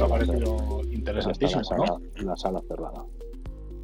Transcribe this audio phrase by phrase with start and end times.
[0.00, 1.82] ha parecido interesantísimo, Hasta ¿no?
[1.82, 3.04] la, sala, la sala cerrada.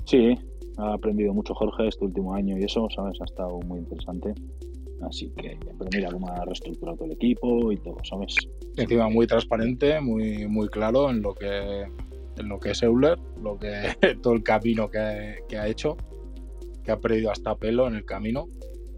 [0.05, 0.35] Sí,
[0.79, 3.21] ha aprendido mucho Jorge este último año y eso, ¿sabes?
[3.21, 4.35] Ha estado muy interesante.
[5.03, 8.37] Así que, pero mira cómo ha reestructurado todo el equipo y todo, ¿sabes?
[8.77, 11.87] Encima muy transparente, muy, muy claro en lo que
[12.39, 15.97] en lo que es Euler, lo que todo el camino que, que ha hecho,
[16.85, 18.47] que ha perdido hasta pelo en el camino.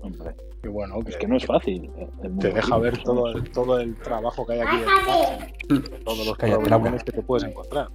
[0.03, 1.91] Hombre, Y bueno, es que, no es fácil.
[1.97, 2.09] eh,
[2.41, 7.13] te deja ver todo el, todo el trabajo que hay aquí detrás, todos los que
[7.13, 7.89] te puedes encontrar.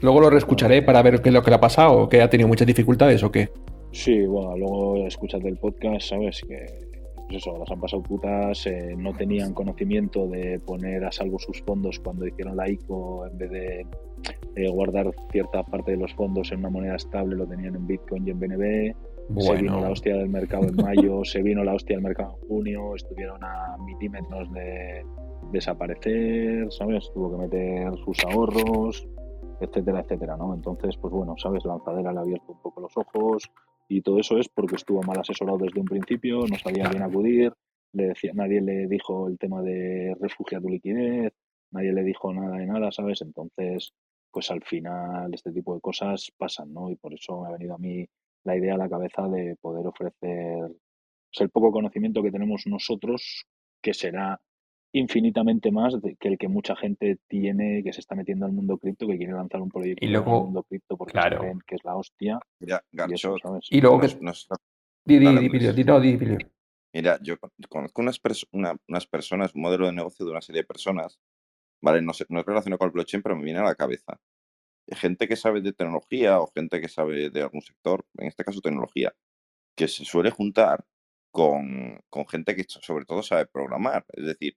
[0.00, 2.48] Luego lo reescucharé para ver qué es lo que le ha pasado, que ha tenido
[2.48, 3.50] muchas dificultades o qué.
[3.92, 6.40] Sí, bueno, luego escuchas del podcast, ¿sabes?
[6.46, 6.66] Que
[7.28, 11.60] pues eso, las han pasado putas, eh, no tenían conocimiento de poner a salvo sus
[11.62, 13.86] fondos cuando hicieron la ICO, en vez de
[14.56, 18.26] eh, guardar cierta parte de los fondos en una moneda estable, lo tenían en Bitcoin
[18.26, 18.94] y en BNB.
[19.36, 22.48] Se vino la hostia del mercado en mayo, se vino la hostia del mercado en
[22.48, 25.04] junio, estuvieron a milímetros de
[25.52, 27.10] desaparecer, ¿sabes?
[27.12, 29.06] Tuvo que meter sus ahorros,
[29.60, 30.54] etcétera, etcétera, ¿no?
[30.54, 31.64] Entonces, pues bueno, ¿sabes?
[31.64, 33.50] Lanzadera le ha abierto un poco los ojos
[33.88, 37.52] y todo eso es porque estuvo mal asesorado desde un principio, no sabía quién acudir,
[37.92, 41.32] le decía, nadie le dijo el tema de refugia tu liquidez,
[41.70, 43.22] nadie le dijo nada de nada, ¿sabes?
[43.22, 43.92] Entonces,
[44.30, 46.90] pues al final este tipo de cosas pasan, ¿no?
[46.90, 48.06] Y por eso me ha venido a mí
[48.44, 50.68] la idea a la cabeza de poder ofrecer
[51.30, 53.44] pues, el poco conocimiento que tenemos nosotros,
[53.82, 54.40] que será
[54.92, 58.78] infinitamente más de- que el que mucha gente tiene que se está metiendo al mundo
[58.78, 61.40] cripto, que quiere lanzar un proyecto Y en el mundo cripto porque claro.
[61.40, 63.66] creen que es la hostia Mira, y eso, Garcho, ¿sabes?
[63.70, 64.16] Y luego que...
[64.20, 64.48] nos-
[65.04, 66.00] Di, di, di, no,
[66.92, 70.40] mira, yo con- conozco unas, pers- una- unas personas, un modelo de negocio de una
[70.42, 71.18] serie de personas,
[71.82, 72.02] ¿vale?
[72.02, 74.18] No, sé, no es relacionado con el blockchain, pero me viene a la cabeza.
[74.92, 78.60] Gente que sabe de tecnología o gente que sabe de algún sector, en este caso
[78.60, 79.14] tecnología,
[79.76, 80.86] que se suele juntar
[81.32, 84.56] con, con gente que sobre todo sabe programar, es decir,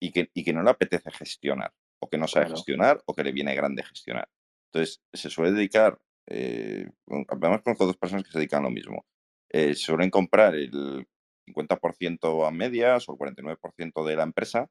[0.00, 2.48] y que, y que no le apetece gestionar, o que no sabe Claro.
[2.48, 4.28] gestionar, o que le viene grande gestionar.
[4.72, 5.98] Entonces, se suele dedicar,
[6.28, 9.06] eh, con- además conozco dos personas que se dedican a lo mismo,
[9.50, 11.06] eh, suelen comprar el
[11.46, 14.70] 50% a medias o el 49% de la empresa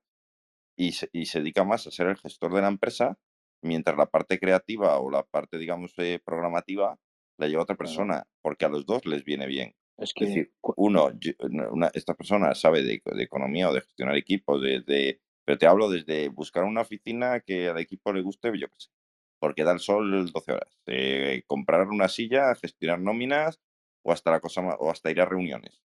[0.76, 3.18] y se, y se dedica más a ser el gestor de la empresa,
[3.62, 6.98] mientras la parte creativa o la parte, digamos, eh, programativa
[7.40, 7.90] la lleva otra Claro.
[7.90, 9.76] persona, porque a los dos les viene bien.
[9.98, 11.34] Es Es que decir, cu- uno, yo-
[11.72, 15.66] una- esta persona sabe de, de economía o de gestionar equipos, de, de- pero te
[15.68, 18.90] hablo desde buscar una oficina que al equipo le guste, yo qué sé,
[19.40, 23.60] porque da el sol 12 horas, eh, comprar una silla, gestionar nóminas
[24.04, 25.82] o hasta la cosa o hasta ir a reuniones.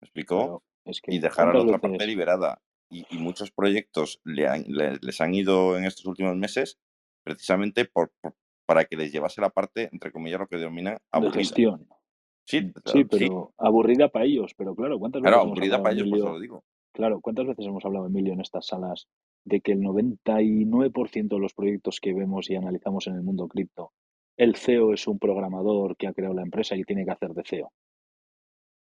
[0.00, 0.38] ¿Me explicó?
[0.38, 2.62] claro, es que y dejar a la ¿cuántas otra parte liberada.
[2.90, 6.78] Y, y muchos proyectos le han- le- les han ido en estos últimos meses
[7.32, 8.34] precisamente por, por-
[8.66, 11.38] para que les llevase la parte, entre comillas, lo que denominan de aburrida.
[11.38, 11.88] gestión.
[12.44, 15.82] Sí, Sí, sí, pero aburrida para ellos, pero claro, ¿cuántas claro, veces hemos aburrida hablado,
[15.84, 16.32] para ellos, por eso Emilio?
[16.34, 16.64] lo digo.
[16.92, 19.06] Claro, ¿cuántas veces hemos hablado, Emilio, en estas salas
[19.44, 23.92] de que el 99% de los proyectos que vemos y analizamos en el mundo cripto,
[24.36, 27.42] el CEO es un programador que ha creado la empresa y tiene que hacer de
[27.44, 27.70] CEO?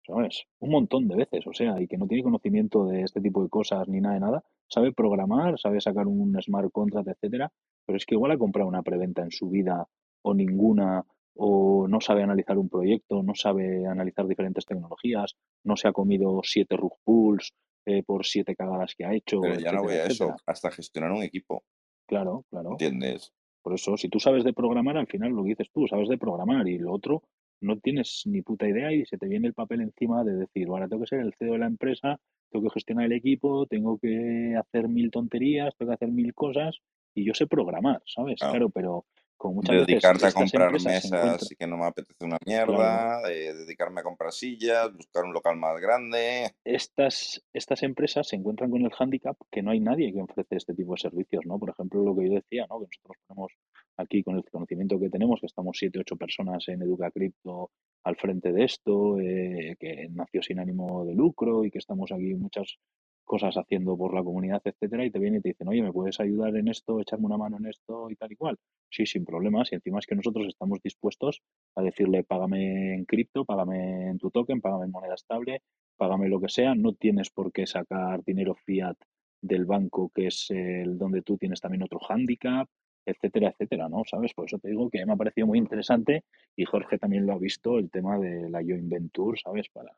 [0.06, 0.44] ¿Sabes?
[0.60, 3.48] Un montón de veces, o sea, y que no tiene conocimiento de este tipo de
[3.48, 7.50] cosas ni nada de nada, sabe programar, sabe sacar un smart contract, etcétera,
[7.86, 9.86] pero es que igual ha comprado una preventa en su vida
[10.22, 11.04] o ninguna,
[11.36, 16.40] o no sabe analizar un proyecto, no sabe analizar diferentes tecnologías, no se ha comido
[16.42, 17.52] siete rug pulls
[17.86, 20.70] eh, por siete cagadas que ha hecho, Pero ya no voy etcétera, a eso, hasta
[20.70, 21.64] gestionar un equipo,
[22.06, 22.72] Claro, claro.
[22.72, 23.32] ¿entiendes?
[23.62, 26.18] Por eso, si tú sabes de programar, al final lo que dices tú, sabes de
[26.18, 27.22] programar y lo otro
[27.60, 30.86] no tienes ni puta idea y se te viene el papel encima de decir, ahora
[30.86, 34.54] tengo que ser el CEO de la empresa, tengo que gestionar el equipo, tengo que
[34.54, 36.80] hacer mil tonterías, tengo que hacer mil cosas
[37.14, 38.38] y yo sé programar, ¿sabes?
[38.38, 38.52] Claro.
[38.52, 42.24] Claro, pero como muchas veces Dedicarte a estas comprar mesas encuentran, que no me apetece
[42.24, 46.54] una claro, mierda, eh, dedicarme a comprar sillas, buscar un local más grande.
[46.64, 50.74] estas, estas empresas se encuentran con el hándicap que no hay nadie que ofrece este
[50.74, 51.58] tipo de servicios, ¿no?
[51.58, 52.78] Por ejemplo, lo que yo decía, ¿no?
[52.80, 53.52] Que nosotros ponemos
[53.98, 57.70] aquí con el conocimiento que tenemos, que estamos siete, ocho personas en Educa Cripto
[58.04, 62.34] al frente de esto, eh, que nació sin ánimo de lucro y que estamos aquí
[62.34, 62.78] muchas
[63.24, 66.20] cosas haciendo por la comunidad, etcétera, y te vienen y te dicen, oye, ¿me puedes
[66.20, 68.58] ayudar en esto, echarme una mano en esto y tal y cual?
[68.90, 71.42] Sí, sin problemas, y encima es que nosotros estamos dispuestos
[71.74, 75.62] a decirle, págame en cripto, págame en tu token, págame en moneda estable,
[75.96, 78.96] págame lo que sea, no tienes por qué sacar dinero fiat
[79.40, 82.68] del banco, que es el donde tú tienes también otro hándicap,
[83.06, 84.02] etcétera, etcétera, ¿no?
[84.06, 84.32] ¿Sabes?
[84.32, 86.24] Por eso te digo que me ha parecido muy interesante
[86.56, 89.68] y Jorge también lo ha visto, el tema de la joint venture, ¿sabes?
[89.68, 89.92] Para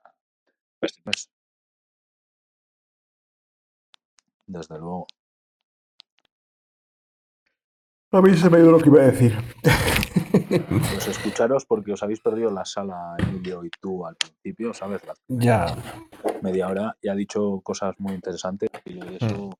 [0.80, 1.35] este
[4.46, 5.06] Desde luego.
[8.12, 9.36] A mí se me ha ido lo que iba a decir.
[10.48, 15.00] Pues escucharos porque os habéis perdido la sala, Emilio y tú, al principio, ¿sabes?
[15.06, 15.76] La ya.
[16.42, 19.58] media hora y ha dicho cosas muy interesantes y eso,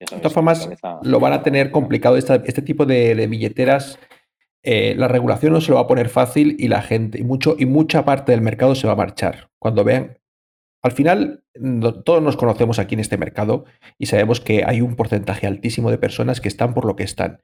[0.00, 0.68] ya De todas formas,
[1.02, 2.16] lo van a tener complicado.
[2.16, 3.98] este tipo de, billeteras,
[4.62, 7.56] eh, la regulación no se lo va a poner fácil y la gente, y, mucho,
[7.58, 9.50] y mucha parte del mercado se va a marchar.
[9.58, 10.18] Cuando vean.
[10.82, 11.44] Al final,
[12.04, 13.64] todos nos conocemos aquí en este mercado
[13.98, 17.40] y sabemos que hay un porcentaje altísimo de personas que están por lo que están.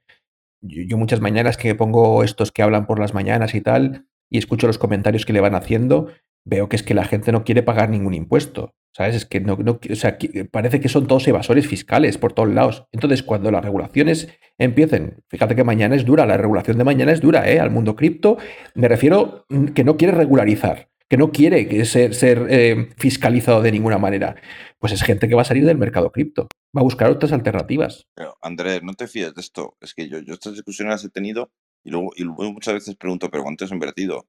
[0.61, 4.67] Yo, muchas mañanas que pongo estos que hablan por las mañanas y tal, y escucho
[4.67, 6.07] los comentarios que le van haciendo,
[6.45, 8.73] veo que es que la gente no quiere pagar ningún impuesto.
[8.95, 9.17] ¿Sabes?
[9.17, 10.17] Es que no, no o sea,
[10.51, 12.87] parece que son todos evasores fiscales por todos lados.
[12.93, 17.19] Entonces, cuando las regulaciones empiecen, fíjate que mañana es dura, la regulación de mañana es
[17.19, 17.59] dura, ¿eh?
[17.59, 18.37] Al mundo cripto,
[18.73, 23.71] me refiero mm, que no quiere regularizar, que no quiere ser, ser eh, fiscalizado de
[23.71, 24.35] ninguna manera.
[24.79, 28.07] Pues es gente que va a salir del mercado cripto, va a buscar otras alternativas.
[28.15, 29.77] Pero, Andrés, no te fíes de esto.
[29.81, 31.51] Es que yo, yo estas discusiones las he tenido
[31.83, 34.27] y luego, y luego muchas veces pregunto, ¿pero cuánto has invertido?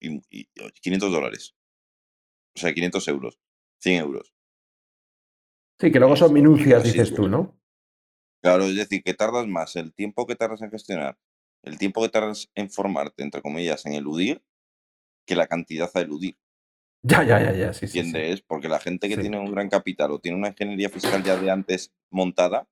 [0.00, 0.48] Y, y
[0.82, 1.54] 500 dólares.
[2.54, 3.38] O sea, 500 euros.
[3.80, 4.34] 100 euros.
[5.78, 7.58] Sí, que luego son minucias, dices tú, ¿no?
[8.42, 11.18] Claro, es decir, que tardas más el tiempo que tardas en gestionar,
[11.62, 14.42] el tiempo que tardas en formarte, entre comillas, en eludir,
[15.26, 16.36] que la cantidad a eludir.
[17.02, 18.42] Ya, ya, ya, ya, sí, ¿Entiendes?
[18.42, 21.50] Porque la gente que tiene un gran capital o tiene una ingeniería fiscal ya de
[21.50, 22.68] antes montada,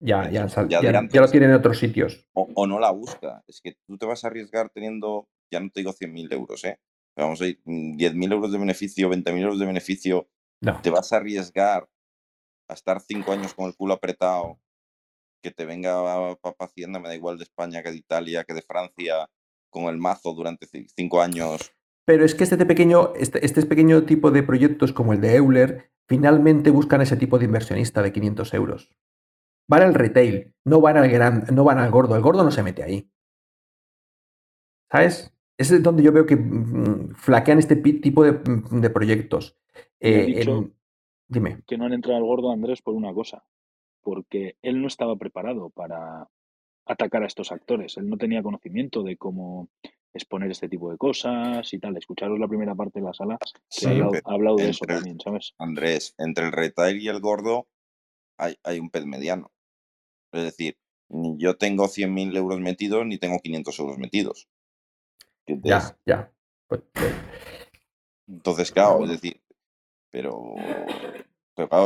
[0.00, 2.24] ya, ya, ya, ya, lo tienen en otros sitios.
[2.32, 3.42] O, o, no la busca.
[3.48, 6.78] Es que tú te vas a arriesgar teniendo, ya no te digo 100.000 euros, ¿eh?
[7.16, 10.28] Vamos a ir 10.000 euros de beneficio, 20.000 euros de beneficio
[10.82, 11.88] te vas a arriesgar
[12.68, 14.60] a estar cinco años con el culo apretado,
[15.42, 18.62] que te venga Papa Hacienda, me da igual de España que de Italia, que de
[18.62, 19.30] Francia,
[19.70, 20.66] con el mazo durante
[20.96, 21.72] cinco años.
[22.08, 25.90] Pero es que este pequeño, este, este pequeño tipo de proyectos como el de Euler,
[26.06, 28.90] finalmente buscan ese tipo de inversionista de 500 euros.
[29.68, 32.16] Van al retail, no van al gran, no van al gordo.
[32.16, 33.10] El gordo no se mete ahí.
[34.90, 35.36] ¿Sabes?
[35.58, 39.58] Ese es donde yo veo que mm, flaquean este tipo de, mm, de proyectos.
[40.00, 40.46] Eh,
[41.28, 41.60] dime.
[41.66, 43.44] Que no han entrado al gordo Andrés por una cosa,
[44.00, 46.26] porque él no estaba preparado para
[46.86, 47.98] atacar a estos actores.
[47.98, 49.68] Él no tenía conocimiento de cómo
[50.18, 51.96] exponer este tipo de cosas y tal.
[51.96, 53.38] Escucharos la primera parte de la sala,
[53.70, 55.54] que ha hablado, de eso también, ¿sabes?
[55.58, 57.66] Andrés, entre el retail y el gordo
[58.36, 59.50] hay, hay un pez mediano.
[60.32, 60.76] Es decir,
[61.08, 64.48] ni yo tengo 100.000 euros metidos ni tengo 500 euros metidos.
[65.46, 66.30] Ya, ya.
[66.66, 67.14] Pues, pues
[68.26, 69.40] Entonces, claro, es decir,
[70.10, 70.54] pero,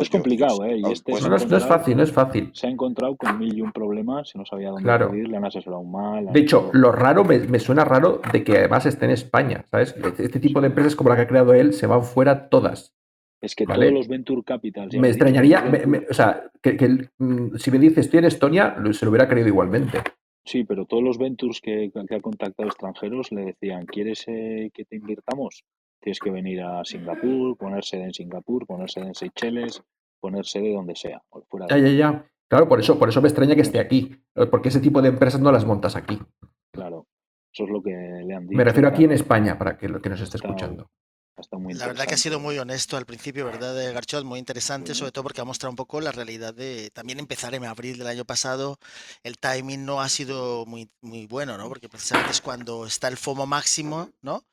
[0.00, 0.78] es complicado, ¿eh?
[0.78, 2.50] Y este no, es fácil, no es fácil.
[2.52, 5.14] Se ha encontrado con mil y un problemas, no sabía dónde claro.
[5.14, 6.32] ir, le han asesorado mal.
[6.32, 9.94] De hecho, lo raro, me, suena raro de que además esté en España, ¿sabes?
[9.96, 12.94] Este, este tipo de empresas como la que ha creado él se van fuera todas.
[13.40, 14.94] Es que todos los Venture Capitals.
[14.96, 15.64] Me extrañaría,
[16.08, 19.98] o sea, que, mm, si me dices estoy en Estonia, se lo hubiera querido igualmente.
[20.44, 24.84] Sí, pero todos los Ventures que, que ha contactado extranjeros le decían, ¿quieres eh, que
[24.84, 25.64] te invirtamos?
[26.02, 29.82] Tienes que venir a Singapur, ponerse en Singapur, ponerse en Seychelles,
[30.20, 31.22] ponerse de donde sea.
[31.48, 32.26] Fuera ya, ya, ya.
[32.48, 34.20] Claro, por eso, por eso me extraña que esté aquí.
[34.50, 36.18] Porque ese tipo de empresas no las montas aquí.
[36.72, 37.06] Claro,
[37.52, 38.58] eso es lo que le han dicho.
[38.58, 40.90] Me refiero aquí en España, para que lo que nos esté escuchando
[41.74, 44.24] la verdad que ha sido muy honesto al principio, ¿verdad, Garchot?
[44.24, 47.64] Muy interesante, sobre todo porque ha mostrado un poco la realidad de también empezar en
[47.64, 48.78] abril del año pasado.
[49.22, 51.68] El timing no ha sido muy, muy bueno, ¿no?
[51.68, 54.44] Porque precisamente es cuando está el FOMO máximo, ¿no?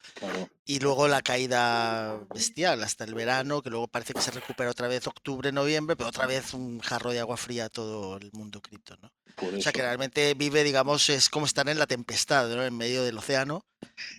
[0.66, 4.88] Y luego la caída bestial hasta el verano, que luego parece que se recupera otra
[4.88, 8.62] vez octubre, noviembre, pero otra vez un jarro de agua fría a todo el mundo
[8.62, 9.12] cripto, ¿no?
[9.42, 12.64] O sea que realmente vive, digamos, es como estar en la tempestad, ¿no?
[12.64, 13.66] En medio del océano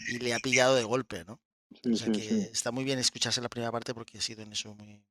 [0.08, 1.40] y le ha pillado de golpe, ¿no?
[1.84, 4.74] O sea que está muy bien escucharse la primera parte porque ha sido en eso
[4.74, 5.02] muy...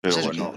[0.00, 0.52] Pero bueno,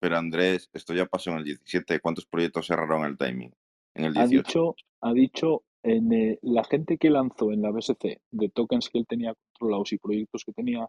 [0.00, 0.16] pero...
[0.16, 2.00] Andrés, esto ya pasó en el 17.
[2.00, 3.52] ¿Cuántos proyectos cerraron el timing?
[3.94, 4.20] En el 18.
[4.20, 8.88] Ha dicho, ha dicho en eh, la gente que lanzó en la BSC de tokens
[8.88, 10.88] que él tenía controlados y proyectos que tenía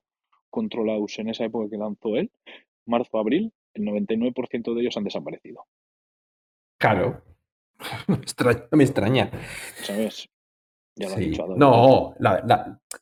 [0.50, 2.32] controlados en esa época que lanzó él,
[2.86, 5.66] marzo, abril, el 99% de ellos han desaparecido.
[6.78, 7.24] Claro.
[8.08, 9.30] No me extraña.
[9.82, 10.30] ¿Sabes?
[10.96, 12.14] No,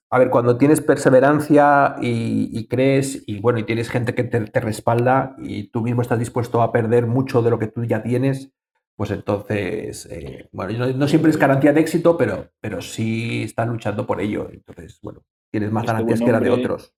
[0.09, 5.35] a ver, cuando tienes perseverancia y, crees y bueno, y tienes gente que te, respalda
[5.39, 8.53] y tú mismo estás dispuesto a perder mucho de lo que tú ya tienes,
[8.95, 14.05] pues entonces, eh, bueno, no, siempre es garantía de éxito, pero, pero sí estás luchando
[14.05, 14.49] por ello.
[14.51, 16.93] Entonces, bueno, tienes más este garantías que la de otros.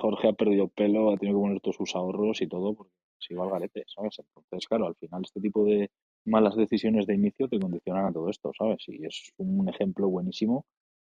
[0.00, 3.34] Jorge ha perdido pelo, ha tenido que poner todos sus ahorros y todo, porque si
[3.34, 4.18] va al garete, ¿sabes?
[4.18, 5.90] Entonces, claro, al final este tipo de,
[6.28, 8.84] malas decisiones de inicio te condicionan a todo esto, ¿sabes?
[8.88, 10.64] Y es un ejemplo buenísimo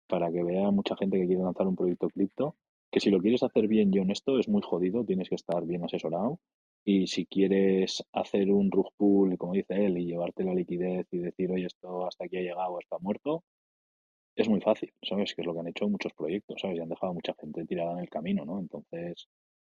[0.09, 2.56] para que vea mucha gente que quiere lanzar un proyecto cripto,
[2.90, 5.85] que si lo quieres hacer bien y honesto es muy jodido, tienes que estar bien
[5.85, 6.38] asesorado.
[6.85, 11.18] Y si quieres hacer un rug pull, como dice él, y llevarte la liquidez y
[11.18, 13.42] decir, oye, esto hasta aquí ha llegado, está muerto,
[14.37, 15.35] es muy fácil, ¿sabes?
[15.35, 16.78] Que es lo que han hecho muchos proyectos, ¿sabes?
[16.78, 18.59] Y han dejado mucha gente tirada en el camino, ¿no?
[18.59, 19.28] Entonces,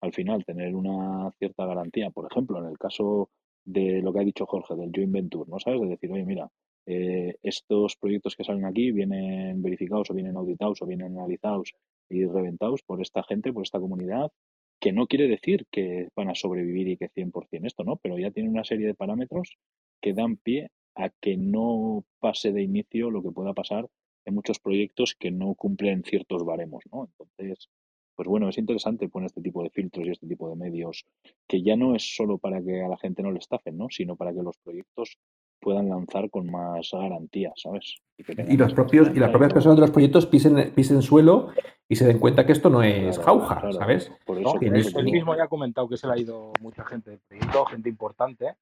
[0.01, 3.29] al final, tener una cierta garantía, por ejemplo, en el caso
[3.67, 5.59] de lo que ha dicho Jorge, del joint venture, ¿no?
[5.59, 5.81] ¿Sabes?
[5.81, 6.49] De decir, oye, mira,
[6.85, 11.73] eh, estos proyectos que salen aquí vienen verificados o vienen auditados o vienen analizados
[12.09, 14.31] y reventados por esta gente, por esta comunidad,
[14.79, 17.97] que no quiere decir que van a sobrevivir y que 100% esto, ¿no?
[17.97, 19.57] Pero ya tiene una serie de parámetros
[20.01, 23.87] que dan pie a que no pase de inicio lo que pueda pasar
[24.25, 27.05] en muchos proyectos que no cumplen ciertos baremos, ¿no?
[27.05, 27.69] Entonces,
[28.17, 31.05] pues bueno, es interesante poner este tipo de filtros y este tipo de medios,
[31.47, 33.89] que ya no es solo para que a la gente no le estafen, ¿no?
[33.91, 35.19] Sino para que los proyectos
[35.59, 37.99] puedan lanzar con más garantía, ¿sabes?
[38.17, 41.49] Y, los propios, y las propias personas de los proyectos pisen, pisen suelo
[41.87, 44.11] y se den cuenta que esto no es jauja, ¿sabes?
[44.25, 47.19] Por eso, él, mismo ya ha comentado que se le ha ido mucha gente del
[47.19, 48.55] proyecto, gente importante,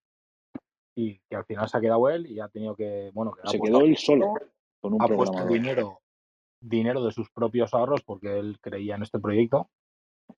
[0.96, 3.58] y que al final se ha quedado él y ha tenido que, bueno, que se
[3.58, 4.34] quedó él solo
[4.82, 6.02] con un ha puesto dinero
[6.68, 9.70] dinero de sus propios ahorros porque él creía en este proyecto.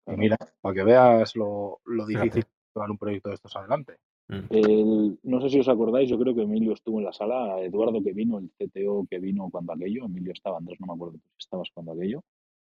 [0.06, 3.98] Y mira, para que veas lo, lo difícil de llevar un proyecto de estos adelante.
[4.30, 5.14] Mm.
[5.24, 8.12] no sé si os acordáis, yo creo que Emilio estuvo en la sala, Eduardo que
[8.12, 11.70] vino, el CTO que vino cuando aquello, Emilio estaba, Andrés no me acuerdo si estabas
[11.74, 12.24] cuando aquello,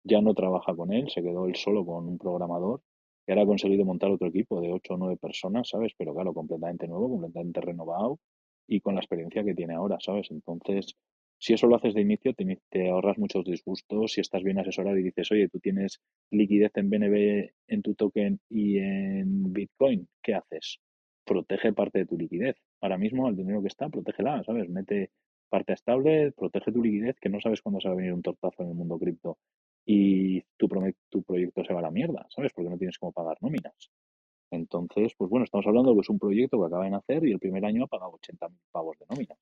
[0.03, 2.81] ya no trabaja con él, se quedó él solo con un programador
[3.27, 5.91] y ahora ha conseguido montar otro equipo de 8 o 9 personas, ¿sabes?
[5.97, 8.19] Pero claro, completamente nuevo, completamente renovado
[8.67, 10.31] y con la experiencia que tiene ahora, ¿sabes?
[10.31, 10.95] Entonces,
[11.41, 14.13] si eso lo haces de inicio, te, ahorras muchos disgustos.
[14.13, 18.39] Si estás bien asesorado y dices, oye, tú tienes liquidez en BNB, en tu token
[18.47, 20.79] y en Bitcoin, ¿qué haces?
[21.25, 22.57] Protege parte de tu liquidez.
[22.79, 24.69] Ahora mismo, el dinero que está, protégela, ¿sabes?
[24.69, 25.09] Mete
[25.49, 28.61] parte estable, protege tu liquidez, que no sabes cuándo se va a venir un tortazo
[28.61, 29.39] en el mundo cripto
[29.83, 32.53] y tu, proyecto se va a la mierda, ¿sabes?
[32.53, 33.89] Porque no tienes cómo pagar nóminas.
[34.51, 37.39] Entonces, pues bueno, estamos hablando que es un proyecto que acaba de nacer y el
[37.39, 39.39] primer año ha pagado 80.000 pavos de nóminas.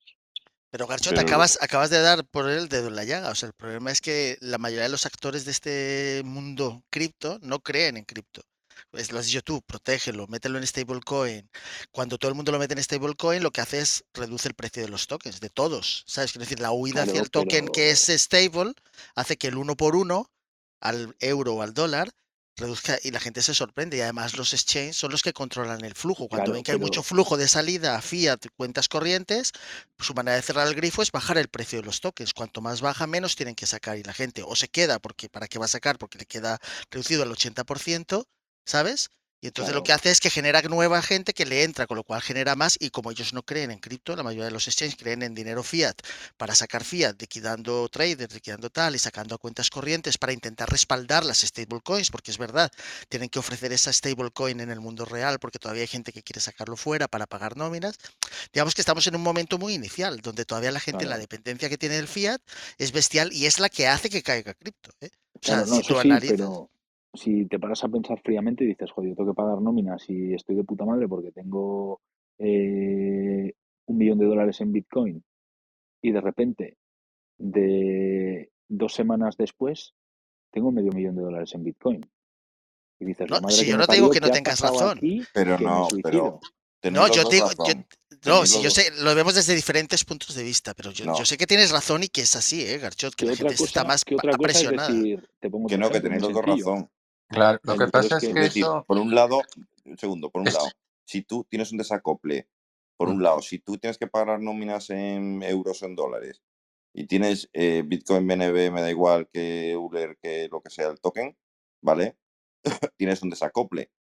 [0.70, 3.30] Pero Garchot, acabas, acabas de dar por el dedo en la llaga.
[3.30, 7.38] O sea, el problema es que la mayoría de los actores de este mundo cripto
[7.42, 8.42] no creen en cripto.
[8.90, 11.50] Pues lo has dicho tú, protégelo, mételo en stablecoin.
[11.90, 14.82] Cuando todo el mundo lo mete en stablecoin, lo que hace es reduce el precio
[14.82, 16.04] de los tokens, de todos.
[16.06, 16.32] ¿Sabes?
[16.32, 18.72] Quiero decir, la huida hacia el token que es stable
[19.14, 20.30] hace que el uno por uno
[20.80, 22.10] al euro o al dólar
[22.60, 23.96] reduzca y la gente se sorprende.
[23.96, 26.28] Y además los exchanges son los que controlan el flujo.
[26.28, 29.52] Cuando ven que hay mucho flujo de salida a fiat, cuentas corrientes,
[29.96, 32.34] pues su manera de cerrar el grifo es bajar el precio de los tokens.
[32.34, 33.98] Cuanto más baja, menos tienen que sacar.
[33.98, 35.98] Y la gente o se queda, porque ¿para qué va a sacar?
[35.98, 36.58] Porque le queda
[36.90, 38.26] reducido al 80%,
[38.64, 39.10] ¿sabes?
[39.42, 42.04] Y entonces lo que hace es que genera nueva gente que le entra, con lo
[42.04, 44.96] cual genera más y como ellos no creen en cripto, la mayoría de los exchanges
[44.96, 45.94] creen en dinero fiat
[46.36, 51.24] para sacar fiat, liquidando traders, liquidando tal y sacando a cuentas corrientes para intentar respaldar
[51.24, 52.70] las stablecoins, porque es verdad,
[53.08, 56.40] tienen que ofrecer esa stablecoin en el mundo real porque todavía hay gente que quiere
[56.40, 57.96] sacarlo fuera para pagar nóminas.
[58.52, 61.78] Digamos que estamos en un momento muy inicial, donde todavía la gente, la dependencia que
[61.78, 62.42] tiene del fiat
[62.76, 64.90] es bestial y es la que hace que caiga cripto.
[65.00, 65.10] ¿eh?
[65.32, 66.50] O sea, si tú analizas
[67.12, 70.34] si te paras a pensar fríamente y dices, joder, yo tengo que pagar nóminas y
[70.34, 72.00] estoy de puta madre porque tengo
[72.38, 73.52] eh,
[73.86, 75.24] un millón de dólares en Bitcoin
[76.02, 76.76] y de repente,
[77.38, 79.94] de dos semanas después,
[80.50, 82.00] tengo medio millón de dólares en Bitcoin.
[82.98, 85.00] Y dices, no, si yo no te digo que no tengas razón.
[85.32, 86.40] pero no, pero...
[86.90, 87.50] No, yo digo,
[88.24, 91.36] no, si yo sé, lo vemos desde diferentes puntos de vista, pero yo, yo sé
[91.36, 93.14] que tienes razón y que es así, ¿eh, Garchot?
[93.14, 94.88] Que la gente está más presionada.
[94.90, 96.90] que no, que tenéis razón.
[97.30, 99.40] Claro, lo que pasa es que, por un lado,
[99.84, 100.66] un segundo, por un lado,
[101.04, 102.48] si tú tienes un desacople,
[102.96, 106.42] por un lado, si tú tienes que pagar nóminas en euros o en dólares
[106.92, 111.00] y tienes eh, Bitcoin BNB, me da igual que Euler, que lo que sea el
[111.00, 111.36] token,
[111.80, 112.16] ¿vale?
[112.96, 113.92] tienes un desacople,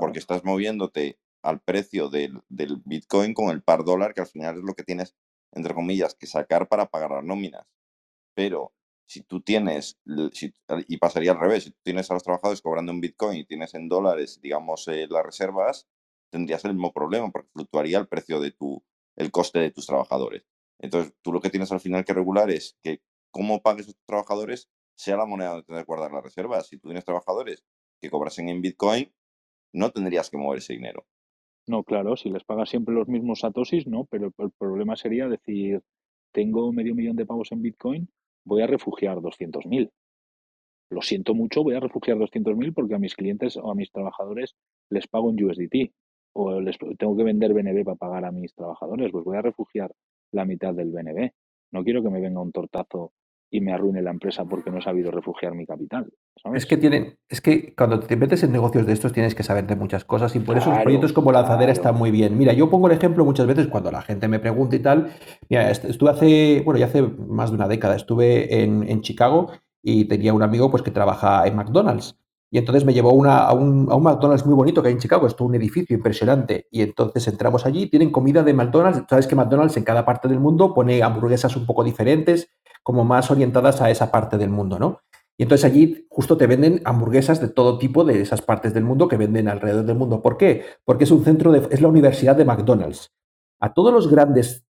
[0.00, 4.58] porque estás moviéndote al precio del, del, Bitcoin con el par dólar, que al final
[4.58, 5.14] es lo que tienes,
[5.52, 7.66] entre comillas, que sacar para pagar las nóminas.
[8.34, 8.72] Pero
[9.06, 10.00] si tú tienes,
[10.88, 13.74] y pasaría al revés, si tú tienes a los trabajadores cobrando en Bitcoin y tienes
[13.74, 15.88] en dólares, digamos, eh, las reservas,
[16.30, 18.82] tendrías el mismo problema porque fluctuaría el precio de tu,
[19.16, 20.46] el coste de tus trabajadores.
[20.78, 24.04] Entonces, tú lo que tienes al final que regular es que cómo pagues a tus
[24.06, 26.68] trabajadores sea la moneda donde tienes que guardar las reservas.
[26.68, 27.64] Si tú tienes trabajadores
[28.00, 29.12] que cobrasen en Bitcoin,
[29.72, 31.06] no tendrías que mover ese dinero.
[31.66, 35.82] No, claro, si les pagas siempre los mismos satosis, no, pero el problema sería decir,
[36.32, 38.10] tengo medio millón de pavos en Bitcoin,
[38.44, 39.90] voy a refugiar 200.000.
[40.90, 44.54] Lo siento mucho, voy a refugiar 200.000 porque a mis clientes o a mis trabajadores
[44.90, 45.92] les pago en USDT
[46.34, 49.92] o les tengo que vender BNB para pagar a mis trabajadores, pues voy a refugiar
[50.32, 51.30] la mitad del BNB.
[51.72, 53.12] No quiero que me venga un tortazo
[53.54, 56.12] y me arruine la empresa porque no he sabido refugiar mi capital.
[56.54, 59.64] Es que tienen, es que cuando te metes en negocios de estos tienes que saber
[59.68, 62.36] de muchas cosas y por eso los proyectos como Lanzadera están muy bien.
[62.36, 65.12] Mira, yo pongo el ejemplo muchas veces cuando la gente me pregunta y tal.
[65.48, 70.34] Mira, estuve hace, bueno, ya hace más de una década, estuve en, Chicago y tenía
[70.34, 72.18] un amigo pues que trabaja en McDonald's.
[72.50, 75.46] Y entonces me llevó a, un, McDonald's muy bonito que hay en Chicago, es todo
[75.46, 76.66] un edificio impresionante.
[76.72, 79.04] Y entonces entramos allí, tienen comida de McDonald's.
[79.08, 82.48] Sabes que McDonald's en cada parte del mundo pone hamburguesas un poco diferentes,
[82.84, 85.00] como más orientadas a esa parte del mundo, ¿no?
[85.36, 89.08] Y entonces allí justo te venden hamburguesas de todo tipo de esas partes del mundo
[89.08, 90.22] que venden alrededor del mundo.
[90.22, 90.64] ¿Por qué?
[90.84, 93.12] Porque es un centro de, es la universidad de McDonald's.
[93.60, 94.64] A todos los grandes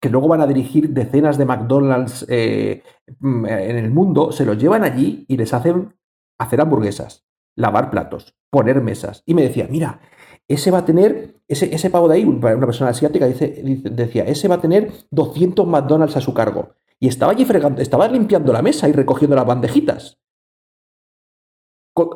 [0.00, 2.82] que luego van a dirigir decenas de McDonald's eh,
[3.18, 5.94] mm, en el mundo, se los llevan allí y les hacen
[6.38, 7.24] hacer hamburguesas,
[7.56, 9.22] lavar platos, poner mesas.
[9.24, 10.00] Y me decía, mira,
[10.46, 14.56] ese va a tener, ese, ese pavo de ahí, una persona asiática, decía, ese va
[14.56, 16.74] a tener 200 McDonald's a su cargo.
[17.04, 20.22] Y estaba allí fregando, estaba limpiando la mesa y recogiendo las bandejitas.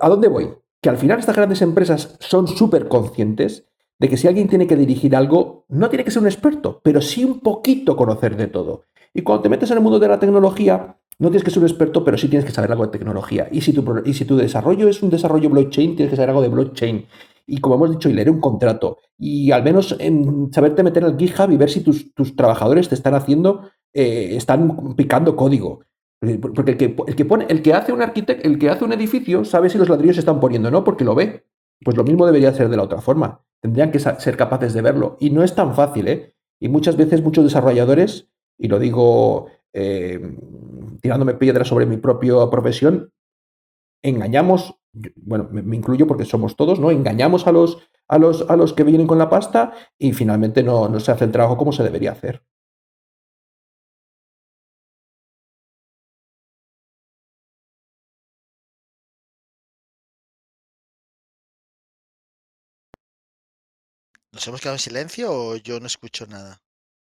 [0.00, 0.54] ¿A dónde voy?
[0.80, 3.68] Que al final estas grandes empresas son súper conscientes
[3.99, 7.02] de que si alguien tiene que dirigir algo, no tiene que ser un experto, pero
[7.02, 8.85] sí un poquito conocer de todo.
[9.12, 11.68] Y cuando te metes en el mundo de la tecnología, no tienes que ser un
[11.68, 13.47] experto, pero sí tienes que saber algo de tecnología.
[13.52, 16.40] Y si tu, y si tu desarrollo es un desarrollo blockchain, tienes que saber algo
[16.40, 17.07] de blockchain.
[17.47, 18.99] Y como hemos dicho, y leer un contrato.
[19.18, 23.14] Y al menos en saberte meter el GitHub y ver si tus, trabajadores te están
[23.14, 25.81] haciendo, eh, están picando código.
[26.55, 28.93] Porque el que, el que, pone, el que hace un arquitecto, el que hace un
[28.93, 30.85] edificio, sabe si los ladrillos se están poniendo, ¿no?
[30.85, 31.45] Porque lo ve.
[31.85, 33.45] Pues lo mismo debería ser de la otra forma.
[33.61, 35.17] Tendrían que ser capaces de verlo.
[35.19, 36.37] Y no es tan fácil, ¿eh?
[36.61, 40.37] Y muchas veces muchos desarrolladores, y lo digo eh,
[41.02, 43.12] tirándome piedras sobre mi propia profesión,
[44.02, 44.76] engañamos,
[45.17, 46.93] bueno, me, incluyo porque somos todos, ¿no?
[46.93, 50.88] Engañamos a los, a los, a los que vienen con la pasta y finalmente no,
[50.88, 52.45] no se hace el trabajo como se debería hacer.
[64.38, 66.62] ¿Nos hemos quedado en silencio o yo no escucho nada?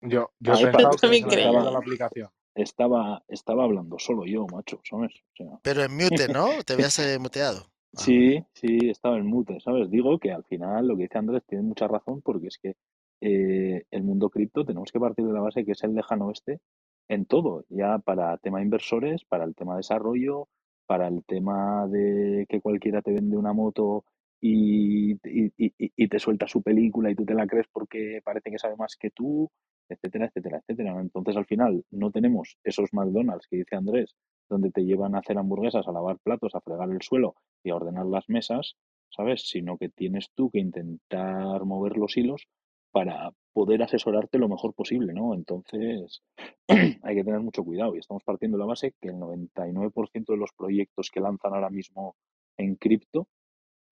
[0.03, 1.71] Yo, yo ah, también creo.
[1.71, 2.29] La aplicación.
[2.55, 5.25] Estaba, estaba hablando solo yo, macho, ¿sabes?
[5.63, 6.51] Pero en mute, ¿no?
[6.67, 7.61] Te habías eh, muteado.
[7.97, 9.91] Ah, sí, sí, estaba en mute, ¿sabes?
[9.91, 12.77] Digo que al final lo que dice Andrés tiene mucha razón porque es que
[13.23, 16.61] eh, el mundo cripto tenemos que partir de la base que es el lejano oeste
[17.09, 20.49] en todo, ya para tema inversores, para el tema desarrollo,
[20.87, 24.05] para el tema de que cualquiera te vende una moto
[24.47, 25.19] y,
[25.57, 28.95] y, te suelta su película y tú te la crees porque parece que sabe más
[28.97, 29.51] que tú,
[29.89, 31.01] etcétera, etcétera, etcétera.
[31.01, 34.15] Entonces, al final, no tenemos esos McDonald's que dice Andrés,
[34.51, 37.77] donde te llevan a hacer hamburguesas, a lavar platos, a fregar el suelo y a
[37.77, 38.77] ordenar las mesas,
[39.09, 39.49] ¿sabes?
[39.49, 42.47] Sino que tienes tú que intentar mover los hilos
[42.93, 45.33] para poder asesorarte lo mejor posible, ¿no?
[45.33, 46.23] Entonces,
[47.03, 50.37] hay que tener mucho cuidado y estamos partiendo de la base que el 99% de
[50.37, 52.15] los proyectos que lanzan ahora mismo
[52.59, 53.27] en cripto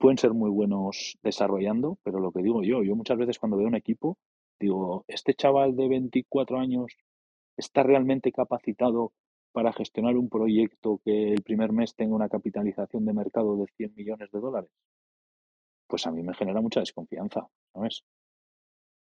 [0.02, 3.68] pueden ser muy buenos desarrollando, pero lo que digo yo, yo muchas veces cuando veo
[3.68, 4.18] un equipo,
[4.58, 6.96] digo, este chaval de 24 años
[7.56, 9.12] está realmente capacitado
[9.52, 13.94] para gestionar un proyecto que el primer mes tenga una capitalización de mercado de 100
[13.94, 14.70] millones de dólares.
[15.86, 18.02] Pues a mí me genera mucha desconfianza, ¿sabes?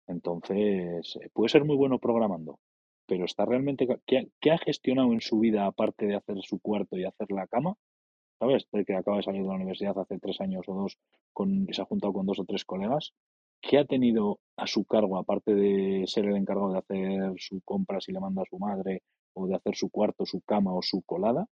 [0.08, 2.58] Entonces, eh, puede ser muy bueno programando,
[3.06, 3.86] pero está realmente...
[4.06, 7.48] ¿qué, ¿Qué ha gestionado en su vida aparte de hacer su cuarto y hacer la
[7.48, 7.76] cama?
[8.40, 8.68] ¿Sabes?
[8.72, 10.98] De que acaba de salir de la universidad hace tres años o dos
[11.34, 13.14] con, y se ha juntado con dos o tres colegas,
[13.62, 18.00] ¿qué ha tenido a su cargo, aparte de ser el encargado de hacer su compra
[18.02, 19.02] si le manda a su madre,
[19.34, 21.48] o de hacer su cuarto, su cama o su colada,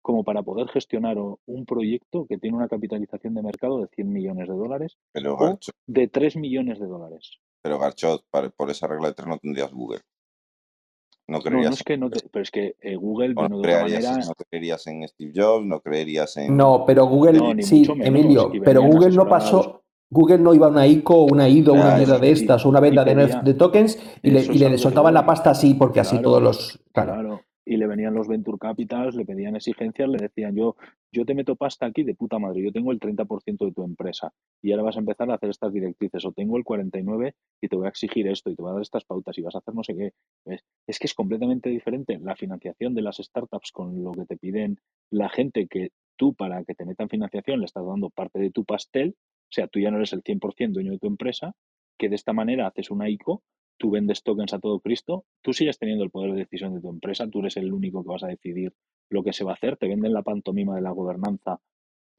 [0.00, 4.48] como para poder gestionar un proyecto que tiene una capitalización de mercado de 100 millones
[4.48, 7.38] de dólares o de 3 millones de dólares?
[7.62, 8.24] Pero Garchot,
[8.56, 10.00] por esa regla de tres no tendrías Google.
[11.28, 14.16] No, creerías no, es que no pero es que eh, Google de otra manera.
[14.16, 16.56] No creerías en Steve Jobs, no creerías en.
[16.56, 19.80] No, pero Google, sí, Emilio, pero Google no pasó.
[20.10, 23.02] Google no iba a una ICO, una IDO, una mierda de estas, o una venta
[23.02, 26.80] de, tokens y le, y le soltaban la pasta así, porque así todos los.
[26.92, 30.76] claro y le venían los venture capitals, le pedían exigencias, le decían yo,
[31.12, 34.32] yo te meto pasta aquí de puta madre, yo tengo el 30% de tu empresa
[34.62, 37.76] y ahora vas a empezar a hacer estas directrices o tengo el 49 y te
[37.76, 39.74] voy a exigir esto y te voy a dar estas pautas y vas a hacer
[39.74, 40.12] no sé qué.
[40.86, 44.78] Es que es completamente diferente la financiación de las startups con lo que te piden
[45.10, 48.64] la gente que tú para que te metan financiación le estás dando parte de tu
[48.64, 51.54] pastel, o sea, tú ya no eres el 100% dueño de tu empresa,
[51.98, 53.42] que de esta manera haces una ICO
[53.78, 56.90] tú vendes tokens a todo Cristo, tú sigues teniendo el poder de decisión de tu
[56.90, 58.74] empresa, tú eres el único que vas a decidir
[59.10, 61.60] lo que se va a hacer, te venden la pantomima de la gobernanza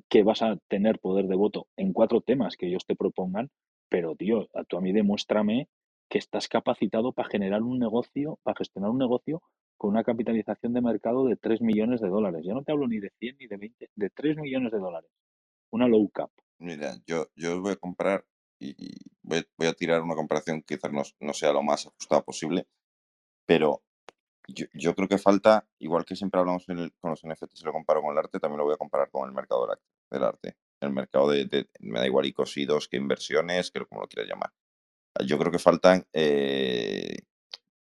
[0.09, 3.49] que vas a tener poder de voto en cuatro temas que ellos te propongan,
[3.89, 5.69] pero tío, a tú a mí demuéstrame
[6.09, 9.41] que estás capacitado para generar un negocio, para gestionar un negocio
[9.77, 12.43] con una capitalización de mercado de 3 millones de dólares.
[12.45, 15.09] Ya no te hablo ni de 100 ni de 20, de 3 millones de dólares.
[15.71, 16.29] Una low cap.
[16.59, 18.23] Mira, yo, yo voy a comprar
[19.21, 22.67] voy, a tirar una comparación que quizás no, sea lo más ajustada posible,
[23.45, 23.83] pero
[24.47, 28.11] yo, creo que falta, igual que siempre hablamos con los NFTs y lo comparo con
[28.11, 29.67] el arte, también lo voy a comparar con el mercado
[30.11, 30.57] del arte.
[30.81, 34.51] El mercado de, me da igual icosidos que inversiones, que como lo quieras llamar.
[35.25, 37.15] Yo creo que faltan, eh,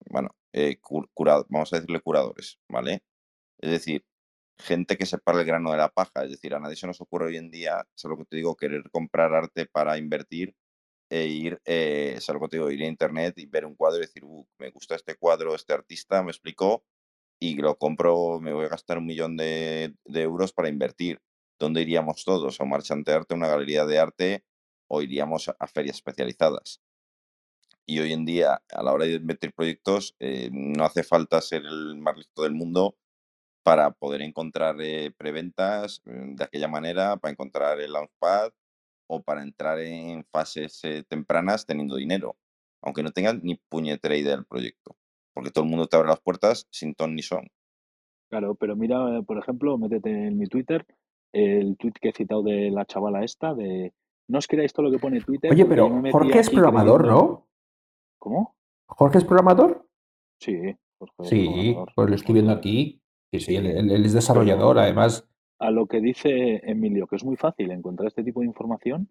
[0.10, 0.80] bueno, eh,
[1.50, 3.04] vamos a decirle curadores, ¿vale?
[3.60, 4.06] Es decir,
[4.60, 6.24] gente que separa el grano de la paja.
[6.24, 8.56] Es decir, a nadie se nos ocurre hoy en día, es lo que te digo,
[8.56, 10.56] querer comprar arte para invertir
[11.10, 14.02] e ir, eh, es que te digo, ir a internet y ver un cuadro y
[14.02, 16.84] decir, uh, me gusta este cuadro, este artista me explicó
[17.40, 21.22] y lo compro, me voy a gastar un millón de, euros para invertir.
[21.60, 22.60] ¿Dónde iríamos todos?
[22.60, 24.46] ¿A un marchante de arte, a una galería de arte
[24.88, 26.82] o iríamos a, ferias especializadas?
[27.86, 31.64] Y hoy en día, a la hora de invertir proyectos, eh, no hace falta ser
[31.66, 32.98] el más listo del mundo
[33.68, 38.54] para poder encontrar eh, preventas mm, de aquella manera, para encontrar el launchpad
[39.10, 42.38] o para entrar en fases eh, tempranas teniendo dinero,
[42.82, 44.96] aunque no tengan ni puñetera idea del proyecto,
[45.34, 47.50] porque todo el mundo te abre las puertas sin ton ni son.
[48.30, 50.86] Claro, pero mira, por ejemplo, métete en mi Twitter,
[51.34, 53.94] el tweet que he citado de la chavala esta, de
[54.30, 55.52] no os creáis todo lo que pone Twitter.
[55.52, 57.50] Oye, pero Jorge es programador, ¿no?
[58.18, 58.56] ¿Cómo?
[58.88, 59.86] ¿Jorge es programador?
[60.40, 60.56] Sí,
[61.00, 63.02] Jorge Sí, pues lo estoy viendo aquí.
[63.32, 65.28] Sí, sí, él, es desarrollador, además.
[65.60, 69.10] A lo que dice Emilio, que es muy fácil encontrar este tipo de información,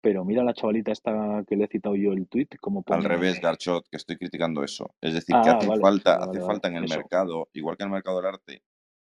[0.00, 3.40] pero mira la chavalita esta que le he citado yo el tweet, como Al revés,
[3.40, 4.94] Garchot, que estoy criticando eso.
[5.00, 7.94] Es decir, que ah, hace falta, hace falta en el mercado, igual que en el
[7.94, 8.62] mercado del arte,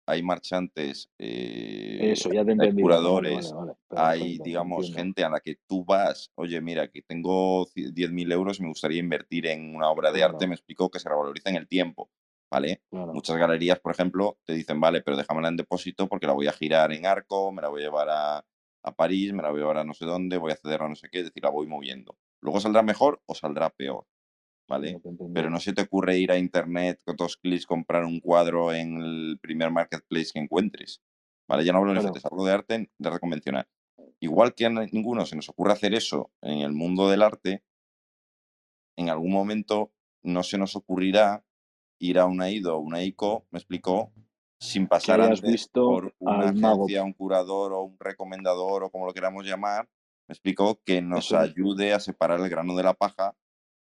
[0.06, 2.14] hay marchantes, eh,
[2.60, 3.52] hay curadores,
[3.90, 8.62] hay, digamos, gente a la que tú vas, oye, mira, que tengo 10.000 euros y
[8.62, 11.66] me gustaría invertir en una obra de arte, me explicó que se revaloriza en el
[11.66, 12.08] tiempo.
[12.50, 12.82] ¿Vale?
[12.90, 16.52] Muchas galerías, por ejemplo, te dicen, vale, pero déjamela en depósito porque la voy a
[16.52, 18.44] girar en arco, me la voy a llevar a,
[18.96, 20.94] París, me la voy a llevar a no sé dónde, voy a ceder a no
[20.94, 22.16] sé qué, es decir, la voy moviendo.
[22.40, 24.06] Luego saldrá mejor o saldrá peor,
[24.68, 25.00] ¿vale?
[25.34, 29.02] pero no se te ocurre ir a internet con dos clics, comprar un cuadro en
[29.02, 31.02] el primer marketplace que encuentres,
[31.48, 31.64] ¿vale?
[31.64, 33.66] Ya no hablo de NFTs, hablo de arte, de arte convencional.
[34.20, 37.64] Igual que a ninguno se nos ocurre hacer eso en el mundo del arte,
[38.96, 41.44] en algún momento no se nos ocurrirá
[41.98, 44.12] ir a una IDO o una ICO, me explicó,
[44.58, 49.44] sin pasar antes por una agencia, un curador o un recomendador o como lo queramos
[49.44, 49.88] llamar,
[50.28, 53.36] me explicó que nos ayude a separar el grano de la paja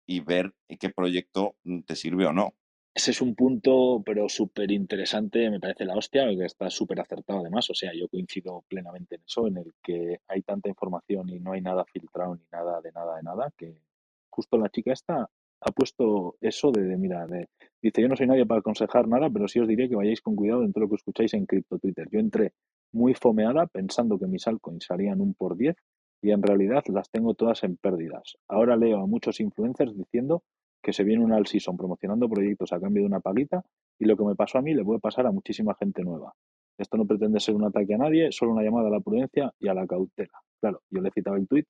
[0.05, 2.53] y ver qué proyecto mm, te sirve o no.
[2.93, 7.41] Ese es un punto, pero súper interesante, me parece la hostia, que está súper acertado
[7.41, 7.69] además.
[7.69, 11.51] O sea, yo coincido plenamente en eso, en el que hay tanta información y no
[11.51, 13.83] hay nada filtrado ni nada de nada de nada, que
[14.29, 15.29] justo la chica esta
[15.61, 17.49] ha puesto eso de, mira, de,
[17.81, 20.35] dice, yo no soy nadie para aconsejar nada, pero sí os diré que vayáis con
[20.35, 22.07] cuidado en todo lo que escucháis en Crypto Twitter.
[22.11, 22.53] Yo entré
[22.91, 25.75] muy fomeada pensando que mis altcoins salían un por 10
[26.21, 28.37] y en realidad las tengo todas en pérdidas.
[28.47, 30.43] Ahora leo a muchos influencers diciendo
[30.81, 33.63] que se viene un all season promocionando proyectos a cambio de una paguita
[33.99, 36.33] y lo que me pasó a mí le puede pasar a muchísima gente nueva.
[36.77, 39.67] Esto no pretende ser un ataque a nadie, solo una llamada a la prudencia y
[39.67, 40.39] a la cautela.
[40.61, 41.65] Claro, yo le he citado el tweet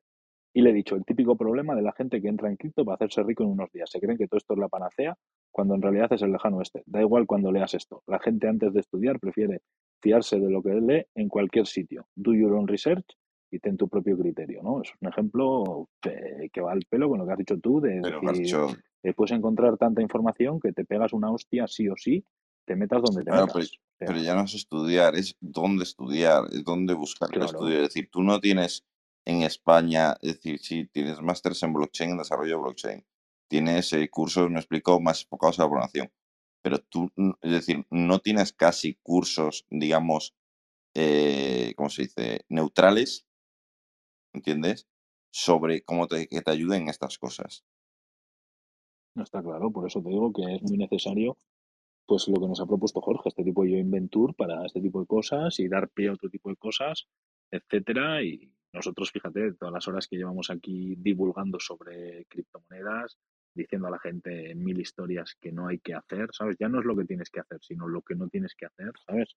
[0.58, 2.96] y le he dicho, el típico problema de la gente que entra en cripto para
[2.96, 3.92] hacerse rico en unos días.
[3.92, 5.16] Se creen que todo esto es la panacea
[5.52, 6.82] cuando en realidad es el lejano este.
[6.88, 8.02] Da igual cuando leas esto.
[8.08, 9.62] La gente antes de estudiar prefiere
[10.02, 12.08] fiarse de lo que lee en cualquier sitio.
[12.16, 13.06] Do your own research
[13.52, 14.82] y ten tu propio criterio, ¿no?
[14.82, 18.58] Es un ejemplo que, va al pelo con lo que has dicho tú de decir,
[19.16, 22.26] puedes encontrar tanta información que te pegas una hostia sí o sí,
[22.66, 23.74] te metas donde te metas.
[24.00, 27.76] Pero, ya no es estudiar, es dónde estudiar, es dónde buscar el estudio.
[27.76, 28.84] Es decir, tú no tienes
[29.28, 33.06] en España, es decir, si tienes másteres en blockchain, en desarrollo de blockchain,
[33.50, 36.14] tienes eh, cursos, me explico, más enfocados a la programación,
[36.62, 37.12] pero tú,
[37.42, 40.34] es decir, no tienes casi cursos, digamos,
[40.96, 43.28] eh, ¿cómo se dice?, neutrales,
[44.34, 44.88] ¿entiendes?
[45.30, 47.66] Sobre cómo te, que te ayuden en estas cosas.
[49.14, 51.38] No está claro, por eso te digo que es muy necesario
[52.06, 55.08] pues lo que nos ha propuesto Jorge, este tipo de Inventur para este tipo de
[55.08, 57.10] cosas y dar pie a otro tipo de cosas,
[57.52, 63.18] etcétera, y, nosotros, fíjate, todas las horas que llevamos aquí divulgando sobre criptomonedas,
[63.54, 66.58] diciendo a la gente mil historias que no hay que hacer, ¿sabes?
[66.60, 68.92] Ya no es lo que tienes que hacer, sino lo que no tienes que hacer,
[69.06, 69.36] ¿sabes?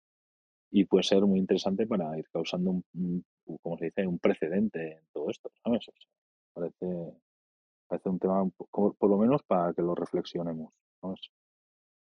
[0.72, 3.26] Y puede ser muy interesante para ir causando un,
[3.62, 5.88] como se dice, un precedente en todo esto, ¿sabes?
[6.54, 7.14] parece,
[7.88, 11.20] parece un tema, por lo menos para que lo reflexionemos, ¿sabes?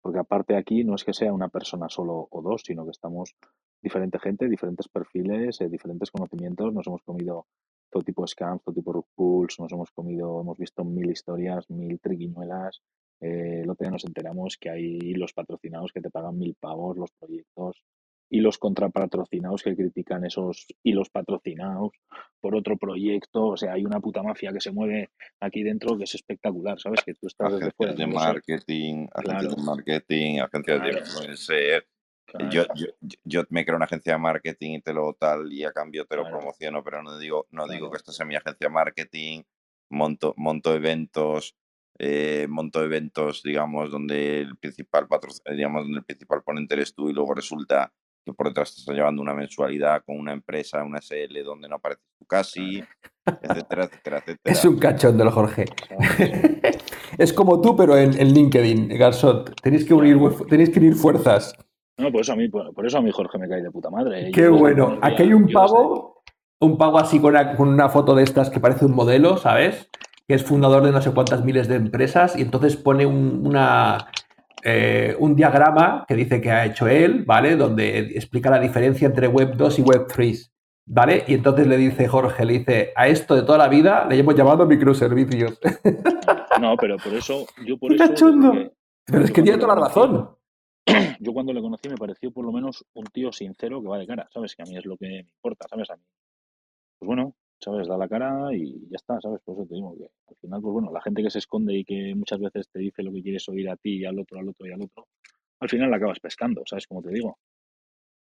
[0.00, 3.34] Porque aparte aquí no es que sea una persona solo o dos, sino que estamos
[3.82, 6.72] diferente gente, diferentes perfiles, eh, diferentes conocimientos.
[6.72, 7.46] Nos hemos comido
[7.90, 11.68] todo tipo de scams, todo tipo de pools, nos hemos comido, hemos visto mil historias,
[11.70, 12.82] mil triquiñuelas.
[13.20, 16.96] Eh, el otro día nos enteramos que hay los patrocinados que te pagan mil pavos,
[16.96, 17.82] los proyectos,
[18.28, 21.92] y los contrapatrocinados que critican esos y los patrocinados
[22.40, 23.46] por otro proyecto.
[23.48, 25.10] O sea, hay una puta mafia que se mueve
[25.40, 27.02] aquí dentro que es espectacular, ¿sabes?
[27.04, 27.94] Que tú estás desde fuera.
[27.94, 31.88] de marketing, agencias de marketing, agencias de influencer,
[32.50, 32.86] Yo, yo,
[33.24, 36.16] yo, me creo una agencia de marketing y te lo tal y a cambio te
[36.16, 39.42] lo promociono, pero no digo, no digo que esto sea mi agencia de marketing,
[39.90, 41.56] monto, monto eventos,
[41.98, 45.06] eh, monto eventos, digamos, donde el principal
[45.54, 47.92] digamos, donde el principal ponente eres tú y luego resulta
[48.26, 51.76] que por detrás te estás llevando una mensualidad con una empresa, una SL donde no
[51.76, 52.82] apareces tú casi,
[53.24, 54.38] etcétera, etcétera, etcétera.
[54.44, 55.66] Es un cachón del Jorge.
[57.18, 59.60] es como tú, pero en, LinkedIn, Garzot.
[59.62, 61.56] Tenéis que unir, tenéis que unir fuerzas.
[61.98, 64.28] No, por eso a mí, por, eso a mí Jorge me cae de puta madre.
[64.28, 64.32] ¿eh?
[64.32, 64.98] Qué bueno.
[65.02, 66.24] Aquí hay un pavo,
[66.60, 69.88] un pavo así con una, con una foto de estas que parece un modelo, ¿sabes?
[70.26, 74.08] Que es fundador de no sé cuántas miles de empresas y entonces pone un, una,
[74.68, 77.54] eh, un diagrama que dice que ha hecho él, ¿vale?
[77.54, 80.52] Donde explica la diferencia entre Web 2 y Web 3.
[80.88, 81.24] ¿Vale?
[81.28, 84.34] Y entonces le dice Jorge, le dice, a esto de toda la vida le hemos
[84.34, 85.60] llamado microservicios.
[86.60, 88.32] No, pero por eso, yo por eso...
[89.04, 90.30] pero es que tiene toda la razón.
[91.20, 94.06] yo cuando le conocí me pareció por lo menos un tío sincero que va de
[94.06, 94.56] cara, ¿sabes?
[94.56, 95.90] Que a mí es lo que me importa, ¿sabes?
[95.90, 96.02] A mí.
[96.98, 97.88] Pues bueno, ¿sabes?
[97.88, 99.40] Da la cara y ya está, ¿sabes?
[99.42, 101.84] Por eso te digo que al final, pues bueno, la gente que se esconde y
[101.84, 104.48] que muchas veces te dice lo que quieres oír a ti y al otro, al
[104.48, 105.06] otro y al otro,
[105.60, 106.86] al final la acabas pescando, ¿sabes?
[106.86, 107.38] Como te digo.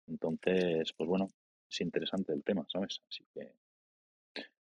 [0.07, 1.29] Entonces, pues bueno,
[1.71, 3.01] es interesante el tema, ¿sabes?
[3.09, 3.53] Así que.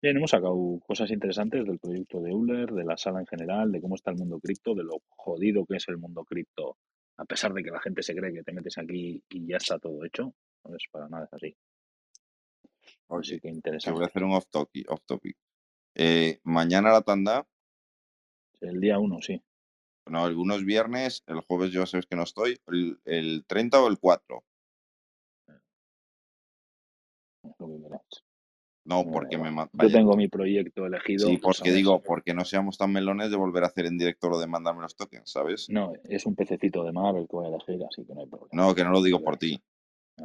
[0.02, 3.82] Bien, hemos sacado cosas interesantes del proyecto de Euler, de la sala en general, de
[3.82, 6.78] cómo está el mundo cripto, de lo jodido que es el mundo cripto
[7.20, 9.78] a pesar de que la gente se cree que te metes aquí y ya está
[9.78, 10.34] todo hecho,
[10.64, 11.56] no es para nada es así.
[13.10, 13.91] Así que interesante.
[13.91, 14.89] Te voy a hacer un off topic.
[14.91, 15.38] Off topic.
[15.95, 17.48] Eh, mañana la tanda.
[18.62, 19.41] El día 1, sí.
[20.08, 24.00] No, algunos viernes, el jueves yo sabes que no estoy, el, el 30 o el
[24.00, 24.43] 4.
[27.60, 27.89] lo que
[28.86, 31.28] no, porque me Yo tengo mi proyecto elegido.
[31.28, 34.30] Sí, pues, porque digo, porque no seamos tan melones de volver a hacer en directo
[34.30, 35.69] lo de mandarme los tokens, ¿sabes?
[35.69, 38.28] No, es un pececito de mar el que voy a elegir, así que no hay
[38.28, 38.50] problema.
[38.52, 39.62] No, que no lo digo por ti.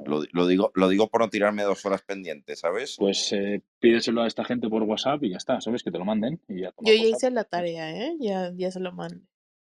[0.05, 2.97] Lo, digo, lo digo por no tirarme dos horas pendientes, ¿sabes?
[2.99, 5.83] Pues eh, pídeselo a esta gente por WhatsApp y ya está, ¿sabes?
[5.83, 6.75] Que te lo manden y ya.
[6.81, 8.17] Yo ya hice la tarea, ¿eh?
[8.19, 9.25] Ya, ya se lo mando.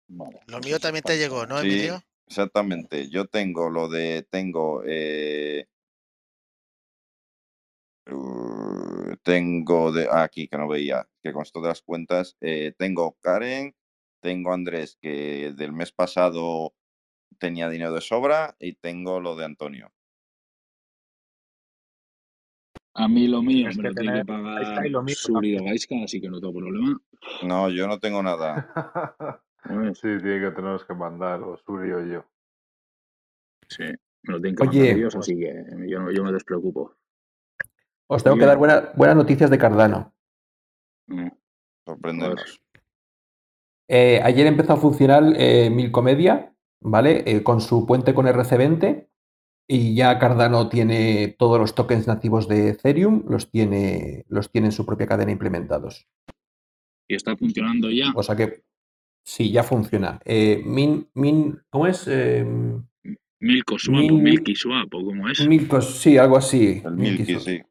[0.08, 2.04] Vale, lo mío también te llegó, ¿no, Emilio?
[2.28, 3.10] exactamente.
[3.10, 5.67] Yo tengo lo de, tengo eh,
[8.08, 13.75] Uh, tengo de aquí que no veía, que con todas las cuentas, eh, tengo Karen,
[14.21, 16.75] tengo Andrés, que del mes pasado
[17.39, 19.91] tenía dinero de sobra, y tengo lo de Antonio.
[22.98, 26.54] A mí lo mío me lo tiene que pagar Suri Gaisca, así que no tengo
[26.54, 26.98] problema.
[27.44, 28.72] No, yo no tengo nada.
[29.96, 32.26] sí, tiene que tenemos que mandar, o Suri o yo.
[33.68, 36.96] Sí, me lo tienen que mandar ellos, así que yo no, yo me despreocupo.
[38.08, 40.14] Os tengo que dar buenas noticias de Cardano.
[41.08, 41.28] Mm,
[41.86, 42.62] sorprenderos.
[43.90, 47.24] Eh, ayer empezó a funcionar eh, Milcomedia, ¿vale?
[47.26, 49.10] Eh, con su puente con RC20
[49.67, 54.71] y ya Cardano tiene todos los tokens nativos de Ethereum, los tiene, los tiene en
[54.71, 56.08] su propia cadena implementados.
[57.08, 58.12] ¿Y está funcionando ya?
[58.15, 58.63] O sea que
[59.23, 60.19] sí, ya funciona.
[60.25, 62.08] min, min, ¿Cómo es?
[63.39, 65.47] Milko Swap o Milky Swap o cómo es.
[65.47, 66.82] Milkos, sí, algo así.
[66.84, 67.62] El Milky, sí.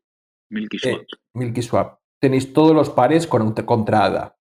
[0.50, 1.00] Milky Swap.
[1.00, 1.98] Eh, Milky Swap.
[2.20, 4.37] Tenéis todos los pares con, contra ADA.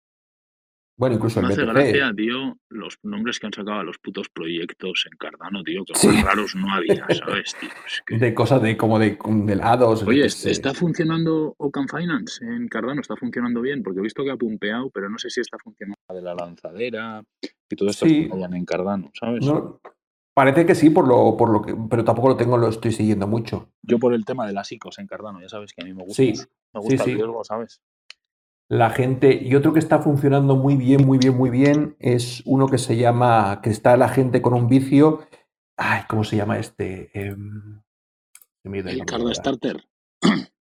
[1.01, 1.73] Bueno, incluso Me el hace BTC.
[1.73, 5.95] gracia, tío, los nombres que han sacado a los putos proyectos en Cardano, tío, que
[6.07, 8.19] más raros no había, ¿sabes, tío?
[8.19, 10.03] De cosas de como de, de lados.
[10.03, 13.01] Oye, ¿está funcionando Ocan Finance en Cardano?
[13.01, 13.83] ¿Está funcionando bien?
[13.83, 16.35] Porque he visto que ha pumpeado, pero no sé si está funcionando la de la
[16.35, 17.25] lanzadera
[17.71, 18.29] y todo esto sí.
[18.31, 19.47] en Cardano, ¿sabes?
[19.47, 19.81] No,
[20.35, 23.27] Parece que sí, por lo, por lo que, pero tampoco lo tengo, lo estoy siguiendo
[23.27, 23.73] mucho.
[23.83, 26.05] Yo por el tema de las ICOs en Cardano, ya sabes que a mí me
[26.05, 26.23] gusta.
[26.23, 26.35] Sí,
[26.73, 27.81] me gusta sí, el riesgo, ¿sabes?
[28.71, 32.69] La gente, y otro que está funcionando muy bien, muy bien, muy bien, es uno
[32.69, 35.27] que se llama, que está la gente con un vicio.
[35.77, 37.11] Ay, ¿cómo se llama este?
[37.13, 37.35] Eh,
[38.63, 39.85] ¿El Cardo Starter?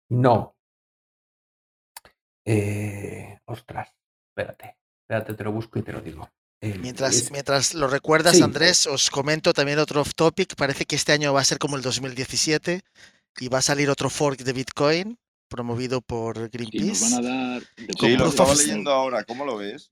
[0.08, 0.56] No.
[2.46, 3.90] Eh, ostras,
[4.30, 6.30] espérate, espérate, te lo busco y te lo digo.
[6.62, 10.56] Mientras, mientras lo recuerdas, Andrés, os comento también otro off topic.
[10.56, 12.84] Parece que este año va a ser como el 2017
[13.40, 16.96] y va a salir otro fork de Bitcoin promovido por Greenpeace.
[16.96, 17.64] Sí, van a dar
[18.00, 19.24] sí lo estaba leyendo ahora.
[19.24, 19.92] ¿Cómo lo ves?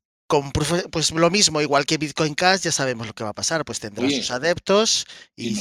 [0.92, 3.80] pues lo mismo, igual que Bitcoin Cash, ya sabemos lo que va a pasar, pues
[3.80, 5.54] tendrá sus adeptos y,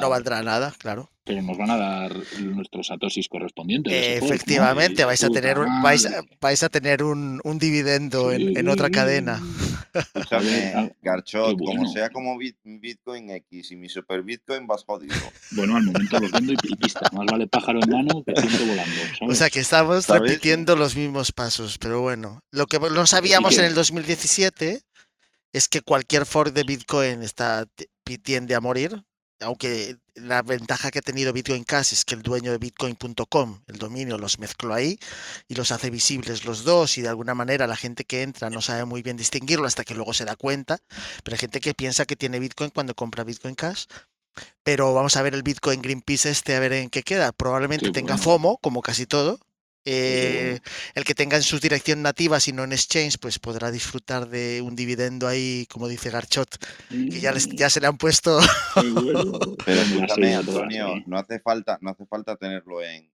[0.00, 1.10] no valdrá nada, claro.
[1.28, 3.92] Pero nos van a dar nuestros atosis correspondientes.
[3.92, 6.08] Efectivamente, vais, a tener, vais,
[6.40, 9.38] vais, a tener un, un dividendo en, en, otra cadena.
[9.92, 15.14] Escúchame, Garchot, como sea como Bitcoin X y mi Super Bitcoin, vas jodido.
[15.50, 17.02] Bueno, al momento lo vendo y pista.
[17.12, 18.94] Más vale pájaro en mano que ciento volando.
[19.28, 22.40] O sea que estamos repitiendo los mismos pasos, pero bueno.
[22.50, 24.80] Lo que no sabíamos en el 2017
[25.52, 27.66] es que cualquier fork de Bitcoin está,
[28.22, 29.04] tiende a morir,
[29.40, 33.78] aunque la ventaja que ha tenido Bitcoin Cash es que el dueño de bitcoin.com, el
[33.78, 34.98] dominio, los mezcló ahí
[35.48, 38.60] y los hace visibles los dos y de alguna manera la gente que entra no
[38.60, 40.78] sabe muy bien distinguirlo hasta que luego se da cuenta,
[41.24, 43.86] pero hay gente que piensa que tiene Bitcoin cuando compra Bitcoin Cash.
[44.62, 47.32] Pero vamos a ver el Bitcoin Greenpeace este a ver en qué queda.
[47.32, 49.40] Probablemente tenga FOMO, como casi todo,
[49.90, 50.60] eh,
[50.94, 54.60] el que tenga en su dirección nativa, si no en exchange, pues podrá disfrutar de
[54.60, 56.58] un dividendo ahí, como dice Garchot,
[56.90, 58.38] que ya, les, ya se le han puesto.
[59.64, 63.10] Pero escúchame, Antonio, no hace falta, no hace falta tenerlo en.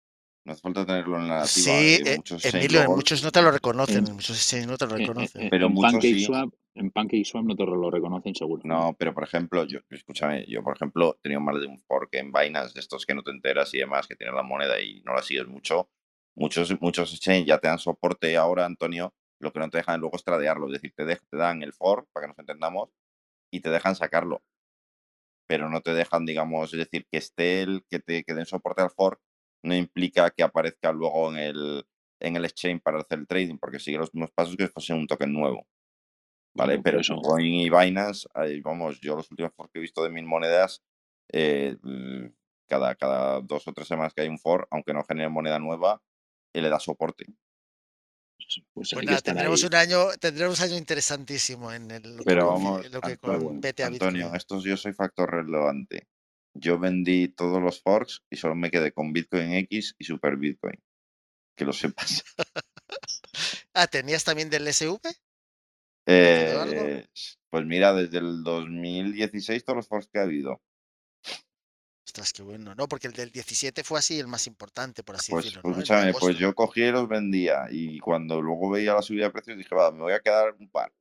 [0.46, 1.48] No hace falta tenerlo en la nativa.
[1.48, 4.88] Sí, en eh, muchos, Emilio, muchos no te lo reconocen, en, muchos exchanges no te
[4.88, 5.50] lo reconocen.
[5.50, 6.28] pero en muchos sí.
[6.74, 8.62] en PancakeSwap no te lo reconocen seguro.
[8.66, 12.16] No, pero por ejemplo, yo, escúchame, yo por ejemplo he tenido más de un fork
[12.16, 15.02] en Binance de estos que no te enteras y demás, que tienes la moneda y
[15.06, 15.88] no la sigues mucho
[16.36, 20.16] Muchos, muchos exchanges ya te dan soporte ahora, Antonio, lo que no te dejan luego
[20.16, 22.90] es tradearlo, es decir, te, te dan el for, para que nos entendamos,
[23.52, 24.42] y te dejan sacarlo.
[25.48, 28.82] Pero no te dejan, digamos, es decir, que esté el, que te que den soporte
[28.82, 29.20] al fork,
[29.64, 31.86] no implica que aparezca luego en el,
[32.20, 35.08] en el exchange para hacer el trading, porque sigue los mismos pasos que fuese un
[35.08, 35.68] token nuevo.
[36.56, 36.80] ¿Vale?
[36.80, 37.16] Pero eso.
[37.18, 38.28] Coin y Binance,
[38.64, 40.84] vamos, yo los últimos forks que he visto de mil monedas,
[41.32, 41.78] eh,
[42.68, 46.02] cada, cada dos o tres semanas que hay un for, aunque no genere moneda nueva,
[46.54, 47.26] y le da soporte.
[48.74, 53.18] Pues, pues tendremos un año, tendremos un año interesantísimo en el, Pero vamos, lo que
[53.84, 56.08] Antonio, esto yo soy factor relevante.
[56.56, 60.80] Yo vendí todos los forks y solo me quedé con Bitcoin X y Super Bitcoin.
[61.56, 62.24] Que lo sepas.
[63.74, 65.00] ah, ¿tenías también del SV?
[66.06, 67.08] Eh,
[67.50, 70.62] pues mira, desde el 2016 todos los forks que ha habido.
[72.14, 72.88] Ostras, qué bueno, ¿no?
[72.88, 75.64] Porque el del 17 fue así el más importante, por así pues, decirlo.
[75.64, 79.32] Pues, escúchame, pues yo cogí y los vendía y cuando luego veía la subida de
[79.32, 80.94] precios dije, va, me voy a quedar un par.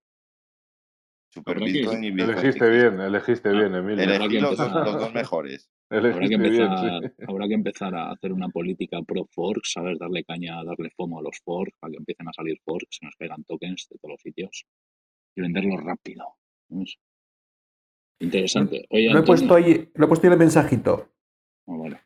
[1.28, 2.38] Super Bitcoin y Bitcoin.
[2.38, 4.04] Elegiste bien, elegiste ah, bien, Emilio.
[4.04, 5.68] Elegí los, dos mejores.
[5.90, 9.98] Habrá que, empezar, habrá que, empezar, a hacer una política pro forks, ¿sabes?
[9.98, 13.14] Darle caña, darle fomo a los forks para que empiecen a salir forks, se nos
[13.16, 14.64] caigan tokens de todos los sitios
[15.36, 16.24] y venderlos rápido.
[18.22, 18.86] Interesante.
[18.88, 21.08] lo, he puesto ahí, lo he puesto ahí el mensajito.
[21.66, 22.00] Ah, vale.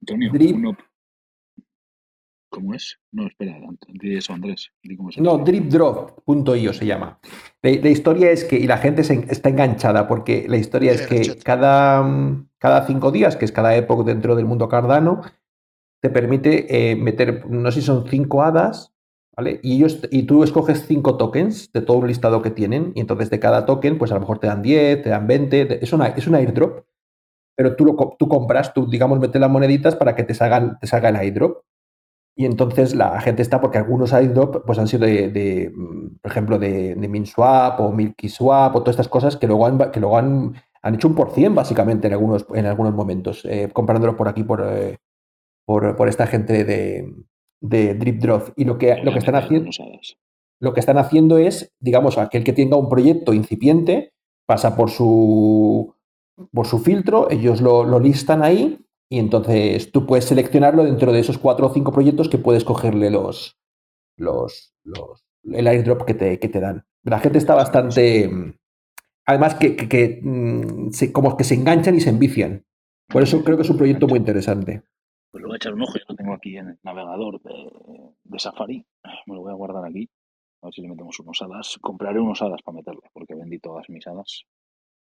[0.00, 0.56] Antonio, Drip.
[2.50, 2.98] ¿cómo es?
[3.10, 3.58] No, espera,
[3.88, 4.70] di eso, Andrés.
[4.96, 7.18] cómo es no, dripdrop.io se llama.
[7.62, 11.38] La, historia es que, y la gente se, está enganchada, porque la historia es que
[11.42, 12.04] cada,
[12.58, 15.22] cada cinco días, que es cada época dentro del mundo cardano,
[16.02, 18.91] te permite eh, meter, no sé si son cinco hadas
[19.36, 19.60] ¿vale?
[19.62, 23.30] Y, ellos, y tú escoges cinco tokens de todo un listado que tienen, y entonces
[23.30, 26.08] de cada token, pues a lo mejor te dan 10, te dan 20, es una,
[26.08, 26.84] es un airdrop,
[27.56, 30.86] pero tú, lo, tú compras, tú, digamos, metes las moneditas para que te salgan, te
[30.86, 31.62] salga el airdrop.
[32.34, 36.58] Y entonces la gente está, porque algunos airdrop pues han sido de, mm, por ejemplo,
[36.58, 40.54] de, de MinSwap o MilkySwap o todas estas cosas que luego han, que luego han,
[40.82, 44.44] han hecho un por cien básicamente en algunos, en algunos momentos, eh, comprándolo por aquí,
[44.44, 44.98] por, eh,
[45.66, 47.14] por, por, esta gente de,
[47.62, 48.48] de Drip Drop.
[48.56, 49.70] Y lo que, lo que están haciendo.
[50.60, 54.12] Lo que están haciendo es, digamos, aquel que tenga un proyecto incipiente,
[54.46, 55.94] pasa por su,
[56.52, 58.78] por su filtro, ellos lo, listan ahí
[59.10, 63.10] y entonces tú puedes seleccionarlo dentro de esos cuatro o cinco proyectos que puedes cogerle
[63.10, 63.58] los,
[64.16, 66.84] los, los el airdrop que te, que te dan.
[67.04, 68.30] La gente está bastante...
[69.24, 72.64] Además que, que, mm, se, como que se enganchan y se envician.
[73.08, 74.82] Por eso creo que es un proyecto muy interesante.
[75.32, 78.38] Pues lo voy a echar un ojo, yo lo tengo aquí en el navegador de,
[78.38, 78.84] Safari.
[79.26, 80.06] Me lo voy a guardar aquí.
[80.60, 81.78] A ver si le metemos unos hadas.
[81.80, 84.42] Compraré unos hadas para meterle, porque vendí todas mis hadas.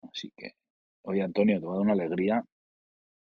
[0.04, 0.52] Así que,
[1.02, 2.46] oye Antonio, te va a dar una alegría.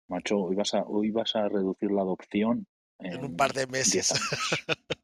[0.09, 2.66] Macho, hoy vas a, hoy vas a reducir la adopción
[2.98, 4.14] en, un par de meses.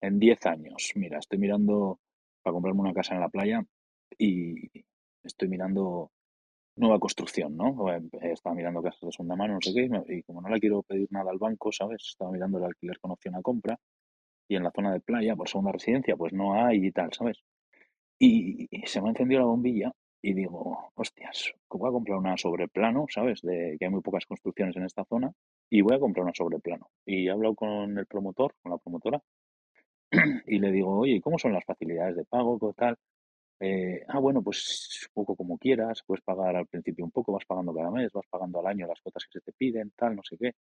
[0.00, 0.92] en 10 años.
[0.94, 2.00] Mira, estoy mirando
[2.42, 3.62] para comprarme una casa en la playa
[4.16, 4.70] y
[5.22, 6.10] estoy mirando
[6.76, 7.92] nueva construcción, ¿no?
[7.92, 10.82] Eh, estaba mirando casas de segunda mano, no sé qué, y como no le quiero
[10.82, 12.02] pedir nada al banco, ¿sabes?
[12.08, 13.78] Estaba mirando el alquiler con opción a compra
[14.48, 17.38] y en la zona de playa, por segunda residencia, pues no hay y tal, ¿sabes?
[18.18, 23.06] Y, se me ha encendido la bombilla y digo, hostias, voy a comprar una sobreplano,
[23.08, 23.42] ¿sabes?
[23.42, 25.32] De que hay muy pocas construcciones en esta zona
[25.70, 26.90] y voy a comprar una sobreplano.
[27.04, 29.20] Y he hablado con el promotor, con la promotora,
[30.46, 32.58] y le digo, oye, ¿cómo son las facilidades de pago?
[32.58, 32.96] ¿Qué tal?
[33.60, 37.74] Eh, ah, bueno, pues poco como quieras, puedes pagar al principio un poco, vas pagando
[37.74, 40.36] cada mes, vas pagando al año las cuotas que se te piden, tal, no sé
[40.38, 40.52] qué.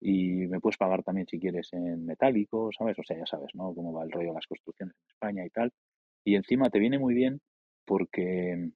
[0.00, 2.98] Y me puedes pagar también si quieres en metálico, ¿sabes?
[2.98, 3.74] O sea, ya sabes, ¿no?
[3.74, 5.72] Cómo va el rollo de las construcciones en España y tal.
[6.24, 7.40] Y encima te viene muy bien
[7.84, 8.70] porque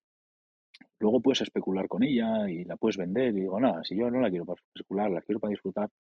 [0.99, 3.29] luego puedes especular con ella y la puedes vender.
[3.37, 5.91] Y digo, nada, si yo no la quiero para especular, la quiero para disfrutar,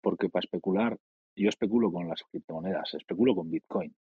[0.00, 0.96] porque para especular,
[1.36, 3.94] yo especulo con las criptomonedas, especulo con Bitcoin.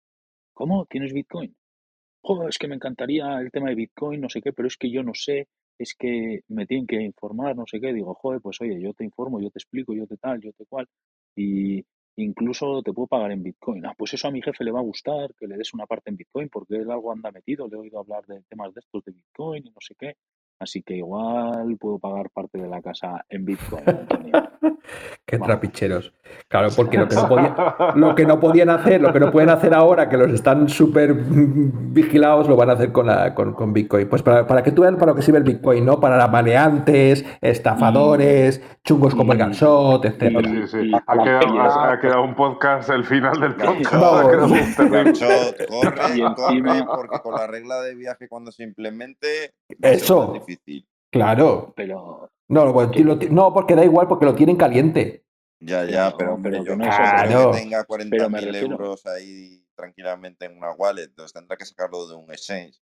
[0.54, 0.86] ¿Cómo?
[0.86, 1.56] ¿Tienes Bitcoin?
[2.50, 5.04] Es que me encantaría el tema de Bitcoin, no sé qué, pero es que yo
[5.04, 5.48] no sé
[5.80, 7.94] es que me tienen que informar, no sé qué.
[7.94, 10.66] Digo, joder, pues oye, yo te informo, yo te explico, yo te tal, yo te
[10.66, 10.88] cual.
[11.36, 11.86] Y
[12.18, 13.86] incluso te puedo pagar en Bitcoin.
[13.86, 16.10] Ah, pues eso a mi jefe le va a gustar, que le des una parte
[16.10, 19.04] en Bitcoin, porque él algo anda metido, le he oído hablar de temas de estos
[19.06, 20.16] de Bitcoin y no sé qué.
[20.60, 23.84] Así que igual puedo pagar parte de la casa en Bitcoin,
[25.26, 26.14] Qué trapicheros.
[26.48, 27.16] Claro, porque lo que,
[28.26, 32.56] no podían, hacer, lo que no pueden hacer ahora, que los están súper vigilados, lo
[32.56, 34.10] van a hacer con, la, con, Bitcoin.
[34.10, 36.00] Pues para, que tú veas para lo que sirve el Bitcoin, ¿no?
[36.00, 40.40] Para maneantes, estafadores, chungos como el Gansot, etc.
[40.44, 43.94] Sí, sí, Ha, quedado, un podcast, el final del podcast.
[43.94, 44.22] Ha
[46.36, 49.54] corre, porque con la regla de viaje cuando se implemente...
[49.82, 50.34] Eso.
[51.12, 51.74] Claro.
[51.76, 52.32] Pero.
[52.48, 55.24] No, no, porque da igual, porque lo tienen caliente.
[55.62, 57.52] Ya, ya, pero, pero, yo no claro.
[57.52, 62.32] que tenga 40.000 euros ahí tranquilamente en una wallet, entonces tendrá que sacarlo de un
[62.32, 62.82] exchange.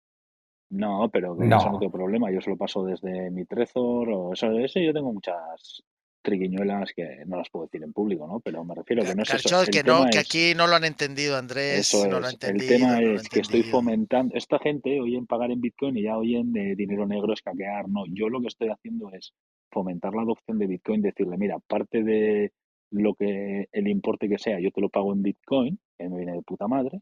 [0.71, 1.57] No, pero no.
[1.57, 2.31] eso no tengo problema.
[2.31, 5.83] Yo se lo paso desde mi Trezor o eso, ese yo tengo muchas
[6.23, 8.41] triquiñuelas que no las puedo decir en público, ¿no?
[8.41, 9.65] Pero me refiero que no es eso.
[9.71, 11.93] que no, que aquí no lo han entendido, Andrés.
[12.09, 14.35] no lo han entendido, el tema es que estoy fomentando.
[14.37, 17.89] Esta gente oyen pagar en Bitcoin y ya oyen de dinero negro escaquear.
[17.89, 19.33] No, yo lo que estoy haciendo es
[19.71, 22.53] fomentar la adopción de Bitcoin, decirle, mira, parte de
[22.91, 26.33] lo que el importe que sea, yo te lo pago en Bitcoin, que me viene
[26.33, 27.01] de puta madre,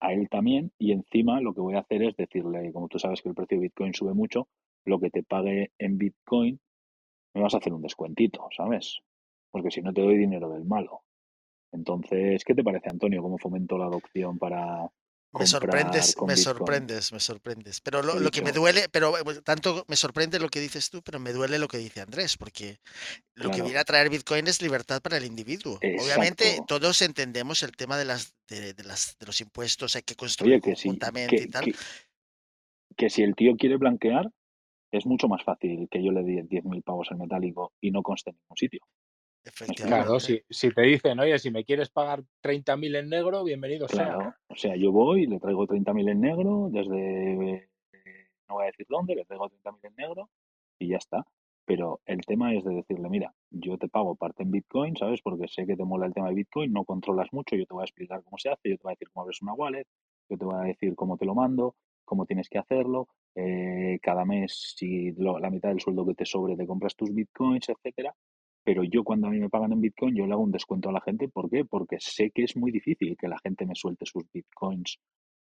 [0.00, 3.22] a él también, y encima lo que voy a hacer es decirle, como tú sabes
[3.22, 4.48] que el precio de Bitcoin sube mucho,
[4.84, 6.60] lo que te pague en Bitcoin
[7.34, 8.98] me vas a hacer un descuentito, ¿sabes?
[9.50, 11.02] Porque si no te doy dinero del malo.
[11.72, 13.22] Entonces, ¿qué te parece, Antonio?
[13.22, 14.90] ¿Cómo fomentó la adopción para...
[15.32, 17.80] Me sorprendes, me sorprendes, me sorprendes.
[17.80, 21.20] Pero lo, que me duele, pero eh, tanto me sorprende lo que dices tú, pero
[21.20, 22.80] me duele lo que dice Andrés, porque
[23.34, 25.78] lo que viene a traer Bitcoin es libertad para el individuo.
[26.02, 30.60] Obviamente todos entendemos el tema de las de, las de los impuestos, hay que construir
[30.60, 31.72] que conjuntamente y tal.
[32.96, 34.32] que si el tío quiere blanquear,
[34.90, 38.30] es mucho más fácil que yo le dé 10.000 pavos al metálico y no conste
[38.30, 38.80] en ningún sitio.
[39.76, 44.20] Claro, si, si, te dicen, oye, si me quieres pagar 30.000 en negro, bienvenido claro.
[44.20, 44.36] sea.
[44.48, 47.70] O sea, yo voy, le traigo 30.000 en negro, desde,
[48.48, 50.30] no voy a decir dónde, le traigo 30.000 en negro
[50.78, 51.26] y ya está.
[51.64, 55.22] Pero el tema es de decirle, mira, yo te pago parte en Bitcoin, ¿sabes?
[55.22, 57.82] Porque sé que te mola el tema de Bitcoin, no controlas mucho, yo te voy
[57.82, 59.86] a explicar cómo se hace, yo te voy a decir cómo abres una wallet,
[60.28, 64.24] yo te voy a decir cómo te lo mando, cómo tienes que hacerlo, eh, cada
[64.24, 68.14] mes si la mitad del sueldo que te sobre te compras tus bitcoins, etcétera.
[68.64, 70.92] Pero yo cuando a mí me pagan en bitcoin, yo le hago un descuento a
[70.92, 71.28] la gente.
[71.28, 71.64] ¿Por qué?
[71.64, 74.98] Porque sé que es muy difícil que la gente me suelte sus bitcoins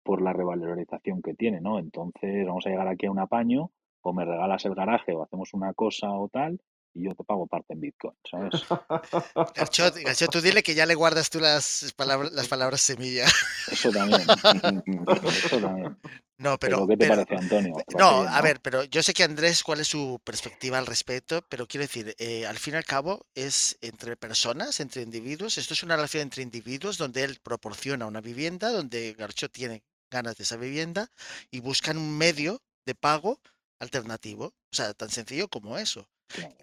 [0.03, 1.79] por la revalorización que tiene, ¿no?
[1.79, 3.71] Entonces vamos a llegar aquí a un apaño,
[4.01, 6.59] o me regalas el garaje, o hacemos una cosa o tal,
[6.93, 8.51] y yo te pago parte en Bitcoin, ¿sabes?
[9.55, 13.25] Garchot, tú dile que ya le guardas tú las palabras, las palabras semilla.
[13.71, 14.21] Eso también.
[15.45, 15.97] Eso también.
[16.37, 17.73] No, pero, ¿Qué te parece, Antonio?
[17.97, 21.67] no, a ver, pero yo sé que Andrés, cuál es su perspectiva al respecto, pero
[21.67, 25.57] quiero decir, eh, al fin y al cabo es entre personas, entre individuos.
[25.57, 30.35] Esto es una relación entre individuos donde él proporciona una vivienda, donde Garchot tiene ganas
[30.35, 31.09] de esa vivienda
[31.49, 33.39] y buscan un medio de pago
[33.79, 34.47] alternativo.
[34.47, 36.07] O sea, tan sencillo como eso.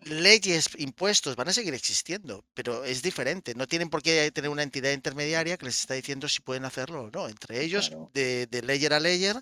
[0.04, 3.54] Leyes, impuestos van a seguir existiendo, pero es diferente.
[3.54, 7.02] No tienen por qué tener una entidad intermediaria que les está diciendo si pueden hacerlo
[7.04, 7.28] o no.
[7.28, 9.36] Entre ellos, de, de layer a layer,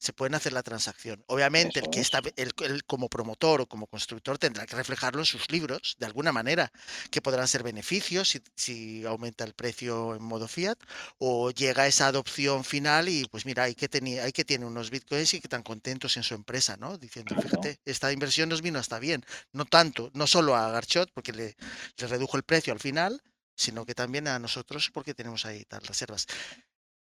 [0.00, 1.22] se pueden hacer la transacción.
[1.26, 5.50] Obviamente, el que está el, como promotor o como constructor tendrá que reflejarlo en sus
[5.52, 6.72] libros de alguna manera,
[7.10, 10.78] que podrán ser beneficios si, aumenta el precio en modo fiat
[11.18, 14.88] o llega esa adopción final y pues mira, hay que, tenía, hay que tiene unos
[14.90, 16.96] bitcoins y que están contentos en su empresa, ¿no?
[16.96, 19.22] Diciendo, fíjate, esta inversión nos vino hasta bien.
[19.52, 21.56] No tanto, no solo a Garchot porque le,
[21.98, 23.22] le redujo el precio al final,
[23.54, 26.26] sino que también a nosotros porque tenemos ahí tal reservas.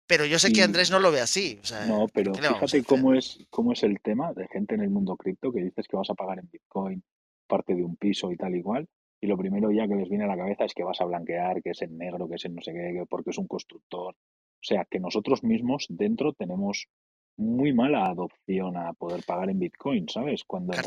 [0.06, 1.58] Pero yo sé que Andrés no lo ve así.
[1.88, 5.52] no, pero fíjate cómo es, cómo es el tema de gente en el mundo cripto
[5.52, 7.02] que dices que vas a pagar en Bitcoin
[7.46, 8.88] parte de un piso y tal igual.
[9.20, 11.62] Y lo primero ya que les viene a la cabeza es que vas a blanquear,
[11.62, 14.14] que es en negro, que es en no sé qué, porque es un constructor.
[14.14, 16.88] O sea, que nosotros mismos dentro tenemos
[17.36, 20.44] muy mala adopción a poder pagar en Bitcoin, ¿sabes?
[20.44, 20.82] Cuando en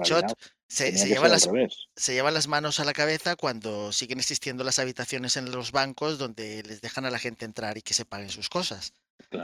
[0.68, 1.50] se, se, lleva las,
[1.96, 6.18] se lleva las manos a la cabeza cuando siguen existiendo las habitaciones en los bancos
[6.18, 8.94] donde les dejan a la gente entrar y que se paguen sus cosas.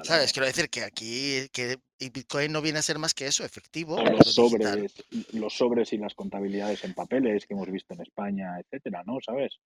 [0.04, 0.34] ¿Sabes?
[0.34, 3.98] Quiero decir que aquí que Bitcoin no viene a ser más que eso, efectivo.
[4.02, 4.94] los sobres,
[5.34, 9.20] los sobres y las contabilidades en papeles que hemos visto en España, etcétera, ¿no?
[9.24, 9.60] ¿Sabes?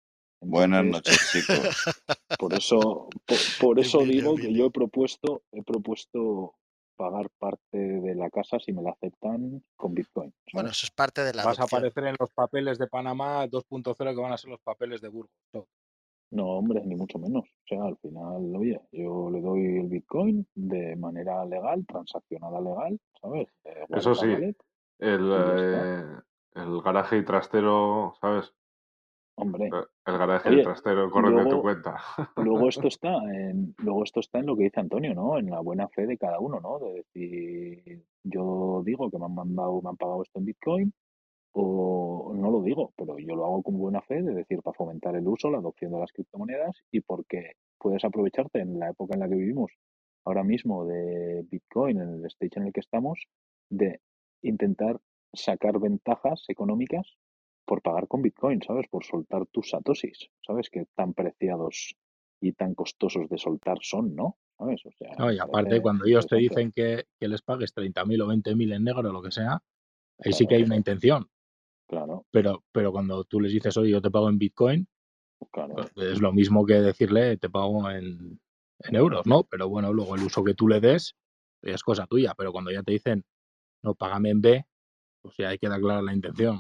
[0.45, 1.57] Buenas noches, chicos.
[2.39, 3.07] Por eso,
[3.61, 6.55] por, eso digo que yo he propuesto, he propuesto
[6.97, 10.33] pagar parte de la casa si me la aceptan con Bitcoin.
[10.51, 11.45] Bueno, eso es parte de la.
[11.45, 14.99] Vas a aparecer en los papeles de Panamá 2.0 que van a ser los papeles
[14.99, 15.31] de Burgos.
[16.33, 17.43] No, hombre, ni mucho menos.
[17.43, 22.99] O sea, al final, oye, yo le doy el Bitcoin de manera legal, transaccionada legal,
[23.21, 23.47] ¿sabes?
[23.89, 24.31] Eso sí.
[24.97, 26.03] El, eh,
[26.55, 28.51] el garaje y trastero, ¿sabes?
[29.35, 29.69] Hombre.
[30.05, 32.01] El garaje y el trastero corren de tu cuenta.
[32.37, 35.37] Luego esto está en, luego esto está en lo que dice Antonio, ¿no?
[35.37, 36.79] En la buena fe de cada uno, ¿no?
[36.79, 40.93] De decir, yo digo que me han mandado, me han pagado esto en Bitcoin,
[41.53, 45.15] o no lo digo, pero yo lo hago con buena fe, de decir, para fomentar
[45.15, 49.19] el uso, la adopción de las criptomonedas y porque puedes aprovecharte en la época en
[49.21, 49.71] la que vivimos
[50.25, 53.27] ahora mismo de Bitcoin, en el stage en el que estamos,
[53.69, 53.99] de
[54.41, 54.99] intentar
[55.33, 57.17] sacar ventajas económicas
[57.65, 58.87] por pagar con Bitcoin, ¿sabes?
[58.89, 60.69] Por soltar tus satosis, ¿sabes?
[60.69, 61.95] Que tan preciados
[62.41, 64.37] y tan costosos de soltar son, ¿no?
[64.57, 64.85] ¿Sabes?
[64.85, 68.27] O sea, no, y aparte, cuando ellos te dicen que, que les pagues 30.000 o
[68.27, 69.61] 20.000 en negro o lo que sea,
[70.19, 71.27] ahí sí que hay una intención.
[71.93, 72.25] Claro.
[72.31, 74.87] Pero, pero cuando tú les dices, oye, yo te pago en Bitcoin,
[75.51, 75.75] claro.
[75.75, 78.39] Pues, es lo mismo que decirle, te pago en,
[78.79, 79.43] en euros, ¿no?
[79.43, 81.15] Pero bueno, luego el uso que tú le des
[81.61, 82.33] es cosa tuya.
[82.35, 83.23] Pero cuando ya te dicen,
[83.83, 84.65] no, págame en B,
[85.21, 86.59] pues ya hay que dar clara la intención.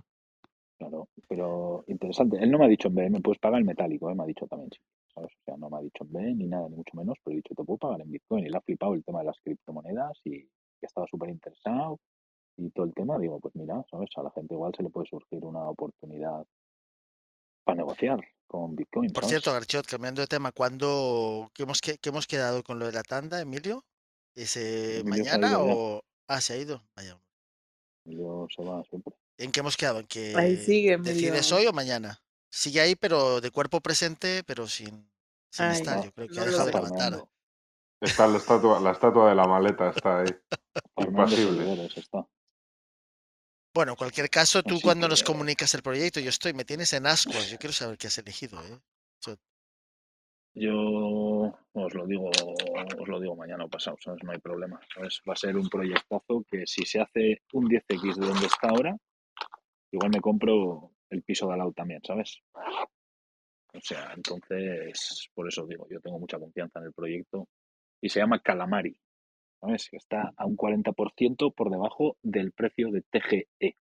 [0.77, 2.37] Claro, pero interesante.
[2.37, 4.15] Él no me ha dicho en B, me puedes pagar el metálico, ¿eh?
[4.15, 4.69] me ha dicho también,
[5.15, 5.31] ¿sabes?
[5.33, 7.37] O sea, no me ha dicho en B ni nada, ni mucho menos, pero he
[7.37, 8.45] dicho, te puedo pagar en Bitcoin.
[8.45, 11.99] Y le ha flipado el tema de las criptomonedas y que estaba súper interesado
[12.57, 13.17] y todo el tema.
[13.19, 14.09] Digo, pues mira, ¿sabes?
[14.15, 16.45] A la gente igual se le puede surgir una oportunidad
[17.63, 19.11] para negociar con Bitcoin.
[19.11, 22.91] Por cierto, Garchot, cambiando de tema, ¿cuándo qué hemos, qué, hemos quedado con lo de
[22.91, 23.83] la tanda, Emilio?
[24.35, 26.03] ¿Ese mañana o...?
[26.27, 26.81] Ah, se ha ido.
[26.95, 27.19] Vaya.
[28.05, 29.13] Emilio se va siempre.
[29.37, 29.99] ¿En qué hemos quedado?
[29.99, 32.21] ¿En que Ahí sigue, decides hoy o mañana?
[32.49, 35.09] Sigue ahí, pero de cuerpo presente, pero sin,
[35.49, 36.03] sin estar.
[36.03, 37.25] Yo creo que ha dejado de levantar.
[37.99, 40.35] Está la estatua, la estatua de la maleta, está ahí.
[40.97, 41.89] Impasible.
[43.73, 47.07] Bueno, en cualquier caso, tú cuando nos comunicas el proyecto, yo estoy, me tienes en
[47.07, 48.79] ascuas, yo quiero saber qué has elegido, ¿eh?
[50.55, 54.23] Yo os lo digo, os lo digo mañana o pasado, ¿sabes?
[54.23, 55.19] No hay problema, ¿sabes?
[55.27, 58.95] Va a ser un proyectazo que si se hace un 10x de donde está ahora,
[59.91, 62.43] igual me compro el piso de Alau también, ¿sabes?
[63.73, 67.47] O sea, entonces, por eso digo, yo tengo mucha confianza en el proyecto
[67.99, 68.95] y se llama Calamari,
[69.63, 69.89] ¿sabes?
[69.89, 73.77] Que está a un 40% por debajo del precio de TGE,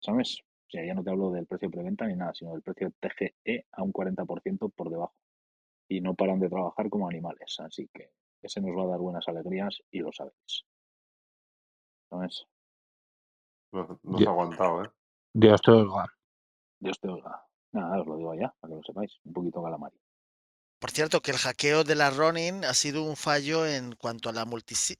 [0.00, 0.40] ¿sabes?
[0.66, 2.88] O sea, ya no te hablo del precio de preventa ni nada, sino del precio
[2.88, 5.14] de TGE a un 40% por debajo.
[5.88, 8.10] Y no paran de trabajar como animales, así que
[8.42, 10.64] ese nos va a dar buenas alegrías y lo sabéis.
[12.08, 12.46] ¿Sabes?
[13.72, 14.90] No, ha aguantado, ¿eh?
[15.32, 16.06] Dios te oiga.
[16.80, 17.44] Dios te oiga.
[17.72, 19.20] Nada, os lo digo ya, para que lo sepáis.
[19.24, 19.96] Un poquito calamari.
[20.80, 24.32] Por cierto, que el hackeo de la Ronin ha sido un fallo en cuanto a
[24.32, 24.46] la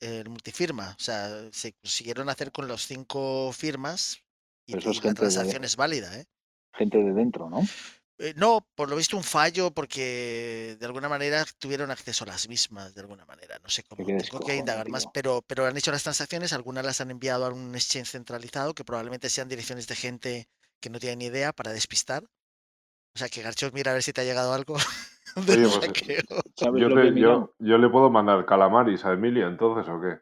[0.00, 0.94] eh, multifirma.
[0.98, 4.22] O sea, se consiguieron hacer con los cinco firmas
[4.66, 6.14] y, la transacción es válida.
[6.20, 6.26] ¿eh?
[6.74, 7.66] Gente de dentro, ¿no?
[8.18, 12.46] Eh, no, por lo visto un fallo porque de alguna manera tuvieron acceso a las
[12.46, 13.58] mismas, de alguna manera.
[13.62, 17.00] No sé cómo, tengo que indagar más, pero, pero han hecho las transacciones, algunas las
[17.00, 21.16] han enviado a un exchange centralizado que probablemente sean direcciones de gente que no tiene
[21.16, 22.24] ni idea para despistar.
[23.14, 24.76] O sea, que Garchos, mira a ver si te ha llegado algo.
[26.60, 30.18] Pues, yo, yo, le puedo mandar calamaris a Emilia, entonces, ¿o qué?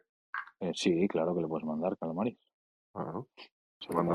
[0.61, 2.37] Eh, sí, claro que le puedes mandar calamaris.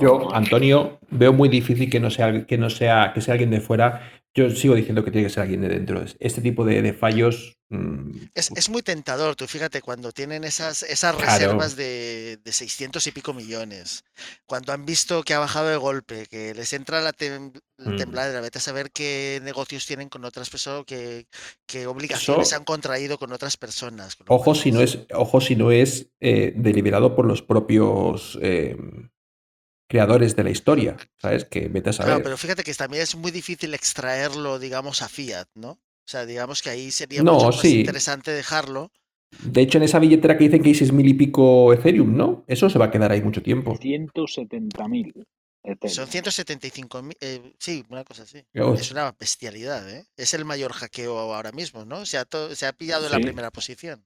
[0.01, 3.61] Yo, Antonio, veo muy difícil que no sea que no sea que sea alguien de
[3.61, 4.11] fuera.
[4.37, 6.05] Yo sigo diciendo que tiene que ser alguien de dentro.
[6.19, 7.57] Este tipo de, fallos.
[7.69, 9.37] Mm, es, muy tentador.
[9.37, 14.03] Tú fíjate, cuando tienen esas, esas reservas de, de, 600 y pico millones,
[14.45, 17.97] cuando han visto que ha bajado de golpe, que les entra la, tem, mm.
[17.97, 21.27] tembladera, vete a saber qué negocios tienen con otras personas, qué,
[21.65, 24.17] qué obligaciones han contraído con otras personas.
[24.27, 28.37] ojo, si no es, ojo si no es eh, deliberado por los propios.
[28.43, 28.77] Eh,
[29.89, 31.45] creadores de la historia, ¿sabes?
[31.45, 32.13] Que vete a saber.
[32.13, 35.71] Claro, pero fíjate que también es muy difícil extraerlo, digamos, a Fiat, ¿no?
[35.71, 38.91] O sea, digamos que ahí sería mucho más interesante dejarlo.
[39.43, 42.45] De hecho, en esa billetera que dicen que hay seis mil y pico Ethereum, ¿no?
[42.47, 43.77] Eso se va a quedar ahí mucho tiempo.
[43.77, 45.27] 170 mil.
[45.87, 48.45] Son 175 mil, eh, sí, una cosa así.
[48.53, 50.05] Es una bestialidad, ¿eh?
[50.15, 52.05] Es el mayor hackeo ahora mismo, ¿no?
[52.05, 54.05] Se ha, se ha pillado en la primera posición.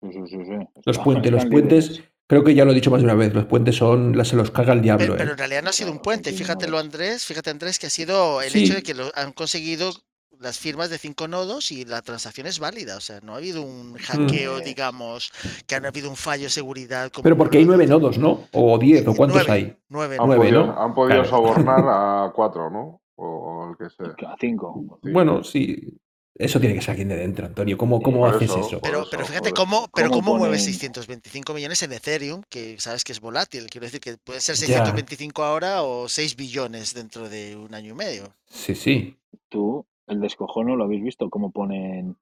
[0.00, 3.06] Sí, sí, sí, los puentes, los puentes, Creo que ya lo he dicho más de
[3.06, 5.16] una vez, los puentes son, se los caga el diablo.
[5.16, 5.32] Pero, ¿eh?
[5.32, 8.54] en realidad no ha sido un puente, fíjatelo Andrés, fíjate Andrés que ha sido el
[8.54, 9.90] hecho de que lo, han conseguido
[10.38, 13.62] las firmas de cinco nodos y la transacción es válida, o sea, no ha habido
[13.62, 14.62] un hackeo, mm.
[14.62, 15.32] digamos,
[15.66, 17.10] que ha habido un fallo de seguridad.
[17.20, 18.44] Pero porque hay nueve nodos, ¿no?
[18.52, 19.76] O diez, o cuántos hay.
[19.88, 20.80] Nueve, han podido, ¿no?
[20.80, 23.02] Han podido sobornar a cuatro, ¿no?
[23.16, 24.30] O el que sea.
[24.30, 25.00] A cinco.
[25.02, 25.98] Bueno, sí.
[26.34, 27.76] Eso tiene que ser alguien de dentro, Antonio.
[27.76, 28.80] ¿Cómo, cómo haces eso?
[28.80, 33.20] Pero, pero fíjate cómo, pero cómo, mueves 625 millones en Ethereum, que sabes que es
[33.20, 33.66] volátil.
[33.68, 37.96] Quiero decir que puede ser 625 ahora o 6 billones dentro de un año y
[37.96, 38.34] medio.
[38.46, 39.16] Sí, sí.
[39.48, 42.16] Tú, el descojono, lo habéis visto, cómo ponen.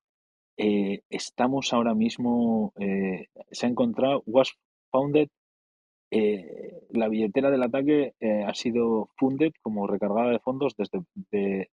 [0.56, 2.72] Eh, estamos ahora mismo.
[2.80, 4.22] Eh, se ha encontrado.
[4.26, 4.52] Was
[4.90, 5.28] founded
[6.10, 11.04] eh, la billetera del ataque eh, ha sido funded como recargada de fondos desde,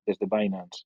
[0.06, 0.84] desde Binance.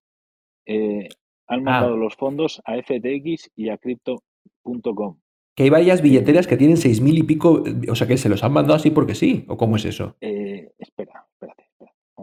[0.66, 1.10] Eh,
[1.50, 1.72] han ah.
[1.72, 5.20] mandado los fondos a FTX y a Crypto.com.
[5.56, 8.44] Que hay varias billeteras que tienen seis mil y pico, o sea que se los
[8.44, 10.16] han mandado así porque sí, ¿o cómo es eso?
[10.22, 11.66] espera, espérate,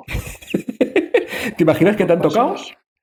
[1.57, 2.57] ¿Te imaginas que te han tocado?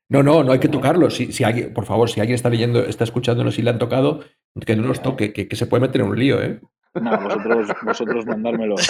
[0.10, 1.16] No, no, no hay que tocarlos.
[1.16, 4.22] Si, si alguien, por favor, si alguien está leyendo, está escuchándonos y le han tocado,
[4.66, 6.60] que no los toque, que, que se puede meter en un lío, ¿eh?
[6.96, 8.86] No, vosotros, vosotros mandármelo a mí.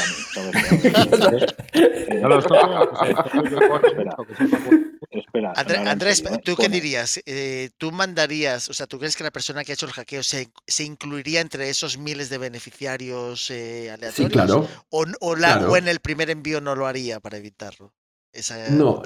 [2.22, 2.46] No los
[5.10, 5.54] Espera.
[5.56, 7.22] Andrés, ¿tú qué dirías?
[7.26, 10.24] Eh, ¿Tú mandarías, o sea, tú crees que la persona que ha hecho el hackeo
[10.24, 14.16] se, se incluiría entre esos miles de beneficiarios eh, aleatorios?
[14.16, 14.68] Sí, claro.
[14.90, 17.94] O, o, la, o, en el primer envío no lo haría para evitarlo?
[18.32, 19.04] Esa, no,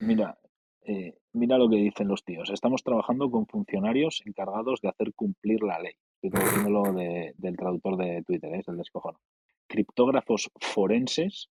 [0.00, 0.36] Mira,
[0.82, 2.50] eh, mira lo que dicen los tíos.
[2.50, 5.94] Estamos trabajando con funcionarios encargados de hacer cumplir la ley
[6.28, 8.58] estoy de, del traductor de Twitter, ¿eh?
[8.60, 9.18] es el descojono.
[9.66, 11.50] Criptógrafos forenses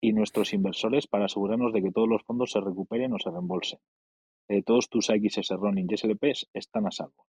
[0.00, 3.78] y nuestros inversores para asegurarnos de que todos los fondos se recuperen o se reembolsen.
[4.48, 7.26] Eh, todos tus XS Ronin y SLPs están a salvo.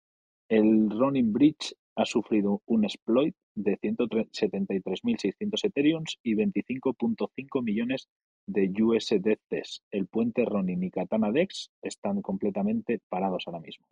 [0.49, 8.09] El Ronin Bridge ha sufrido un exploit de 173.600 Ethereums y 25.5 millones
[8.47, 9.83] de USDTs.
[9.91, 13.87] El puente Ronin y Katana Dex están completamente parados ahora mismo.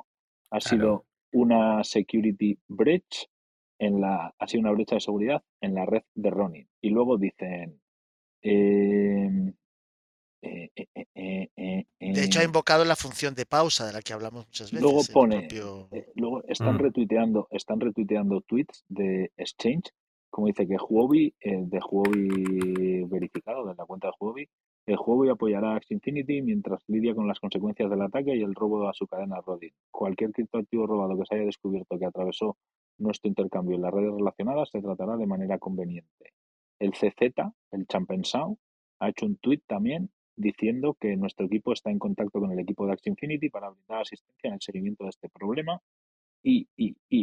[0.51, 3.29] Ha sido una security breach
[3.79, 6.69] en la, ha sido una brecha de seguridad en la red de Ronin.
[6.81, 7.81] Y luego dicen,
[8.43, 9.55] em,
[10.43, 14.47] eh, eh, eh, de hecho, ha invocado la función de pausa de la que hablamos
[14.47, 14.83] muchas veces.
[14.83, 15.49] Luego pone,
[16.15, 16.79] luego están mm.
[16.79, 19.91] retuiteando, están retuiteando tweets de Exchange,
[20.31, 24.49] como dice que Huobi, de Huobi verificado, de la cuenta de Huobi,
[24.87, 28.89] el juego apoyará a Infinity mientras lidia con las consecuencias del ataque y el robo
[28.89, 29.73] a su cadena Rodin.
[29.91, 32.57] Cualquier criptoactivo robado que se haya descubierto que atravesó
[32.99, 36.33] nuestro intercambio en las redes relacionadas se tratará de manera conveniente.
[36.79, 37.21] El CZ,
[37.73, 38.59] el Champensao,
[39.01, 42.87] ha hecho un tuit también diciendo que nuestro equipo está en contacto con el equipo
[42.87, 45.81] de Axie Infinity para brindar asistencia en el seguimiento de este problema.
[46.43, 46.69] Y,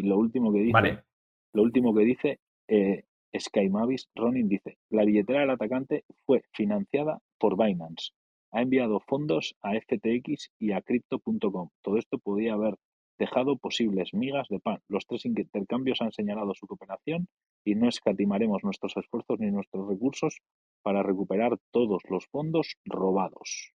[0.02, 1.04] lo último que dice,
[1.54, 3.06] lo último que dice eh,
[3.38, 8.12] Sky Mavis, Ronin dice, la billetera del atacante fue financiada por Binance.
[8.52, 11.70] Ha enviado fondos a FTX y a Crypto.com.
[11.82, 12.76] Todo esto podía haber
[13.18, 14.80] dejado posibles migas de pan.
[14.88, 17.28] Los tres intercambios han señalado su cooperación
[17.66, 20.38] y no escatimaremos nuestros esfuerzos ni nuestros recursos
[20.84, 23.74] para recuperar todos los fondos robados.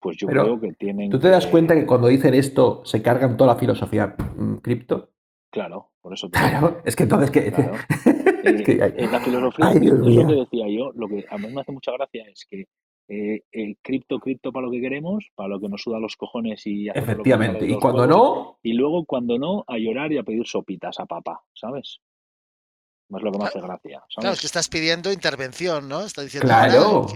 [0.00, 1.10] Pues yo creo que tienen.
[1.10, 5.12] ¿Tú te das cuenta que cuando dicen esto se cargan toda la filosofía mm, cripto?
[5.50, 6.28] Claro, por eso.
[6.30, 7.46] Claro, es que entonces que.
[7.48, 11.72] Eh, la filosofía, Ay, Dios lo que decía yo, lo que a mí me hace
[11.72, 12.66] mucha gracia es que
[13.08, 16.66] eh, el cripto, cripto para lo que queremos, para lo que nos suda los cojones
[16.66, 18.58] y Efectivamente, y cuando no.
[18.62, 22.00] Y luego, cuando no, a llorar y a pedir sopitas a papá, ¿sabes?
[23.16, 23.98] Es lo que me hace gracia.
[23.98, 24.14] ¿sabes?
[24.16, 26.00] Claro, es que estás pidiendo intervención, ¿no?
[26.00, 26.48] Está diciendo.
[26.48, 27.06] Claro,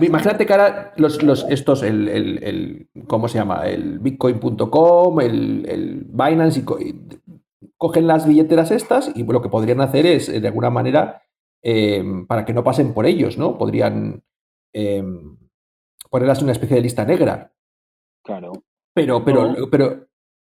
[0.00, 3.68] Imagínate que ahora los, los, estos, el, el, el, ¿Cómo se llama?
[3.68, 6.94] El Bitcoin.com, el, el Binance y
[7.78, 11.22] cogen las billeteras estas y lo que podrían hacer es, de alguna manera,
[11.62, 13.58] em, para que no pasen por ellos, ¿no?
[13.58, 14.22] Podrían
[14.72, 15.36] em,
[16.10, 17.52] ponerlas en una especie de lista negra.
[18.24, 18.52] Claro.
[18.94, 20.06] Pero, pero, pero,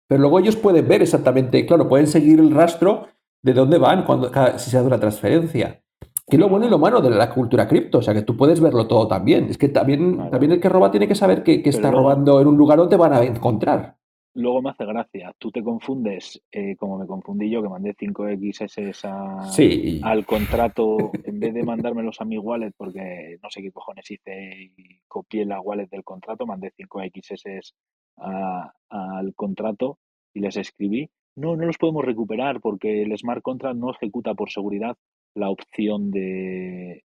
[0.09, 3.09] pero luego ellos pueden ver exactamente, claro, pueden seguir el rastro
[3.43, 5.83] de dónde van cuando si se hace una transferencia.
[6.27, 8.37] Que es lo bueno y lo malo de la cultura cripto, o sea que tú
[8.37, 9.47] puedes verlo todo también.
[9.51, 12.57] Es que también, también el que roba tiene que saber que, está robando en un
[12.57, 13.97] lugar donde van a encontrar
[14.35, 15.35] luego me hace gracia.
[15.39, 21.41] Tú te confundes, eh, como me confundí yo, que mandé 5XS a, al contrato, en
[21.41, 25.61] vez de mandármelos a mi wallet, porque no sé qué cojones hice y copié la
[25.61, 27.72] wallet del contrato, mandé 5XS
[28.16, 29.99] al contrato
[30.35, 31.11] y les escribí.
[31.35, 34.97] No, no los podemos recuperar porque el smart contract no ejecuta por seguridad
[35.35, 37.05] la opción de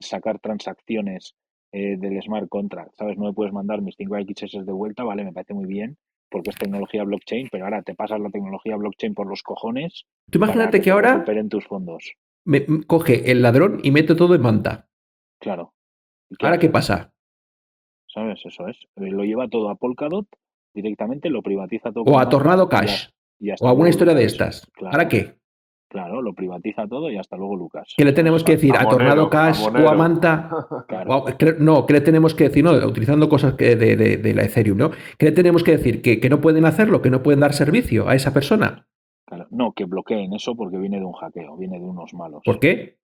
[0.00, 1.34] sacar transacciones
[1.72, 2.92] eh, del smart contract.
[2.96, 3.18] ¿Sabes?
[3.18, 5.96] No me puedes mandar mis 5XS de vuelta, vale, me parece muy bien,
[6.30, 10.04] porque es tecnología blockchain, pero ahora te pasas la tecnología blockchain por los cojones.
[10.30, 12.14] Tú imagínate que, ahora recuperen tus fondos.
[12.44, 14.88] Me, coge el ladrón y mete todo en manta.
[15.40, 15.74] Claro.
[16.40, 17.12] ¿Ahora qué pasa?
[18.06, 18.40] ¿Sabes?
[18.44, 18.76] Eso es.
[18.96, 20.26] Eh, lo lleva todo a Polkadot
[20.74, 22.04] directamente, lo privatiza todo.
[22.04, 23.08] O a Tornado Cash.
[23.60, 24.70] o alguna historia de estas.
[24.80, 25.38] ¿Ahora qué?
[25.88, 27.94] Claro, lo privatiza todo y hasta luego Lucas.
[27.96, 28.74] ¿Qué le tenemos que decir?
[28.76, 30.50] ¿A, Tornado Cash o a Manta?
[31.58, 32.62] no, ¿qué le tenemos que decir?
[32.62, 34.90] No, utilizando cosas que de, la Ethereum, ¿no?
[35.16, 36.02] ¿Qué le tenemos que decir?
[36.02, 37.00] ¿Que, ¿Que, no pueden hacerlo?
[37.00, 38.86] ¿Que no pueden dar servicio a esa persona?
[39.24, 42.42] Claro, no, que bloqueen eso porque viene de un hackeo, viene de unos malos.
[42.44, 42.98] ¿Por qué?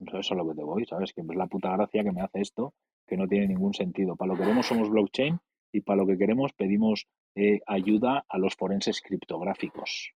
[0.00, 1.14] Eso es lo que te voy, ¿sabes?
[1.14, 2.74] Que es la puta gracia que me hace esto,
[3.06, 4.16] que no tiene ningún sentido.
[4.16, 5.38] Para lo que queremos somos blockchain
[5.72, 10.12] y para lo que queremos pedimos eh, ayuda a los forenses criptográficos.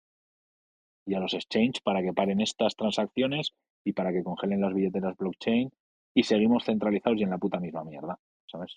[1.06, 3.54] Y a los exchange para que paren estas transacciones
[3.84, 5.72] y para que congelen las billeteras blockchain
[6.12, 8.18] y seguimos centralizados y en la puta misma mierda,
[8.50, 8.76] ¿sabes?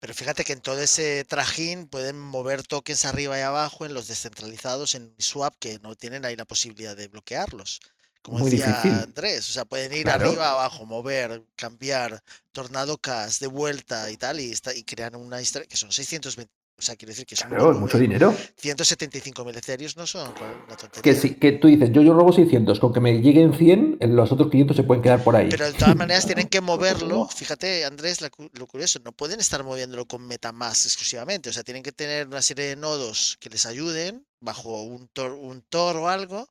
[0.00, 4.06] Pero fíjate que en todo ese trajín pueden mover tokens arriba y abajo en los
[4.06, 7.80] descentralizados en Swap que no tienen ahí la posibilidad de bloquearlos.
[8.22, 12.22] Como decía Andrés, o sea, pueden ir arriba, abajo, mover, cambiar,
[12.52, 16.52] tornado cash, de vuelta y tal, y, está, y crean una historia que son 620,
[16.78, 18.32] o sea, quiere decir que son claro, mucho dinero.
[18.62, 20.32] 175.000 Ethereum no son
[20.66, 21.02] una tontería.
[21.02, 24.30] Que, sí, que tú dices, yo, yo robo 600, con que me lleguen 100, los
[24.30, 25.48] otros 500 se pueden quedar por ahí.
[25.50, 27.26] Pero de todas maneras tienen que moverlo.
[27.26, 31.50] Fíjate, Andrés, lo curioso, no pueden estar moviéndolo con MetaMask exclusivamente.
[31.50, 35.32] O sea, tienen que tener una serie de nodos que les ayuden bajo un Tor,
[35.32, 36.48] un tor o algo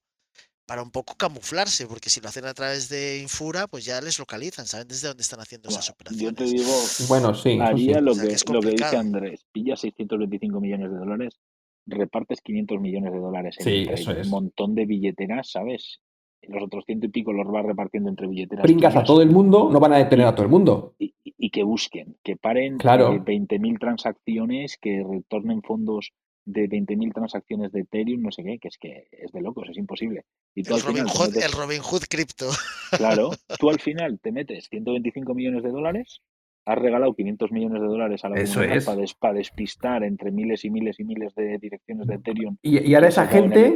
[0.68, 4.20] para un poco camuflarse, porque si lo hacen a través de Infura, pues ya les
[4.20, 6.26] localizan, saben desde dónde están haciendo esas operaciones.
[6.26, 6.74] Yo te digo,
[7.07, 11.39] bueno, sí, haría Lo, que, lo que dice Andrés, pilla 625 millones de dólares,
[11.86, 16.01] repartes 500 millones de dólares en un montón de billeteras, ¿sabes?
[16.43, 18.63] los otros ciento y pico los vas repartiendo entre billeteras.
[18.63, 20.95] Brincas a todo el mundo, no van a detener a todo el mundo.
[20.99, 23.13] Y, que busquen, que paren claro.
[23.24, 26.11] 20.000 transacciones, que retornen fondos
[26.48, 29.78] de 20.000 transacciones de Ethereum, no sé qué, que es que es de locos, es
[29.78, 30.24] imposible.
[30.56, 32.50] Y el, Robin Hood, el Robin Hood cripto.
[32.91, 36.22] Claro, tú al final te metes 125 millones de dólares
[36.68, 38.84] has regalado 500 millones de dólares a la comunidad
[39.20, 42.57] para, despistar entre miles y miles y miles de direcciones de Ethereum.
[42.61, 43.74] Y, ahora esa gente,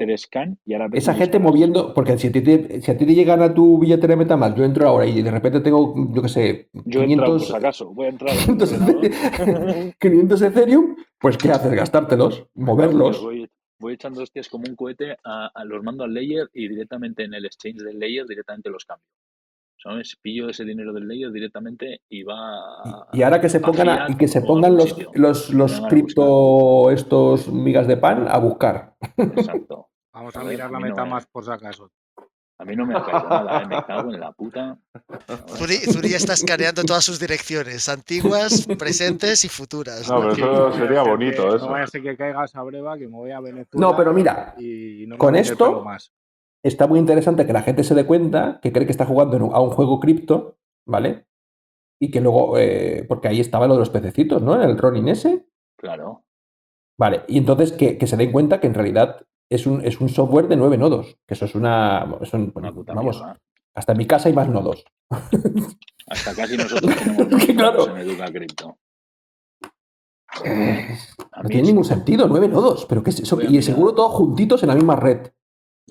[0.92, 3.80] esa gente moviendo, porque si a, ti te, si a ti te llegan a tu
[3.80, 7.48] billetera de Metamask, yo entro ahora y de repente tengo, yo qué sé, yo 500,
[7.48, 8.32] por acaso, voy a entrar
[10.00, 11.72] 500, Ethereum, pues ¿qué haces?
[11.72, 13.24] Gastártelos, moverlos.
[13.24, 17.24] Voy, voy, echando hostias como un cohete, a, a, los mando al layer y directamente
[17.24, 19.08] en el exchange del layer directamente los cambio.
[19.82, 20.18] ¿Sabes?
[20.22, 23.08] Pillo ese dinero del layer directamente y va.
[23.14, 27.88] Y, ahora que se pongan y que se pongan los, los, los cripto estos migas
[27.88, 28.96] de pan a buscar.
[29.18, 29.88] Exacto.
[30.14, 31.90] Vamos a, mirar la meta más por si acaso.
[32.60, 33.66] A mí no me ha caído nada, ¿eh?
[33.66, 34.78] me cago en la puta.
[35.56, 40.08] Zuri, ya está escaneando todas sus direcciones, antiguas, presentes y futuras.
[40.08, 41.56] No, pero eso sería bonito.
[41.56, 41.66] eso.
[41.66, 43.88] No vaya a ser que caiga esa breva, que me voy a Venezuela.
[43.88, 44.54] No, pero mira,
[45.18, 45.84] con esto,
[46.64, 49.62] está muy interesante que la gente se dé cuenta que cree que está jugando a
[49.62, 51.26] un juego cripto, ¿vale?
[52.00, 54.56] Y que luego, eh, porque ahí estaba lo de los pececitos, ¿no?
[54.56, 55.48] En el Ronin ese.
[55.78, 56.24] Claro.
[57.00, 60.48] Vale, y entonces que, se den cuenta que en realidad es un, es un software
[60.48, 62.06] de nueve nodos, que eso es una...
[62.06, 63.24] vamos,
[63.74, 64.84] hasta en mi casa hay más nodos.
[66.08, 67.96] Hasta casi nosotros tenemos claro.
[67.96, 68.78] en Educa Cripto.
[70.46, 70.98] Eh,
[71.44, 73.42] no tiene ningún sentido, nueve nodos, pero ¿qué es eso?
[73.42, 75.32] Y seguro todos juntitos en la misma red.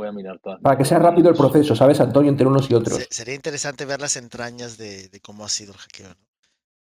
[0.01, 0.63] Voy a mirar todas.
[0.63, 2.31] Para que sea rápido el proceso, ¿sabes, Antonio?
[2.31, 3.07] Entre unos y otros.
[3.11, 6.17] sería interesante ver las entrañas de, cómo ha sido el hackeo.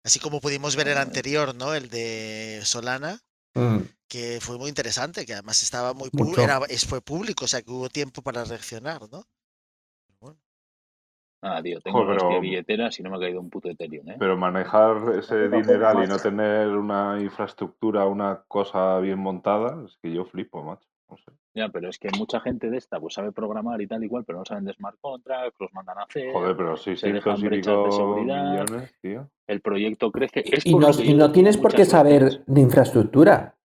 [0.05, 1.74] Así como pudimos ver el anterior, ¿no?
[1.74, 3.20] El de Solana,
[3.55, 3.80] mm.
[4.07, 7.89] que fue muy interesante, que además estaba muy era, fue público, o sea que hubo
[7.89, 9.26] tiempo para reaccionar, ¿no?
[11.41, 14.15] Ah, tío, tengo pero, billeteras y no me ha caído un puto Ethereum, ¿eh?
[14.17, 20.13] Pero manejar ese dineral y no tener una infraestructura, una cosa bien montada, es que
[20.13, 20.88] yo flipo, macho.
[21.53, 24.39] Ya, pero es que mucha gente de esta pues sabe programar y tal igual, pero
[24.39, 26.32] no saben de smart contracts, los mandan a hacer.
[26.32, 28.89] Joder, pero sí, se dejan brechas de seguridad.
[29.47, 30.43] El proyecto crece.
[30.64, 33.55] y, no, tienes por qué saber de infraestructura.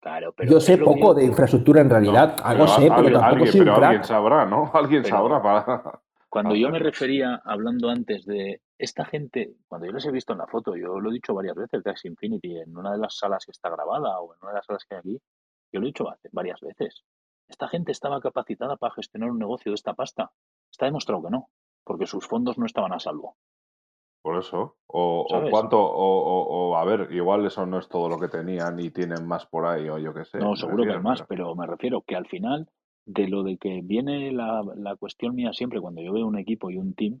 [0.00, 2.36] Claro, pero Yo sé poco de infraestructura en realidad.
[2.42, 4.70] Algo sé, pero tampoco alguien, pero alguien sabrá, ¿no?
[4.74, 6.00] Alguien sabrá para.
[6.30, 10.38] Cuando yo me refería, hablando antes de esta gente, cuando yo les he visto en
[10.38, 13.44] la foto, yo lo he dicho varias veces de Infinity, en una de las salas
[13.46, 15.20] que está grabada o en una de las salas que hay aquí,
[15.72, 17.04] yo lo he dicho varias veces.
[17.48, 20.30] ¿Esta gente estaba capacitada para gestionar un negocio de esta pasta?
[20.70, 21.48] Está demostrado que no,
[21.84, 23.36] porque sus fondos no estaban a salvo.
[24.22, 24.76] Por eso.
[24.86, 29.26] O, cuánto, o, a ver, igual eso no es todo lo que tenían y tienen
[29.26, 30.38] más por ahí, o yo qué sé.
[30.38, 31.54] No, seguro que hay más, pero...
[31.54, 32.68] me refiero que al final,
[33.06, 36.70] de lo de que viene la, la, cuestión mía siempre, cuando yo veo un equipo
[36.70, 37.20] y un team,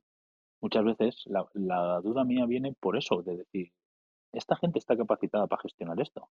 [0.60, 3.72] muchas veces la, la duda mía viene por eso, de decir,
[4.32, 6.28] esta gente está capacitada para gestionar esto.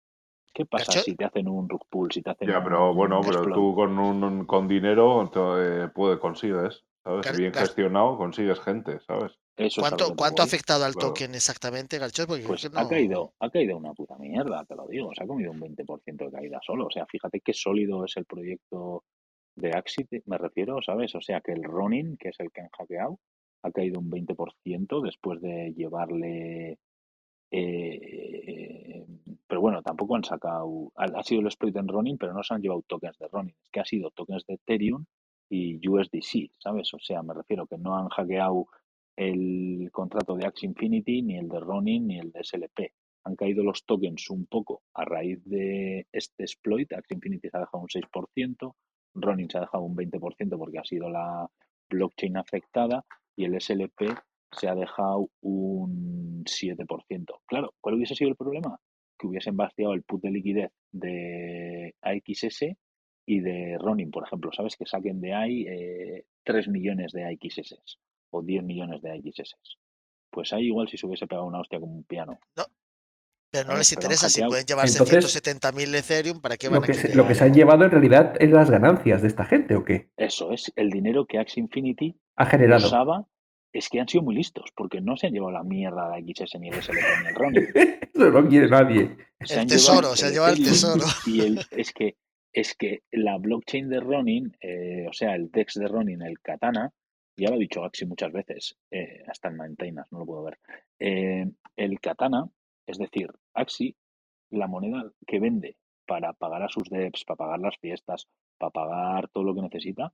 [0.55, 3.43] ¿Qué pasa si te hacen un rug pull, si te hacen Ya, pero bueno, pero
[3.51, 5.29] tú con un, con dinero
[5.59, 7.37] eh, puede, consigues, ¿sabes?
[7.37, 9.37] Bien gestionado consigues gente, ¿sabes?
[9.77, 12.27] ¿Cuánto, ¿cuánto ha afectado al token exactamente, Garchot?
[12.27, 15.11] pues ha caído, ha caído una puta mierda, te lo digo.
[15.13, 16.87] Se ha comido un 20% de caída solo.
[16.87, 19.03] O sea, fíjate qué sólido es el proyecto
[19.55, 21.15] de Axit, me refiero, ¿sabes?
[21.15, 23.19] O sea, que el Ronin, que es el que han hackeado,
[23.63, 26.79] ha caído un 20% después de llevarle
[27.57, 29.05] eh,
[29.47, 32.61] pero bueno, tampoco han sacado, ha, sido el exploit en Ronin, pero no se han
[32.61, 35.05] llevado tokens de Ronin, es que ha sido tokens de Ethereum
[35.49, 36.93] y USDC, ¿sabes?
[36.93, 38.67] O sea, me refiero que no han hackeado
[39.15, 42.91] el contrato de Axie Infinity, ni el de Ronin, ni el de SLP.
[43.23, 46.91] Han caído los tokens un poco a raíz de este exploit.
[46.93, 48.75] Axie Infinity se ha dejado un 6%,
[49.13, 51.49] Ronin se ha dejado un 20% porque ha sido la
[51.89, 54.01] blockchain afectada y el SLP
[54.55, 57.39] se ha dejado un 7%.
[57.45, 58.79] Claro, ¿cuál hubiese sido el problema?
[59.17, 62.75] Que hubiesen vaciado el put de liquidez de AXS
[63.25, 64.75] y de Ronin, por ejemplo, ¿sabes?
[64.75, 67.99] Que saquen de ahí eh, 3 millones de AXS
[68.31, 69.55] o 10 millones de AXS.
[70.29, 72.39] Pues ahí igual si se hubiese pegado una hostia como un piano.
[72.55, 72.65] No,
[73.55, 77.15] pero no les interesa, si pueden llevarse 170.000 Ethereum, ¿para qué van lo que, se,
[77.15, 80.09] lo que se han llevado en realidad es las ganancias de esta gente, ¿o qué?
[80.17, 82.85] Eso es, el dinero que Axie Infinity ha generado.
[82.85, 83.25] Usaba,
[83.77, 86.59] es que han sido muy listos, porque no se han llevado la mierda de XS
[86.59, 87.67] ni el SLP ni el Ronin.
[88.13, 89.17] Eso no quiere nadie.
[89.41, 91.03] Se el tesoro, se ha llevado el tesoro.
[91.25, 92.15] Y el, es que
[92.53, 96.93] es que la blockchain de Ronin, eh, o sea, el DEX de Ronin, el Katana,
[97.35, 100.57] ya lo ha dicho Axie muchas veces, eh, hasta en Maintainers, no lo puedo ver.
[100.97, 101.45] Eh,
[101.75, 102.47] el Katana,
[102.87, 103.97] es decir, Axie,
[104.51, 105.75] la moneda que vende
[106.07, 110.13] para pagar a sus devs, para pagar las fiestas, para pagar todo lo que necesita,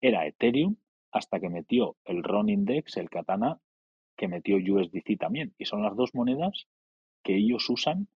[0.00, 0.76] era Ethereum
[1.16, 3.58] hasta que metió el Ronin DEX, el Katana,
[4.16, 5.54] que metió USDC también.
[5.58, 6.66] Y son las dos monedas
[7.22, 8.08] que ellos usan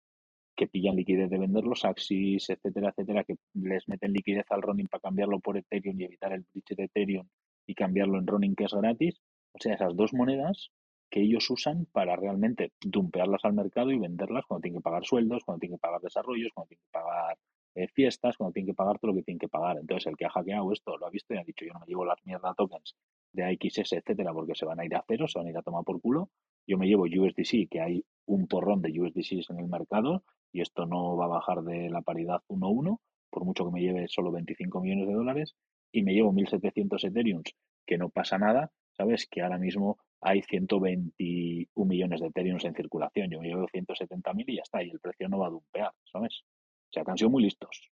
[0.57, 4.89] que pillan liquidez de vender los Axis, etcétera, etcétera, que les meten liquidez al Ronin
[4.89, 7.27] para cambiarlo por Ethereum y evitar el bridge de Ethereum
[7.67, 9.21] y cambiarlo en Ronin que es gratis.
[9.53, 10.71] O sea, esas dos monedas
[11.11, 15.45] que ellos usan para realmente dumpearlas al mercado y venderlas cuando tienen que pagar sueldos,
[15.45, 17.39] cuando tienen que pagar desarrollos, cuando tienen que pagar
[17.75, 19.79] eh, fiestas, cuando tienen que pagar todo lo que tienen que pagar.
[19.79, 21.87] Entonces, el que ha hackeado esto lo ha visto y ha dicho, yo no me
[21.87, 22.97] llevo las mierda tokens
[23.33, 25.63] de AXS, etcétera, porque se van a ir a cero, se van a ir a
[25.63, 26.31] tomar por culo.
[26.67, 30.87] Yo me llevo USDC, que hay un porrón de USDC en el mercado, y esto
[30.87, 32.99] no va a bajar de la paridad 1-1,
[33.31, 35.55] por mucho que me lleve solo 25 millones de dólares,
[35.93, 37.43] y me llevo 1.700 Ethereum,
[37.87, 39.27] que no pasa nada, ¿sabes?
[39.29, 44.57] Que ahora mismo hay 121 millones de Ethereum en circulación, yo me llevo 170.000 y
[44.57, 46.45] ya está, y el precio no va a dumpear, ¿sabes?
[46.91, 47.91] O sea, que han sido muy listos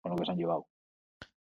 [0.00, 0.68] con lo que se han llevado.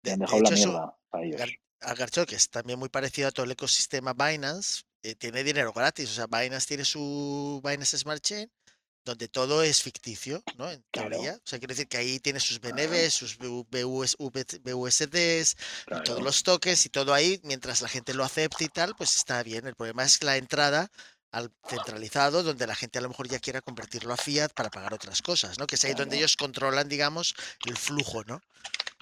[0.03, 1.41] Y han dejado la mierda a ellos.
[1.81, 6.11] Garcho, que es también muy parecido a todo el ecosistema Binance, eh, tiene dinero gratis.
[6.11, 8.51] O sea, Binance tiene su Binance Smart Chain
[9.05, 10.71] donde todo es ficticio, ¿no?
[10.71, 11.35] En teoría.
[11.35, 15.57] O sea, quiero decir que ahí tiene sus BNBs, sus BUSDs,
[15.91, 19.17] y todos los toques y todo ahí, mientras la gente lo acepte y tal, pues
[19.17, 19.67] está bien.
[19.67, 20.91] El problema es la entrada
[21.33, 24.95] al centralizado, donde la gente a lo mejor ya quiera convertirlo a fiat para pagar
[24.95, 25.67] otras cosas, ¿no?
[25.67, 27.35] Que es ahí donde ellos controlan, digamos,
[27.67, 28.41] el flujo, ¿no?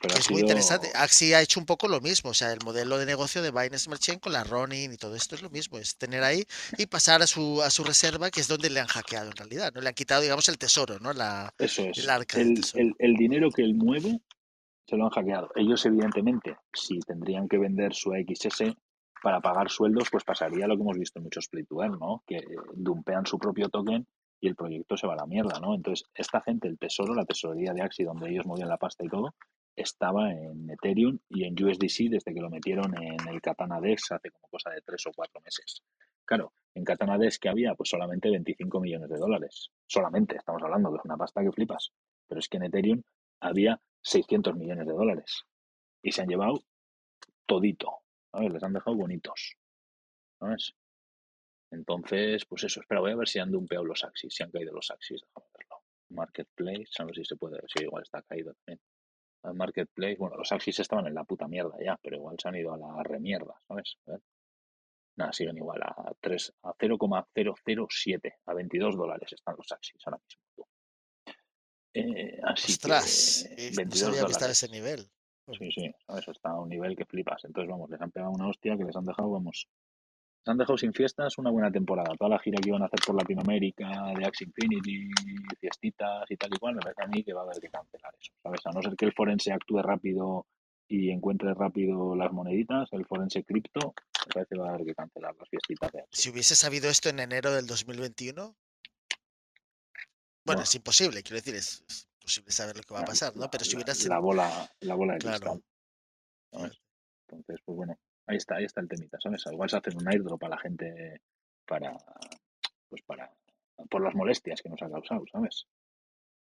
[0.03, 0.91] es muy interesante.
[0.95, 3.81] Axi ha hecho un poco lo mismo, o sea, el modelo de negocio de Binance
[3.81, 6.45] Smart Chain con la Ronin y todo esto es lo mismo, es tener ahí
[6.77, 9.73] y pasar a su, a su reserva, que es donde le han hackeado en realidad,
[9.75, 9.81] ¿no?
[9.81, 11.13] Le han quitado, digamos, el tesoro, ¿no?
[11.13, 11.99] La, Eso es.
[12.75, 14.21] El, el, dinero que él mueve
[14.87, 15.51] se lo han hackeado.
[15.57, 18.75] Ellos, evidentemente, si tendrían que vender su XS
[19.23, 22.23] para pagar sueldos, pues pasaría lo que hemos visto en muchos earn, ¿no?
[22.27, 22.41] Que
[22.75, 24.07] dumpean su propio token
[24.41, 25.75] y el proyecto se va a la mierda, ¿no?
[25.75, 29.09] Entonces, esta gente, el tesoro, la tesorería de Axi, donde ellos movían la pasta y
[29.09, 29.35] todo,
[29.75, 34.31] estaba en Ethereum y en USDC desde que lo metieron en el Katana Dex hace
[34.31, 35.83] como cosa de tres o cuatro meses.
[36.25, 39.71] Claro, en Katana Dex que había pues solamente 25 millones de dólares.
[39.87, 41.93] Solamente, estamos hablando, que es una pasta que flipas.
[42.27, 43.03] Pero es que en Ethereum
[43.41, 45.45] había 600 millones de dólares.
[46.03, 46.61] Y se han llevado
[47.47, 48.01] todito.
[48.39, 48.53] ¿Sabes?
[48.53, 49.57] Les han dejado bonitos.
[50.39, 50.75] ¿Sabes?
[51.71, 54.73] Entonces, pues eso, espera, voy a ver si han dumpeado los Axis, si han caído
[54.73, 55.77] los Axis, déjame verlo.
[56.11, 58.81] Marketplace, a ver si se puede, si igual está caído también
[59.43, 60.17] al marketplace.
[60.19, 62.79] Bueno, los Axis estaban en la puta mierda ya, pero igual se han ido a
[62.79, 63.99] la remierda, ¿sabes?
[65.17, 70.69] Nada, siguen igual a 3, a 0,007, a 22 dólares están los Axis ahora mismo.
[71.93, 75.11] Eh, así Ostras, que 22 no sabía ese nivel.
[75.53, 76.29] Sí, sí, ¿sabes?
[76.29, 77.45] está a un nivel que flipas.
[77.45, 79.69] Entonces, vamos, les han pegado una hostia que les han dejado, vamos,
[80.45, 82.15] se han dejado sin fiestas una buena temporada.
[82.19, 85.11] Toda la gira que iban a hacer por Latinoamérica, de Axe Infinity,
[85.61, 88.15] fiestitas y tal y cual, me parece a mí que va a haber que cancelar
[88.21, 88.61] eso, ¿sabes?
[88.65, 90.47] A no ser que el forense actúe rápido
[90.89, 93.95] y encuentre rápido las moneditas, el forense cripto,
[94.27, 95.93] me parece que va a haber que cancelar las fiestitas.
[95.93, 98.57] De si hubiese sabido esto en enero del 2021,
[100.47, 103.51] bueno, es imposible, quiero decir, es, imposible saber lo que va a pasar, ¿no?
[103.51, 104.11] Pero si hubiera sido...
[104.11, 105.63] La bola, la bola de cristal.
[106.53, 107.99] Entonces, pues bueno,
[108.29, 109.43] Ahí está, ahí está el temita, ¿sabes?
[109.51, 111.23] Igual se hacen un airdrop a la gente
[111.67, 111.97] para,
[112.91, 113.33] pues para,
[113.89, 115.67] por las molestias que nos ha causado, ¿sabes?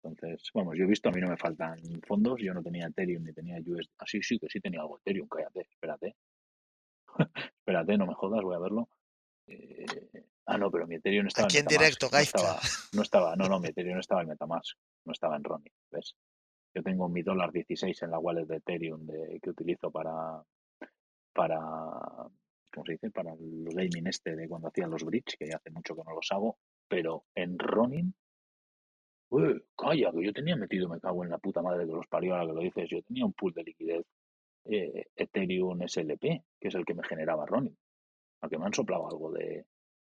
[0.03, 3.23] Entonces, vamos, yo he visto, a mí no me faltan fondos, yo no tenía Ethereum
[3.23, 3.91] ni tenía USD.
[3.97, 6.17] Ah, sí, sí, que sí tenía algo Ethereum, cállate, espérate.
[7.59, 8.89] espérate, no me jodas, voy a verlo.
[9.49, 9.85] Eh,
[10.45, 12.59] ah, no, pero mi Ethereum estaba Aquí en, directo, no estaba,
[12.93, 16.15] no estaba, no, no, mi Ethereum estaba en Metamask, no estaba en Ronin, ¿ves?
[16.75, 20.43] Yo tengo mi dólar 16 en la wallet de Ethereum de, que utilizo para,
[21.33, 21.57] para,
[22.71, 23.09] ¿cómo se dice?
[23.09, 26.31] Para el gaming este de cuando hacía los bridge, que hace mucho que no los
[26.31, 28.13] hago, pero en Ronin,
[29.29, 32.35] uy, calla, que yo tenía metido, me cago en la puta madre que los parió
[32.35, 34.05] ahora que lo dices, yo tenía un pool de liquidez
[34.65, 36.21] eh, Ethereum SLP,
[36.59, 37.75] que es el que me generaba Ronin.
[38.41, 39.65] A que me han soplado algo de.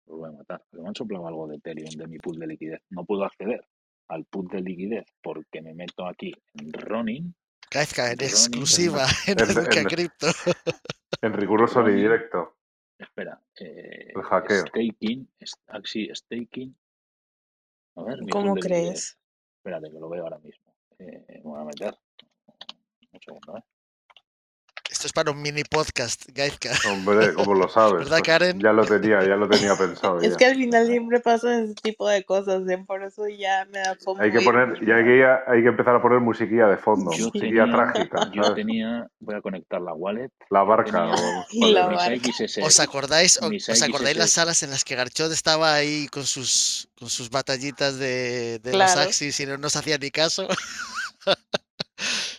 [0.07, 0.61] Los voy a matar.
[0.61, 2.81] A que me han soplado algo de Ethereum de mi pool de liquidez.
[2.91, 3.67] No puedo acceder
[4.09, 7.35] al pool de liquidez porque me meto aquí en Ronin.
[7.71, 10.29] Kafka en exclusiva en Educa Crypto.
[11.21, 12.57] En riguroso y directo.
[12.99, 13.41] Espera.
[13.59, 14.67] Eh, el hackeo.
[14.67, 15.29] Staking.
[15.85, 16.77] Sí, staking.
[17.97, 19.19] A ver, ¿Cómo crees?
[19.59, 20.75] Espérate, que lo veo ahora mismo.
[20.99, 21.99] Eh, me voy a meter.
[23.13, 23.63] Un segundo, ¿eh?
[24.97, 26.71] Esto es para un mini podcast, Gaizka.
[26.91, 27.99] Hombre, como lo sabes.
[28.09, 28.59] ¿Verdad, Karen?
[28.59, 30.23] Ya lo tenía, ya lo tenía pensado.
[30.23, 32.79] Es que al final siempre pasan ese tipo de cosas, ¿eh?
[32.79, 34.23] por eso ya me da fomo.
[34.23, 37.27] Hay que poner, ya hay que, hay que empezar a poner musiquilla de fondo, yo
[37.27, 38.31] musiquilla tenía, trágica.
[38.33, 40.31] Yo tenía, voy a conectar la wallet.
[40.49, 41.11] La barca.
[41.61, 42.31] O, la barca.
[42.63, 47.11] ¿Os acordáis, os, acordáis las salas en las que Garchot estaba ahí con sus, con
[47.11, 50.49] sus batallitas de, de los Axis y no nos hacía ni caso?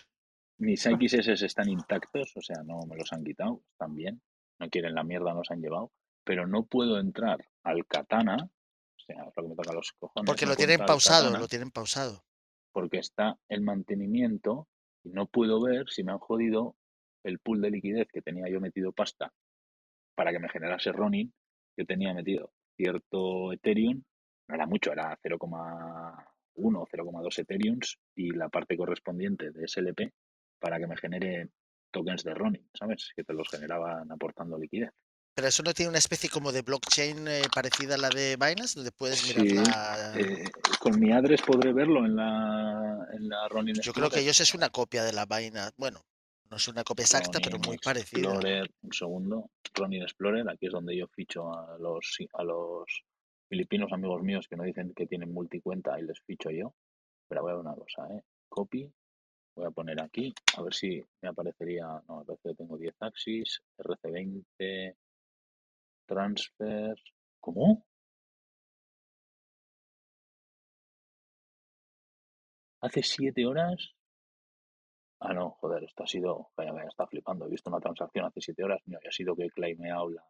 [0.58, 4.20] Mis XS están intactos, o sea, no me los han quitado, están bien.
[4.58, 5.92] No quieren la mierda, nos han llevado.
[6.24, 10.26] Pero no puedo entrar al katana, o sea, es lo que me toca los cojones.
[10.26, 12.24] Porque lo tienen pausado, lo tienen pausado.
[12.72, 14.68] Porque está el mantenimiento
[15.04, 16.76] y no puedo ver si me han jodido
[17.22, 19.32] el pool de liquidez que tenía yo metido pasta
[20.16, 21.32] para que me generase Ronin.
[21.76, 24.02] Yo tenía metido cierto Ethereum,
[24.48, 30.12] no era mucho, era 0,1 o 0,2 Ethereums y la parte correspondiente de SLP
[30.58, 31.48] para que me genere
[31.90, 33.10] tokens de Ronin, ¿sabes?
[33.14, 34.90] Que te los generaban aportando liquidez.
[35.34, 38.74] Pero eso no tiene una especie como de blockchain eh, parecida a la de Binance,
[38.74, 40.50] donde puedes mirar sí, eh,
[40.80, 43.76] con mi address podré verlo en la, en la Ronin.
[43.80, 45.74] Yo creo que ellos es una copia de la Binance.
[45.76, 46.04] Bueno,
[46.50, 48.30] no es una copia exacta, pero muy parecida.
[48.30, 49.50] Explorer, un segundo.
[49.74, 53.04] Ronin Explorer, aquí es donde yo ficho a los, a los
[53.48, 56.74] filipinos amigos míos que no dicen que tienen multicuenta y les ficho yo.
[57.28, 58.22] Pero voy a ver una cosa, ¿eh?
[58.48, 58.90] Copy,
[59.58, 63.60] voy a poner aquí, a ver si me aparecería, no, parece que tengo 10 axis,
[63.78, 64.96] RC20,
[66.06, 66.96] transfer,
[67.40, 67.84] ¿cómo?
[72.80, 73.94] Hace 7 horas.
[75.20, 77.46] Ah, no, joder, esto ha sido, vaya, vaya, está flipando.
[77.46, 80.24] He visto una transacción hace 7 horas, no, ha sido que claimeado la,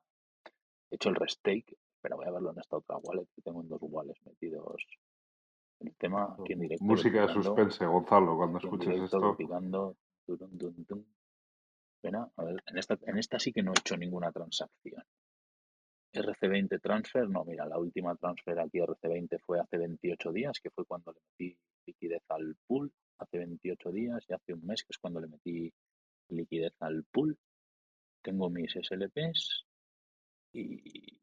[0.90, 3.80] he hecho el restake, pero voy a verlo en esta otra wallet tengo en dos
[3.82, 4.82] wallets metidos
[5.80, 6.84] el tema aquí en directo.
[6.84, 9.36] Música de suspense, Gonzalo, cuando escuches esto.
[12.36, 15.02] a ver, en esta, en esta sí que no he hecho ninguna transacción.
[16.12, 20.84] RC20 transfer, no, mira, la última transfer aquí RC20 fue hace 28 días, que fue
[20.86, 24.98] cuando le metí liquidez al pool, hace 28 días y hace un mes, que es
[24.98, 25.72] cuando le metí
[26.30, 27.36] liquidez al pool.
[28.22, 29.64] Tengo mis SLPs
[30.52, 31.20] y,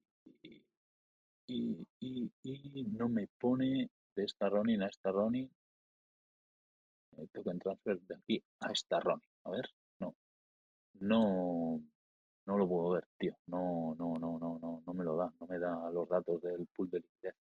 [1.48, 5.50] y, y, y no me pone de esta Ronin a esta Ronin.
[7.18, 9.30] en transfer de aquí a esta Ronin.
[9.44, 10.16] A ver, no.
[11.00, 11.82] No,
[12.46, 13.36] no lo puedo ver, tío.
[13.48, 15.32] No, no, no, no, no, no me lo da.
[15.40, 17.36] No me da los datos del pool de liquidez.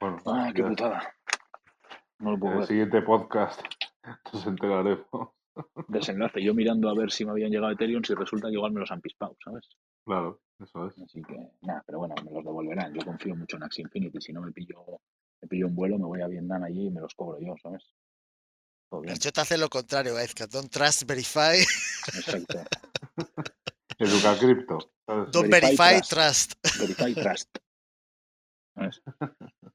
[0.00, 1.14] Bueno, ah, qué putada.
[2.20, 3.60] No lo puedo en el siguiente podcast
[4.32, 5.30] nos enteraremos.
[5.88, 6.42] Desenlace.
[6.42, 8.90] Yo mirando a ver si me habían llegado Ethereum, si resulta que igual me los
[8.90, 9.68] han pispado, ¿sabes?
[10.08, 10.98] Claro, eso es.
[11.02, 12.94] Así que, nada, pero bueno, me los devolverán.
[12.94, 14.18] Yo confío mucho en Axie Infinity.
[14.22, 15.02] Si no me pillo,
[15.42, 17.92] me pillo un vuelo, me voy a Vietnam allí y me los cobro yo, ¿sabes?
[18.90, 21.58] Yo te hace lo contrario, que Don't trust, verify.
[21.58, 22.64] Exacto.
[23.98, 24.78] Educa cripto.
[25.06, 26.54] Don't verify, trust.
[26.80, 27.58] Verify, trust.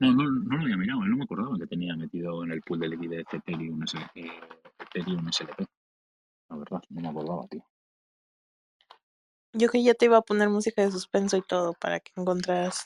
[0.00, 2.80] No, no, no lo había mirado, no me acordaba que tenía metido en el pool
[2.80, 3.80] de liquidez Ethereum,
[4.16, 4.28] eh,
[4.80, 5.64] Ethereum SLP.
[6.50, 7.64] La verdad, no me acordaba, tío.
[9.54, 12.84] Yo que ya te iba a poner música de suspenso y todo para que encontraras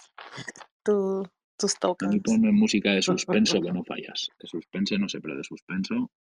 [0.85, 2.15] tu, tus tokens.
[2.15, 4.29] A ponme música de suspenso que no fallas.
[4.39, 6.11] De suspense no sé, pero de suspenso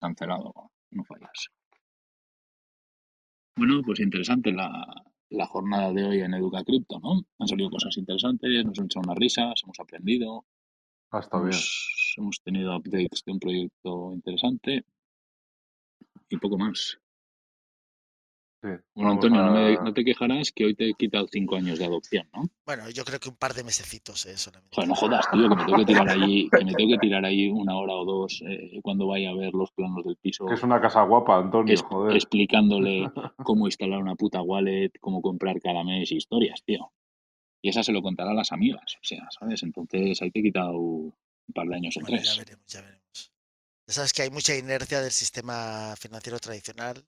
[0.00, 0.52] cancelado,
[0.90, 1.48] no fallas.
[3.56, 4.84] Bueno, pues interesante la,
[5.30, 7.22] la jornada de hoy en Educa Crypto, ¿no?
[7.38, 10.44] Han salido cosas interesantes, nos han hecho unas risas, hemos aprendido.
[11.10, 11.58] Hasta bien.
[12.16, 14.84] Hemos tenido updates de un proyecto interesante
[16.28, 16.98] y poco más.
[18.94, 19.42] Bueno, Antonio,
[19.82, 22.44] no, te quejarás que hoy te he quitado cinco años de adopción, ¿no?
[22.64, 24.74] Bueno, yo creo que un par de mesecitos, eh, solamente.
[24.74, 27.24] Joder, no jodas, tío, que me tengo que tirar ahí, que me tengo que tirar
[27.24, 30.46] ahí una hora o dos eh, cuando vaya a ver los planos del piso.
[30.46, 32.16] Que es una casa guapa, Antonio, joder.
[32.16, 33.10] Explicándole
[33.44, 36.90] cómo instalar una puta wallet, cómo comprar cada mes, historias, tío.
[37.60, 39.62] Y esa se lo contará a las amigas, o sea, ¿sabes?
[39.62, 41.14] Entonces ahí te he quitado un
[41.54, 42.34] par de años o tres.
[42.34, 43.32] Ya veremos, ya veremos.
[43.86, 47.04] Ya sabes que hay mucha inercia del sistema financiero tradicional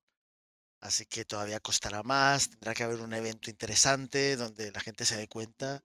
[0.81, 5.17] Así que todavía costará más, tendrá que haber un evento interesante donde la gente se
[5.17, 5.83] dé cuenta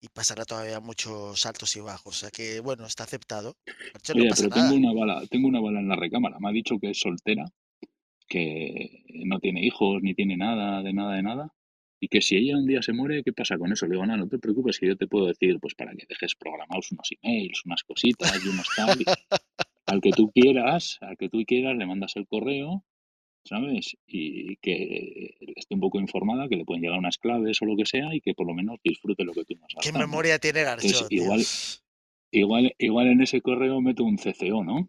[0.00, 2.16] y pasará todavía muchos altos y bajos.
[2.16, 3.56] O sea que, bueno, está aceptado.
[4.14, 6.38] Oye, pero tengo una bala, tengo una bala en la recámara.
[6.40, 7.46] Me ha dicho que es soltera,
[8.28, 11.48] que no tiene hijos, ni tiene nada, de nada, de nada.
[12.00, 13.86] Y que si ella un día se muere, ¿qué pasa con eso?
[13.86, 16.34] Le digo, no, no te preocupes, que yo te puedo decir, pues para que dejes
[16.34, 18.98] programados unos emails, unas cositas y unos tal.
[19.86, 22.84] al que tú quieras, al que tú quieras, le mandas el correo
[23.44, 23.96] ¿sabes?
[24.06, 27.86] Y que esté un poco informada, que le pueden llegar unas claves o lo que
[27.86, 30.62] sea y que por lo menos disfrute lo que tú nos has ¿Qué memoria tiene
[30.62, 31.10] Garchot?
[31.10, 31.44] igual,
[32.30, 34.88] igual, igual en ese correo meto un CCO, ¿no?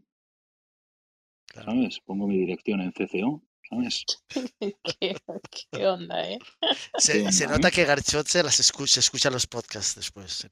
[1.54, 2.00] ¿Sabes?
[2.06, 4.06] Pongo mi dirección en CCO, ¿sabes?
[5.72, 6.40] ¿Qué, onda, eh?
[6.98, 10.50] Se, nota que Garchot se las escucha, escucha los podcasts después.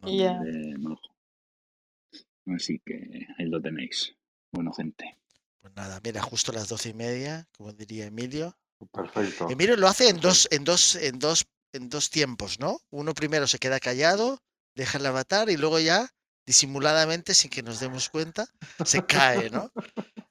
[2.45, 4.16] Así que ahí lo tenéis.
[4.51, 5.18] Bueno, gente.
[5.64, 8.53] Pues nada, mira, justo las doce y media, como diría Emilio.
[8.91, 9.47] Perfecto.
[9.49, 12.80] Emilio lo hace en dos, en dos, en dos, en dos tiempos, ¿no?
[12.89, 14.39] Uno primero se queda callado,
[14.76, 16.09] deja el avatar y luego ya,
[16.45, 18.45] disimuladamente, sin que nos demos cuenta,
[18.84, 19.72] se cae, ¿no?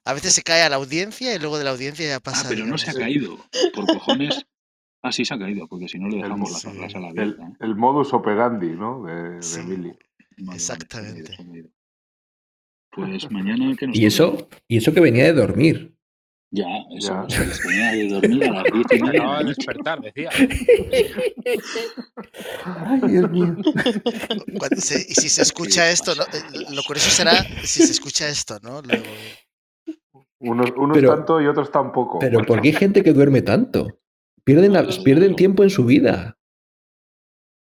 [0.05, 2.41] A veces se cae a la audiencia y luego de la audiencia ya ah, pasa.
[2.45, 4.45] Ah, pero no se ha caído, por cojones.
[5.01, 7.43] Ah, sí se ha caído, porque si no le dejamos la, sala abierta.
[7.59, 9.03] El, el, modus operandi, ¿no?
[9.05, 9.97] De, Emilio.
[10.53, 11.35] Exactamente.
[12.95, 15.95] Pues mañana que nos ¿Y eso, y eso que venía de dormir.
[16.51, 17.39] Ya, eso, ya.
[17.65, 19.21] venía de dormir a las 10 y media.
[19.21, 20.29] Acaba de despertar, decía.
[22.63, 23.55] Ay, Dios mío.
[25.09, 26.21] y si se escucha esto, ¿no?
[26.23, 28.83] Eh, lo curioso será si se escucha esto, ¿no?
[28.83, 29.03] Luego...
[30.39, 32.19] Unos, unos tanto y otros tampoco.
[32.19, 33.99] Pero ¿por qué hay gente que duerme tanto?
[34.43, 34.73] Pierden,
[35.03, 36.37] pierden tiempo en su vida.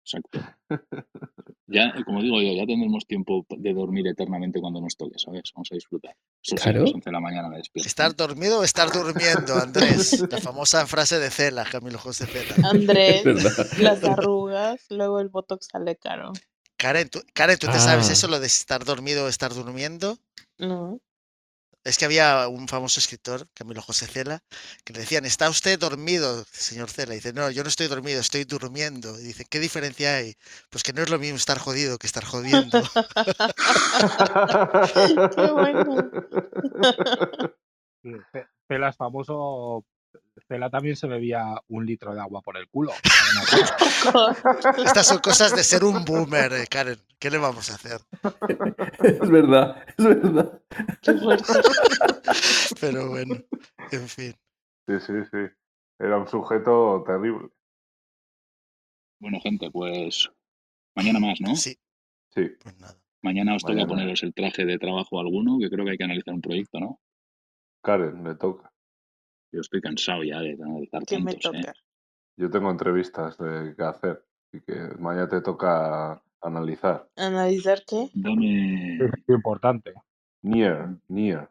[0.04, 0.40] Exacto.
[1.70, 5.52] Ya, como digo yo, ya tendremos tiempo de dormir eternamente cuando nos toque, ¿sabes?
[5.54, 6.16] Vamos a disfrutar.
[6.56, 6.84] claro.
[6.84, 10.20] de la mañana me ¿Estar dormido o estar durmiendo, Andrés?
[10.30, 12.68] La famosa frase de Cela, Camilo José Cela.
[12.68, 13.24] Andrés,
[13.78, 16.32] las arrugas, luego el botox sale caro.
[16.76, 18.12] Karen, ¿tú, Karen, ¿tú te sabes ah.
[18.14, 20.18] eso, lo de estar dormido o estar durmiendo?
[20.58, 20.98] No.
[21.82, 24.42] Es que había un famoso escritor, Camilo José Cela,
[24.84, 27.14] que le decían, ¿está usted dormido, señor Cela?
[27.14, 29.18] Y dice, no, yo no estoy dormido, estoy durmiendo.
[29.18, 30.36] Y dice, ¿qué diferencia hay?
[30.68, 32.82] Pues que no es lo mismo estar jodido que estar jodiendo.
[35.36, 36.10] Qué bueno.
[38.68, 39.84] Cela es famoso
[40.48, 42.92] Cela también se bebía un litro de agua por el culo.
[44.84, 46.98] Estas son cosas de ser un boomer, eh, Karen.
[47.18, 48.00] ¿Qué le vamos a hacer?
[49.04, 50.62] Es verdad, es verdad.
[52.80, 53.36] Pero bueno,
[53.92, 54.34] en fin.
[54.88, 55.38] Sí, sí, sí.
[55.98, 57.50] Era un sujeto terrible.
[59.20, 60.30] Bueno, gente, pues
[60.96, 61.54] mañana más, ¿no?
[61.54, 61.78] Sí.
[62.34, 62.50] Sí.
[62.60, 62.96] Pues nada.
[63.22, 66.32] Mañana os toca poneros el traje de trabajo alguno, que creo que hay que analizar
[66.32, 67.00] un proyecto, ¿no?
[67.82, 68.69] Karen, me toca.
[69.52, 71.72] Yo estoy cansado ya de analizar tantos, ¿eh?
[72.36, 77.08] Yo tengo entrevistas de que hacer, y que mañana te toca analizar.
[77.16, 78.08] ¿Analizar qué?
[78.14, 78.98] Dame.
[79.04, 79.92] Es importante.
[80.42, 81.50] Near, near.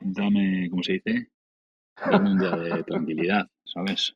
[0.00, 1.30] Dame, ¿cómo se dice?
[2.10, 4.14] Dame un día de tranquilidad, ¿sabes?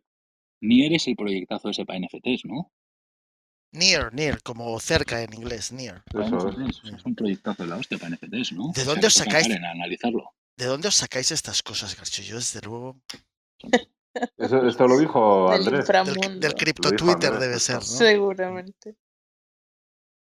[0.60, 2.70] Near es el proyectazo ese para NFTs, ¿no?
[3.72, 6.02] Near, near, como cerca en inglés, near.
[6.12, 6.84] Eso es.
[6.84, 8.70] es un proyectazo de la hostia para NFTs, ¿no?
[8.72, 9.48] ¿De dónde os sacáis?
[9.50, 10.30] analizarlo.
[10.56, 12.22] ¿De dónde os sacáis estas cosas, Garcho?
[12.22, 12.96] Yo, desde luego.
[14.38, 15.86] esto lo dijo Andrés.
[15.86, 17.82] Del, del cripto Twitter debe ser, ¿no?
[17.82, 18.96] Seguramente.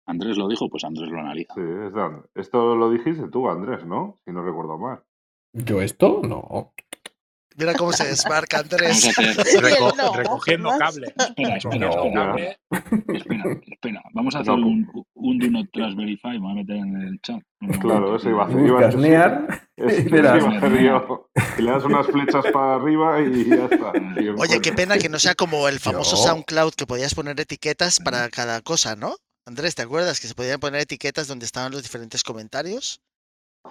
[0.06, 1.54] Andrés lo dijo, pues Andrés lo analiza.
[1.54, 1.60] Sí,
[2.34, 4.18] esto lo dijiste tú, Andrés, ¿no?
[4.24, 5.02] Si no recuerdo mal.
[5.52, 6.20] ¿Yo esto?
[6.22, 6.72] No.
[7.58, 9.16] Mira cómo se desmarca Andrés.
[10.14, 11.06] recogiendo cable.
[11.16, 12.42] Espera, espera, espera,
[13.14, 14.02] espera, espera.
[14.12, 16.32] Vamos a hacer un, un Do Not Trust Verify.
[16.32, 17.40] Me voy a meter en el chat.
[17.80, 18.66] claro, eso iba a hacer.
[18.66, 19.00] Iba a hacer,
[20.08, 21.30] iba a hacer yo.
[21.58, 23.92] le das unas flechas para arriba y ya está.
[24.38, 28.28] Oye, qué pena que no sea como el famoso SoundCloud que podías poner etiquetas para
[28.28, 29.16] cada cosa, ¿no?
[29.46, 33.00] Andrés, ¿te acuerdas que se podían poner etiquetas donde estaban los diferentes comentarios?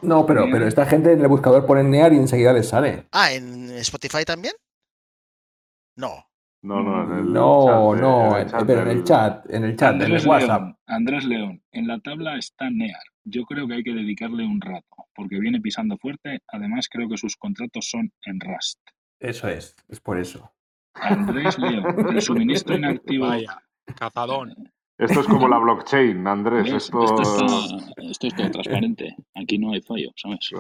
[0.02, 3.08] No, pero, pero esta gente en el buscador pone Near y enseguida les sale.
[3.12, 4.54] Ah, ¿en Spotify también?
[5.96, 6.26] No.
[6.62, 9.76] No, no, en el no, chat, no, en el pero en el chat, en el
[9.78, 10.62] chat, Andrés en el WhatsApp.
[10.62, 13.04] León, Andrés León, en la tabla está Near.
[13.24, 16.40] Yo creo que hay que dedicarle un rato, porque viene pisando fuerte.
[16.48, 18.80] Además, creo que sus contratos son en Rust.
[19.20, 20.52] Eso es, es por eso.
[20.96, 23.28] Andrés León, el suministro inactivo.
[23.28, 23.62] Vaya,
[23.96, 24.56] cazadón.
[24.98, 26.72] Esto es como la blockchain, Andrés.
[26.72, 27.04] Esto...
[27.04, 27.22] Esto,
[27.98, 29.16] es todo transparente.
[29.36, 30.52] Aquí no hay fallo, ¿sabes?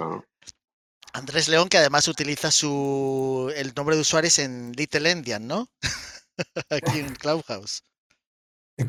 [1.14, 5.70] Andrés León, que además utiliza su el nombre de usuario en Little Endian, ¿no?
[6.70, 7.84] Aquí en Clubhouse.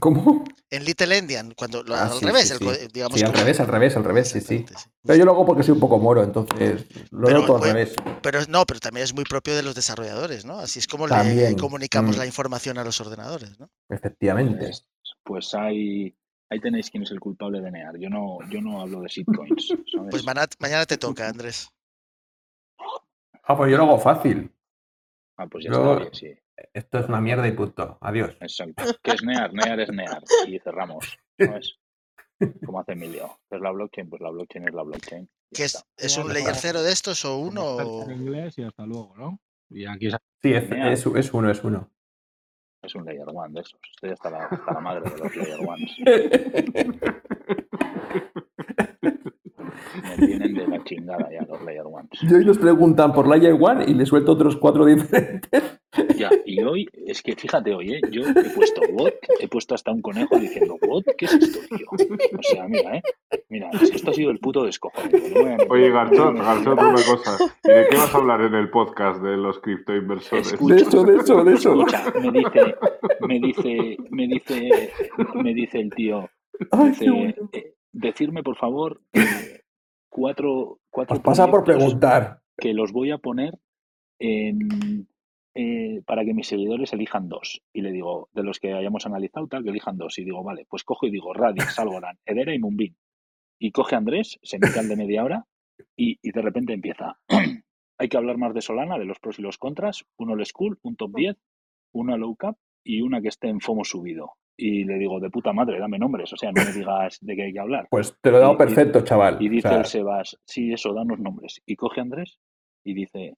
[0.01, 0.43] ¿Cómo?
[0.68, 2.59] En Little Endian, cuando ah, al revés,
[2.93, 3.16] digamos.
[3.16, 4.66] Sí, al revés, al revés, al revés, sí, sí.
[5.05, 7.94] Pero yo lo hago porque soy un poco moro, entonces lo veo todo al revés.
[8.20, 10.59] Pero no, pero también es muy propio de los desarrolladores, ¿no?
[10.59, 12.18] Así es como le comunicamos mm.
[12.18, 13.70] la información a los ordenadores, ¿no?
[13.89, 14.73] Efectivamente.
[15.27, 16.16] Pues hay
[16.48, 17.98] ahí tenéis quién es el culpable de Near.
[17.98, 19.69] Yo no, yo no hablo de shitcoins.
[20.11, 21.69] Pues mañana, te toca, Andrés.
[23.43, 24.53] Ah, pues yo lo hago fácil.
[25.36, 26.35] Ah, pues ya está sí.
[26.73, 27.98] Esto es una mierda y punto.
[28.01, 28.36] Adiós.
[28.40, 28.82] Exacto.
[29.03, 29.53] ¿Qué es Near?
[29.53, 30.23] Near es Near.
[30.47, 31.19] Y cerramos.
[31.39, 31.78] ¿no es?
[32.65, 33.39] Como hace Emilio.
[33.48, 34.09] ¿Qué es la blockchain?
[34.09, 35.28] Pues la blockchain es la blockchain.
[35.53, 38.05] ¿Qué es, ¿Es un layer cero de estos o uno?
[38.05, 39.40] En inglés y hasta luego, ¿no?
[39.69, 40.09] Y aquí
[40.43, 41.90] Sí, es, es, es uno, es uno.
[42.87, 43.81] Es un layer one de esos.
[43.95, 45.91] Estoy hasta la, la madre de los layer ones.
[50.19, 52.11] Me tienen de la chingada ya los layer ones.
[52.23, 55.81] Y hoy nos preguntan por layer one y le suelto otros cuatro diferentes.
[56.17, 58.01] Ya, y hoy, es que fíjate hoy, ¿eh?
[58.11, 61.87] yo he puesto what, he puesto hasta un conejo diciendo what, ¿qué es esto, tío?
[62.39, 63.03] O sea, mira, ¿eh?
[63.49, 65.11] Mira, es que esto ha sido el puto descojón.
[65.71, 67.39] Oye, Garchot, Garchot, una cosa.
[67.65, 70.59] ¿Y de qué vas a hablar en el podcast de los criptoinversores?
[70.59, 71.73] de eso, de eso, de eso.
[71.73, 72.77] Escucha, me dice,
[73.21, 74.93] me dice, me dice,
[75.35, 76.29] me dice el tío,
[76.85, 79.63] dice, eh, decirme, por favor, eh,
[80.17, 81.23] cuatro, cuatro.
[81.23, 82.41] Pasa por preguntar.
[82.57, 83.59] Que los voy a poner
[84.19, 85.07] en
[85.55, 87.63] eh, para que mis seguidores elijan dos.
[87.73, 90.19] Y le digo, de los que hayamos analizado, tal, que elijan dos.
[90.19, 92.97] Y digo, vale, pues cojo y digo, Radix, Algorand, Edera y Mumbin.
[93.59, 95.47] Y coge Andrés, se mete al de media hora
[95.97, 97.19] y, de repente empieza.
[97.99, 100.79] Hay que hablar más de Solana, de los pros y los contras, uno el school,
[100.83, 101.37] un top 10,
[101.93, 104.35] una low cap y una que esté en FOMO subido.
[104.59, 107.43] Y le digo, de puta madre, dame nombres, o sea, no me digas de qué
[107.43, 107.89] hay que hablar.
[107.91, 109.37] Pues te lo he dado perfecto, chaval.
[109.41, 111.61] Y dice el Sebas, sí, eso, danos nombres.
[111.66, 112.41] Y coge Andrés
[112.83, 113.37] y dice,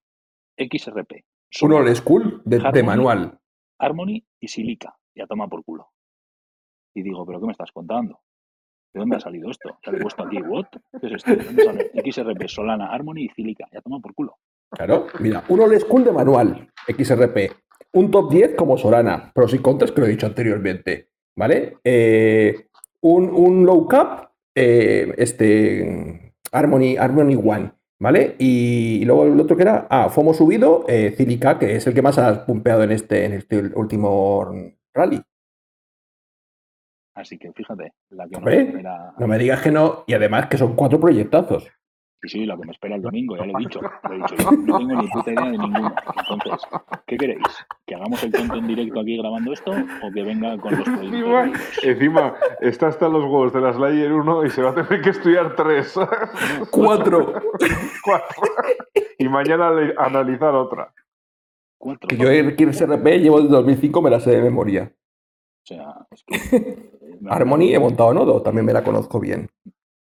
[0.56, 1.24] XRP,
[1.62, 3.38] uno old school de, manual.
[3.78, 4.96] Harmony y Silica.
[5.14, 5.88] Ya toma por culo.
[6.94, 8.20] Y digo, ¿pero qué me estás contando?
[8.92, 9.78] ¿De dónde ha salido esto?
[9.82, 10.38] ¿Se ha puesto aquí?
[10.38, 10.66] ¿What?
[11.00, 11.34] ¿Qué es esto?
[11.34, 11.90] ¿Dónde sale?
[12.10, 13.66] XRP, Solana, Harmony y Silica.
[13.72, 14.36] Ya toma por culo.
[14.70, 17.52] Claro, mira, un old school de manual, XRP.
[17.92, 19.32] Un top 10 como Solana.
[19.34, 21.10] Pros y contras que lo he dicho anteriormente.
[21.36, 21.78] ¿Vale?
[21.84, 22.68] Eh,
[23.00, 27.72] un, low cap, eh, este, Harmony, Harmony One.
[28.00, 28.36] ¿Vale?
[28.38, 32.02] Y, luego el otro que era, ah, FOMO subido, eh, Cilica, que es el que
[32.02, 34.52] más has pumpeado en este, en este último
[34.94, 35.20] rally.
[37.14, 38.38] Así que fíjate, la que
[38.82, 41.68] no, no me digas que no, y además que son cuatro proyectazos.
[42.22, 43.80] Sí, sí, lo que me espera el domingo, ya lo he dicho.
[43.80, 44.50] Lo he dicho yo.
[44.50, 45.94] No tengo ni puta idea de ninguno.
[46.30, 46.68] Entonces,
[47.06, 47.66] ¿qué queréis?
[47.86, 51.84] ¿Que hagamos el tonto en directo aquí grabando esto o que venga con los proyectos?
[51.84, 55.10] Encima, está hasta los huevos de las Layer 1 y se va a tener que
[55.10, 55.94] estudiar tres.
[56.70, 57.34] Cuatro.
[58.04, 58.42] Cuatro.
[59.18, 60.92] Y mañana analizar otra.
[61.78, 62.08] Cuatro.
[62.08, 64.92] Que yo el RP llevo desde 2005, me la sé de memoria.
[65.62, 66.90] O sea, es que...
[67.28, 69.48] Harmony he montado nodo, también me la conozco bien.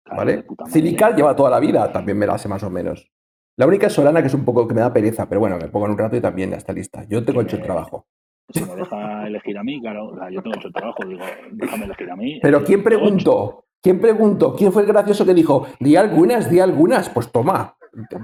[0.06, 0.44] ¿Vale?
[0.68, 3.10] Cilical lleva toda la vida, también me la hace más o menos.
[3.56, 5.68] La única es Solana, que es un poco que me da pereza, pero bueno, me
[5.68, 7.04] pongo en un rato y también ya está lista.
[7.08, 8.06] Yo tengo hecho el trabajo.
[8.50, 11.22] Si me deja elegir a mí, claro, yo tengo hecho el trabajo, digo,
[11.52, 12.40] déjame elegir a mí.
[12.42, 13.64] Pero ¿quién preguntó?
[13.80, 14.54] ¿Quién preguntó?
[14.54, 17.08] ¿Quién fue el gracioso que dijo, di algunas, di algunas?
[17.10, 17.76] Pues toma.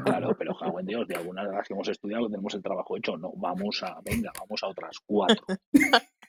[0.04, 3.16] Claro, pero en Dios, de algunas de las que hemos estudiado tenemos el trabajo hecho.
[3.16, 5.44] No, vamos a, venga, vamos a otras cuatro.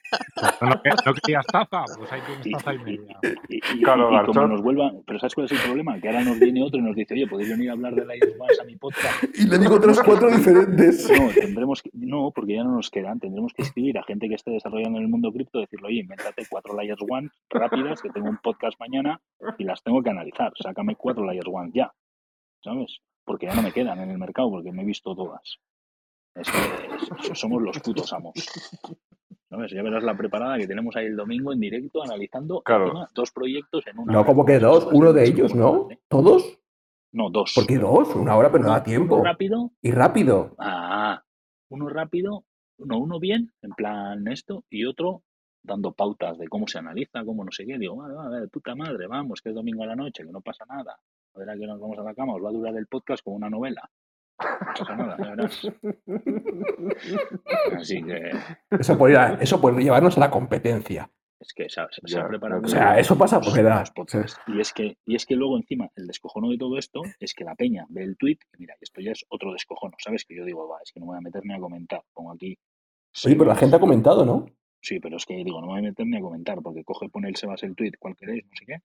[0.60, 3.18] no, quería estafa, pues hay que estafa y media.
[3.48, 6.00] Y, claro, como nos vuelvan, pero ¿sabes cuál es el problema?
[6.00, 8.14] Que ahora nos viene otro y nos dice, oye, ¿podéis venir a hablar de la
[8.38, 9.22] más a mi podcast?
[9.34, 11.10] Y le digo otros cuatro diferentes.
[11.10, 13.18] No, tendremos que, no, porque ya no nos quedan.
[13.18, 16.46] Tendremos que escribir a gente que esté desarrollando en el mundo cripto, decirle, oye, invéntate
[16.48, 19.20] cuatro layers one rápidas, que tengo un podcast mañana
[19.58, 20.52] y las tengo que analizar.
[20.56, 21.92] Sácame cuatro layers one ya.
[22.62, 23.00] ¿Sabes?
[23.24, 25.58] Porque ya no me quedan en el mercado, porque me he visto todas.
[26.34, 28.34] Es que somos los putos amos.
[29.70, 32.62] Ya verás la preparada que tenemos ahí el domingo en directo analizando
[33.14, 34.12] dos proyectos en una.
[34.12, 35.88] No, como que dos, uno de ellos, ¿no?
[36.08, 36.58] ¿Todos?
[37.12, 37.52] No, dos.
[37.54, 38.14] ¿Por qué dos?
[38.16, 39.16] Una hora, pero no da tiempo.
[39.16, 39.70] Uno rápido.
[39.82, 40.54] Y rápido.
[40.58, 41.22] Ah,
[41.68, 42.44] uno rápido,
[42.78, 45.22] no, uno bien, en plan esto, y otro
[45.62, 47.78] dando pautas de cómo se analiza, cómo no sé qué.
[47.78, 50.64] Digo, vale, vale, puta madre, vamos, que es domingo a la noche, que no pasa
[50.66, 50.98] nada.
[51.34, 53.22] A ver a qué nos vamos a la cama, os va a durar el podcast
[53.22, 53.88] como una novela.
[57.76, 58.30] Así que.
[58.70, 58.98] Eso
[59.60, 61.10] puede llevarnos a la competencia.
[61.42, 62.62] Es que se, ha preparado.
[62.64, 63.84] O sea, eso pasa por edad.
[64.46, 67.42] Y es, que, y es que luego, encima, el descojono de todo esto es que
[67.42, 69.96] la peña ve el tweet y mira, esto ya es otro descojono.
[69.98, 70.24] ¿Sabes?
[70.24, 72.02] Que yo digo, va, es que no voy a meterme a comentar.
[72.14, 72.56] Pongo aquí.
[73.12, 74.46] Sí, pero la gente ha comentado, ¿no?
[74.80, 77.36] Sí, pero es que digo, no voy a meterme a comentar porque coge, pone el
[77.36, 78.78] Sebas el tweet, cual queréis, no sé qué.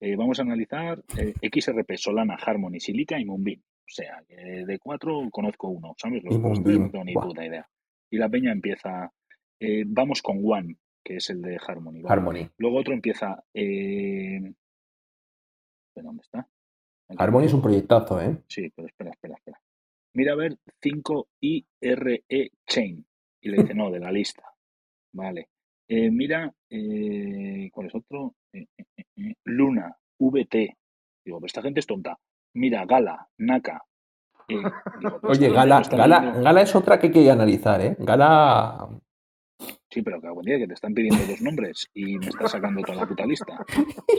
[0.00, 3.62] Eh, vamos a analizar eh, XRP, Solana, Harmony, Silica y Moonbeam.
[3.84, 6.22] O sea, de cuatro conozco uno, ¿sabes?
[6.24, 7.68] Los no tengo ni puta idea.
[8.10, 9.12] Y la peña empieza,
[9.60, 12.02] eh, vamos con One, que es el de Harmony.
[12.06, 12.48] Harmony.
[12.58, 14.40] Luego otro empieza, eh,
[15.94, 16.48] ¿de dónde está?
[17.18, 18.38] Harmony es un proyectazo, ¿eh?
[18.48, 19.60] Sí, pero espera, espera, espera.
[20.14, 23.04] Mira a ver 5IRE Chain.
[23.40, 24.44] Y le dice, no, de la lista.
[25.12, 25.48] Vale.
[25.88, 28.34] Eh, mira, eh, ¿cuál es otro?
[28.52, 28.66] Eh,
[29.44, 30.76] Luna, VT.
[31.24, 32.18] Digo, pero esta gente es tonta.
[32.54, 33.82] Mira, Gala, Naka.
[35.22, 37.96] Oye, Gala, Gala, Gala es otra que hay que analizar, ¿eh?
[37.98, 38.88] Gala
[39.90, 42.80] Sí, pero que algún día que te están pidiendo dos nombres y me estás sacando
[42.82, 43.64] toda la puta lista.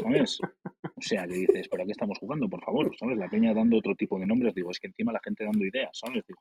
[0.02, 0.40] ¿Sabes?
[0.84, 2.48] O sea, que dices, ¿para qué estamos jugando?
[2.48, 3.18] Por favor, ¿sabes?
[3.18, 4.54] La peña dando otro tipo de nombres.
[4.54, 6.24] Digo, es que encima la gente dando ideas, ¿sabes?
[6.28, 6.40] Digo,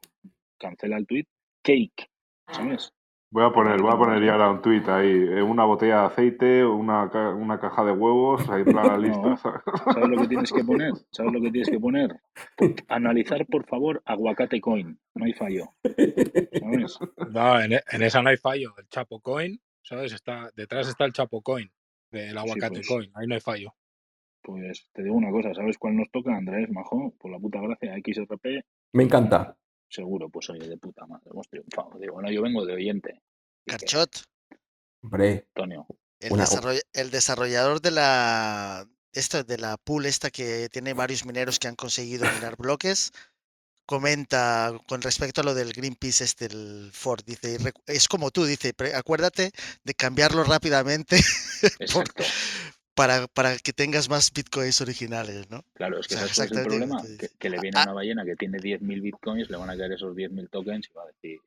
[0.59, 1.25] cancela el tweet.
[1.63, 2.11] Cake,
[2.49, 2.93] ¿sabes?
[3.33, 6.07] Voy a poner, voy a poner ya ahora un tweet ahí, eh, una botella de
[6.09, 9.39] aceite, una, una caja de huevos, ahí para la lista.
[9.39, 10.93] ¿Sabes lo que tienes que poner?
[11.11, 12.21] ¿Sabes lo que tienes que poner?
[12.89, 15.01] Analizar, por favor, aguacate coin.
[15.15, 15.65] No hay fallo.
[16.61, 16.99] ¿Sabes?
[17.31, 18.75] No, en, esa no hay fallo.
[18.77, 20.13] El Chapo coin, ¿sabes?
[20.13, 21.73] Está, detrás está el Chapo coin,
[22.11, 22.89] del aguacate pues.
[22.89, 23.11] coin.
[23.15, 23.73] Ahí no hay fallo.
[24.43, 27.15] Pues te digo una cosa, ¿sabes cuál nos toca, Andrés, majo?
[27.19, 28.63] Por la puta gracia, XRP.
[28.93, 29.57] Me encanta.
[29.93, 31.99] Seguro, pues oye, de puta madre, hemos triunfado.
[31.99, 33.21] Digo, bueno, yo vengo de oyente.
[33.67, 34.25] Carchot.
[35.03, 35.47] Hombre.
[35.55, 35.87] Antonio.
[36.19, 41.77] El, desarrollador de la esto de la pool esta que tiene varios mineros que han
[41.77, 43.13] conseguido minar bloques
[43.85, 48.73] comenta con respecto a lo del Greenpeace este el Ford dice es como tú dice
[48.95, 49.51] acuérdate
[49.83, 51.17] de cambiarlo rápidamente
[52.95, 55.65] para, para que tengas más bitcoins originales, ¿no?
[55.75, 57.03] Claro, es que ese es el problema,
[57.39, 60.15] que, le viene a una ballena que tiene 10.000 bitcoins, le van a caer esos
[60.15, 61.41] 10.000 tokens y va a decir...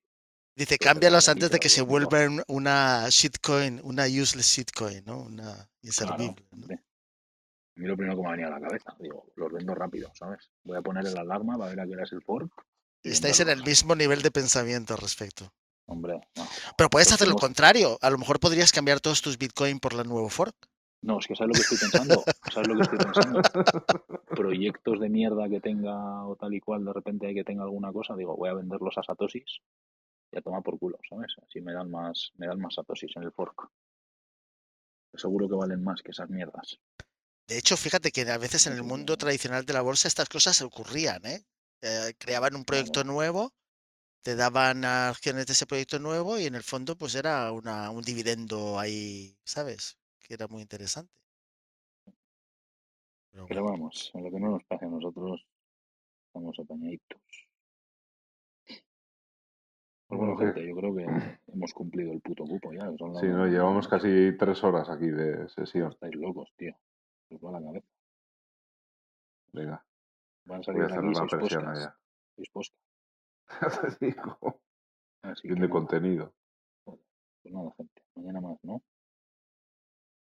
[0.55, 5.23] Dice, cámbialos antes de que se vuelvan una shitcoin, una useless shitcoin, ¿no?
[5.23, 6.45] Una inservible.
[7.77, 10.09] A mí lo primero que me ha venido a la cabeza, digo, los vendo rápido,
[10.15, 10.49] ¿sabes?
[10.63, 12.49] Voy a poner el alarma para ver a qué hora es el fork.
[13.03, 15.51] Estáis en el mismo nivel de pensamiento al respecto.
[15.87, 16.19] Hombre,
[16.77, 17.99] Pero puedes hacer lo contrario.
[18.01, 20.55] A lo mejor podrías cambiar todos tus bitcoins por la nuevo fork.
[21.05, 22.23] No, es que sabes lo que estoy pensando.
[22.51, 23.41] ¿Sabes lo que estoy pensando?
[24.25, 27.93] Proyectos de mierda que tenga o tal y cual, de repente hay que tenga alguna
[27.93, 29.61] cosa, digo, voy a venderlos a Satosis
[30.31, 31.35] y a tomar por culo, ¿sabes?
[31.47, 33.69] Así me dan más, me dan más Satosis en el fork.
[35.13, 36.79] Seguro que valen más que esas mierdas.
[37.47, 40.59] De hecho, fíjate que a veces en el mundo tradicional de la bolsa estas cosas
[40.63, 41.45] ocurrían, ¿eh?
[41.83, 43.53] eh creaban un proyecto nuevo,
[44.23, 48.01] te daban acciones de ese proyecto nuevo y en el fondo pues era una, un
[48.01, 49.99] dividendo ahí, ¿sabes?
[50.25, 51.13] Que era muy interesante.
[53.47, 55.45] Pero, vamos, a lo que no nos pase a nosotros,
[56.27, 57.19] estamos apañaditos.
[60.07, 61.03] Pues bueno, gente, yo creo que
[61.47, 62.89] hemos cumplido el puto cupo ya.
[63.19, 65.91] sí, no, llevamos casi tres horas aquí de sesión.
[65.91, 66.75] Estáis locos, tío.
[67.29, 67.87] Os va la cabeza.
[69.51, 69.85] Venga.
[70.45, 71.97] Van a salir Voy a hacer una presión allá.
[75.43, 76.33] Bien de contenido.
[76.83, 76.99] Pues
[77.45, 78.01] nada, gente.
[78.15, 78.81] Mañana más, ¿no?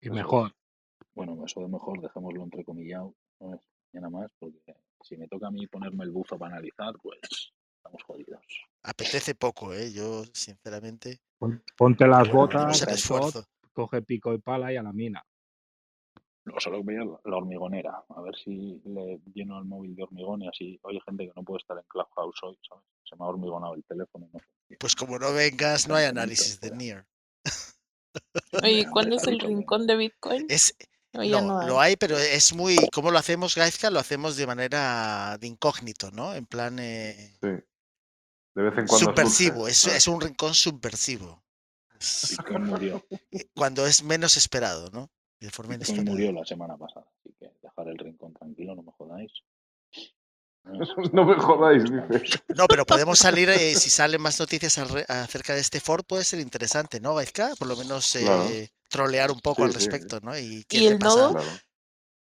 [0.01, 0.53] Y mejor.
[1.13, 3.61] Bueno, eso de mejor, dejémoslo entrecomillado, no
[3.93, 4.59] mañana más, porque
[5.01, 7.19] si me toca a mí ponerme el buzo para analizar, pues
[7.77, 8.43] estamos jodidos.
[8.83, 9.91] Apetece poco, ¿eh?
[9.91, 11.19] Yo, sinceramente.
[11.77, 12.83] Ponte las botas,
[13.73, 15.23] coge pico y pala y a la mina.
[16.45, 20.43] No, solo voy a la hormigonera, a ver si le lleno el móvil de hormigón
[20.43, 20.79] y así.
[20.83, 22.85] Oye, gente que no puede estar en Clubhouse hoy, ¿sabes?
[23.03, 24.29] Se me ha hormigonado el teléfono.
[24.31, 24.39] No
[24.79, 27.05] pues como no vengas, no hay análisis de NIR.
[28.63, 30.45] Oye, ¿cuándo es el rincón de Bitcoin?
[30.49, 30.75] Es,
[31.13, 32.75] no, lo hay, pero es muy.
[32.93, 33.89] ¿Cómo lo hacemos, Gaizka?
[33.89, 36.33] Lo hacemos de manera de incógnito, ¿no?
[36.33, 36.77] En plan.
[36.79, 37.47] Eh, sí.
[38.55, 38.97] De vez en cuando.
[38.97, 41.43] Subversivo, es, es, un rincón subversivo.
[42.59, 43.03] murió.
[43.55, 45.09] Cuando es menos esperado, ¿no?
[45.39, 46.09] De forma inesperada.
[46.09, 49.31] murió la semana pasada, así que dejar el rincón tranquilo, no me jodáis.
[51.13, 52.39] No me jodáis, dice.
[52.55, 56.39] No, pero podemos salir, eh, si salen más noticias acerca de este Ford, puede ser
[56.39, 57.55] interesante, ¿no, Vaizka?
[57.57, 60.37] Por lo menos eh, trolear un poco al respecto, ¿no?
[60.37, 61.39] ¿Y, el nodo?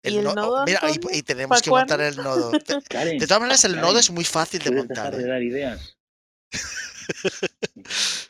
[0.02, 0.81] El, nodo, mira,
[1.12, 2.51] y, tenemos que montar el nodo.
[2.51, 5.15] De, todas maneras, el nodo es muy fácil de montar.
[5.15, 5.27] de ¿eh?
[5.27, 5.98] dar ideas?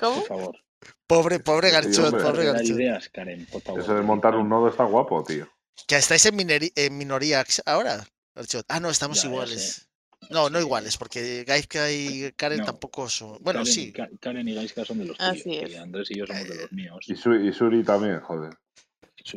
[0.01, 0.17] ¿Cómo?
[0.17, 0.59] Por favor.
[1.07, 2.67] Pobre, pobre Garchot, pobre Garchot.
[2.67, 3.81] ideas, Karen, por favor.
[3.81, 5.49] Eso de montar un nodo está guapo, tío.
[5.87, 8.05] Que estáis en, en minoría ahora,
[8.35, 8.65] Garchot.
[8.69, 9.90] Ah, no, estamos iguales.
[10.31, 13.39] No, no iguales, porque Gaizka y Karen tampoco son.
[13.41, 13.93] Bueno, sí.
[14.21, 15.45] Karen y Gaizka son de los tuyos.
[15.45, 17.05] Y Andrés y yo somos de los míos.
[17.09, 18.55] Y, Suri, también, joder.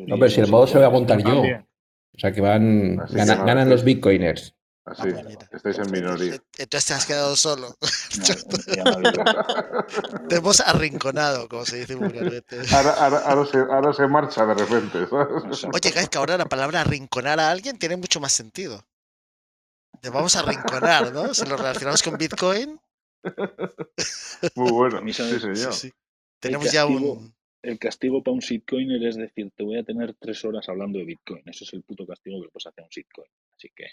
[0.06, 1.40] no, pero si el modo se lo voy a montar yo.
[1.40, 2.96] O sea que van.
[2.96, 4.54] ganan los bitcoiners.
[4.86, 6.36] Así, ah, estáis en minoría.
[6.58, 7.74] Entonces te has quedado solo.
[10.28, 12.58] te hemos arrinconado, como se dice vulgarmente.
[12.70, 15.06] Ahora, ahora, ahora, se, ahora se marcha de repente.
[15.08, 15.64] ¿sabes?
[15.72, 18.84] Oye, Gaizka, ahora la palabra arrinconar a alguien tiene mucho más sentido
[20.12, 21.34] vamos a rinconar, ¿no?
[21.34, 22.80] Si lo relacionamos con Bitcoin.
[24.56, 25.72] Muy bueno, sí, señor.
[26.40, 27.34] Tenemos ya un...
[27.62, 31.06] El castigo para un shitcoiner es decir, te voy a tener tres horas hablando de
[31.06, 31.42] Bitcoin.
[31.46, 33.30] Eso es el puto castigo que le puedes hacer a un shitcoin.
[33.56, 33.86] Así que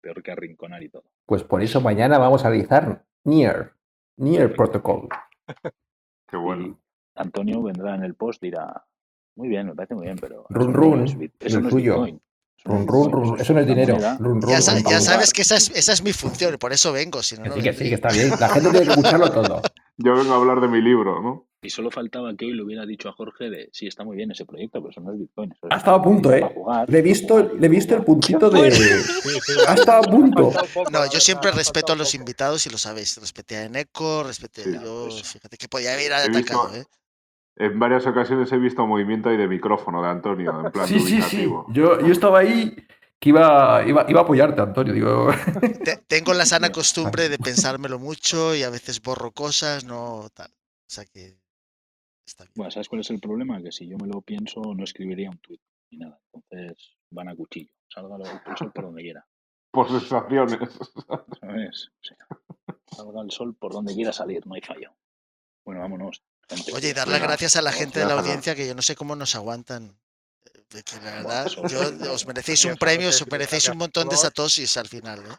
[0.00, 1.04] peor que arrinconar y todo.
[1.26, 3.74] Pues por eso mañana vamos a realizar Near,
[4.16, 5.08] Near Protocol.
[6.28, 6.78] Qué bueno.
[7.16, 8.86] Antonio vendrá en el post, dirá,
[9.34, 10.46] Muy bien, me parece muy bien, pero.
[10.48, 12.20] Run run, eso no es Bitcoin.
[12.64, 13.96] Run, run, run, eso no es dinero.
[14.18, 17.22] Run, run, ya, sabes que esa es, esa es mi función y por eso vengo.
[17.22, 18.30] Si no, sí, que sí, que está bien.
[18.40, 19.62] La gente tiene que escucharlo todo.
[19.98, 21.46] Yo vengo a hablar de mi libro, ¿no?
[21.62, 24.30] Y solo faltaba que hoy le hubiera dicho a Jorge de sí, está muy bien
[24.30, 25.54] ese proyecto, pero eso no es Bitcoin.
[25.70, 26.48] ha estado a punto, ¿eh?
[26.86, 28.68] le, he visto, le he visto el puntito de.
[29.68, 30.52] ha estado a punto.
[30.92, 33.18] No, yo siempre respeto a los invitados y lo sabéis.
[33.18, 35.14] Respeté a Eneco, respeté a Dios.
[35.14, 36.84] Pues fíjate que podía haber atacado, ¿eh?
[37.56, 41.22] En varias ocasiones he visto movimiento ahí de micrófono de Antonio, en plan sí, sí,
[41.22, 41.50] sí.
[41.68, 42.76] Yo, yo estaba ahí
[43.18, 44.92] que iba, iba, iba, a apoyarte, Antonio.
[44.92, 45.28] Digo.
[46.06, 50.50] Tengo la sana costumbre de pensármelo mucho y a veces borro cosas, no tal.
[50.50, 51.38] O sea que
[52.26, 52.52] está bien.
[52.56, 53.62] Bueno, ¿sabes cuál es el problema?
[53.62, 55.60] Que si yo me lo pienso, no escribiría un tweet
[55.90, 56.20] ni nada.
[56.32, 57.70] Entonces van a cuchillo.
[57.88, 59.26] Salga el sol por donde quiera.
[59.70, 60.58] Por sensaciones.
[61.40, 61.90] ¿Sabes?
[62.94, 64.92] Salga el sol por donde quiera salir, no hay fallo.
[65.64, 66.22] Bueno, vámonos.
[66.74, 68.94] Oye, y dar las gracias a la gente de la audiencia que yo no sé
[68.94, 69.98] cómo nos aguantan.
[70.70, 71.80] De que la verdad, yo,
[72.12, 75.20] os merecéis un premio, os merecéis un montón de satosis al final.
[75.20, 75.36] ¿eh?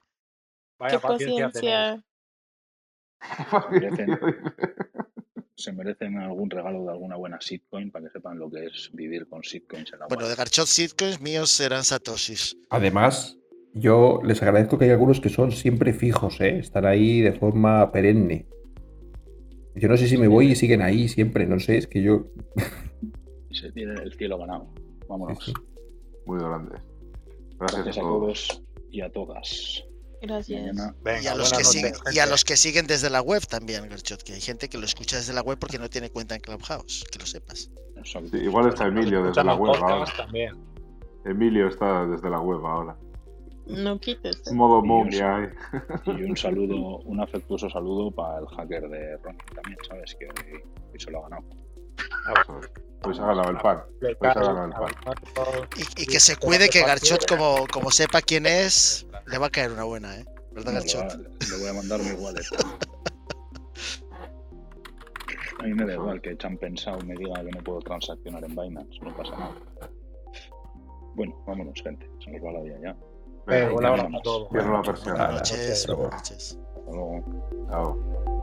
[0.80, 2.04] Vaya Qué paciencia.
[5.56, 9.28] se merecen algún regalo de alguna buena shitcoin para que sepan lo que es vivir
[9.28, 12.56] con shitcoins en la Bueno, de Garchot shitcoins míos serán satosis.
[12.70, 13.38] Además,
[13.74, 16.60] yo les agradezco que hay algunos que son siempre fijos, ¿eh?
[16.60, 18.46] están ahí de forma perenne.
[19.80, 22.26] Yo no sé si me voy y siguen ahí siempre, no sé, es que yo.
[23.52, 24.68] Se tiene el cielo ganado.
[25.08, 25.54] Vámonos.
[26.26, 26.78] Muy grande.
[27.60, 29.84] Gracias, a, todos y a todas.
[30.22, 30.76] Gracias.
[31.24, 34.22] y, a los que siguen, y a los que siguen desde la web también, Garchot,
[34.24, 37.06] que hay gente que lo escucha desde la web porque no tiene cuenta en Clubhouse,
[37.12, 37.70] que lo sepas.
[38.34, 40.06] igual está Emilio desde la web ahora.
[41.26, 42.98] Emilio está desde la web ahora.
[43.70, 44.52] No quites.
[44.52, 45.52] Modo momia.
[46.06, 50.16] Y un saludo, un afectuoso saludo para el hacker de Ronnie también, ¿sabes?
[50.20, 51.44] Que hoy, se lo ha ganado.
[53.02, 53.84] Pues ha ganado el pan.
[54.00, 55.16] Pues ha ganado el pan.
[55.98, 59.72] Y, que se cuide que Garchot, como, como sepa quién es, le va a caer
[59.72, 60.26] una buena, ¿eh?
[60.54, 61.14] ¿Verdad, Garchot?
[61.50, 62.46] Le, voy a mandar mi wallet.
[65.60, 68.56] A mí me da igual que Chan pensado me diga que no puedo transaccionar en
[68.56, 69.56] Binance, no pasa nada.
[71.16, 72.08] Bueno, vámonos, gente.
[72.24, 72.96] Se nos va la vida ya.
[73.48, 74.50] Venga, un abrazo a todos.
[74.52, 75.26] Cierro la persiana.
[75.26, 75.88] Buenas noches.
[75.88, 76.60] Buenas noches.
[76.76, 77.24] Hasta luego.
[77.70, 78.37] Chao.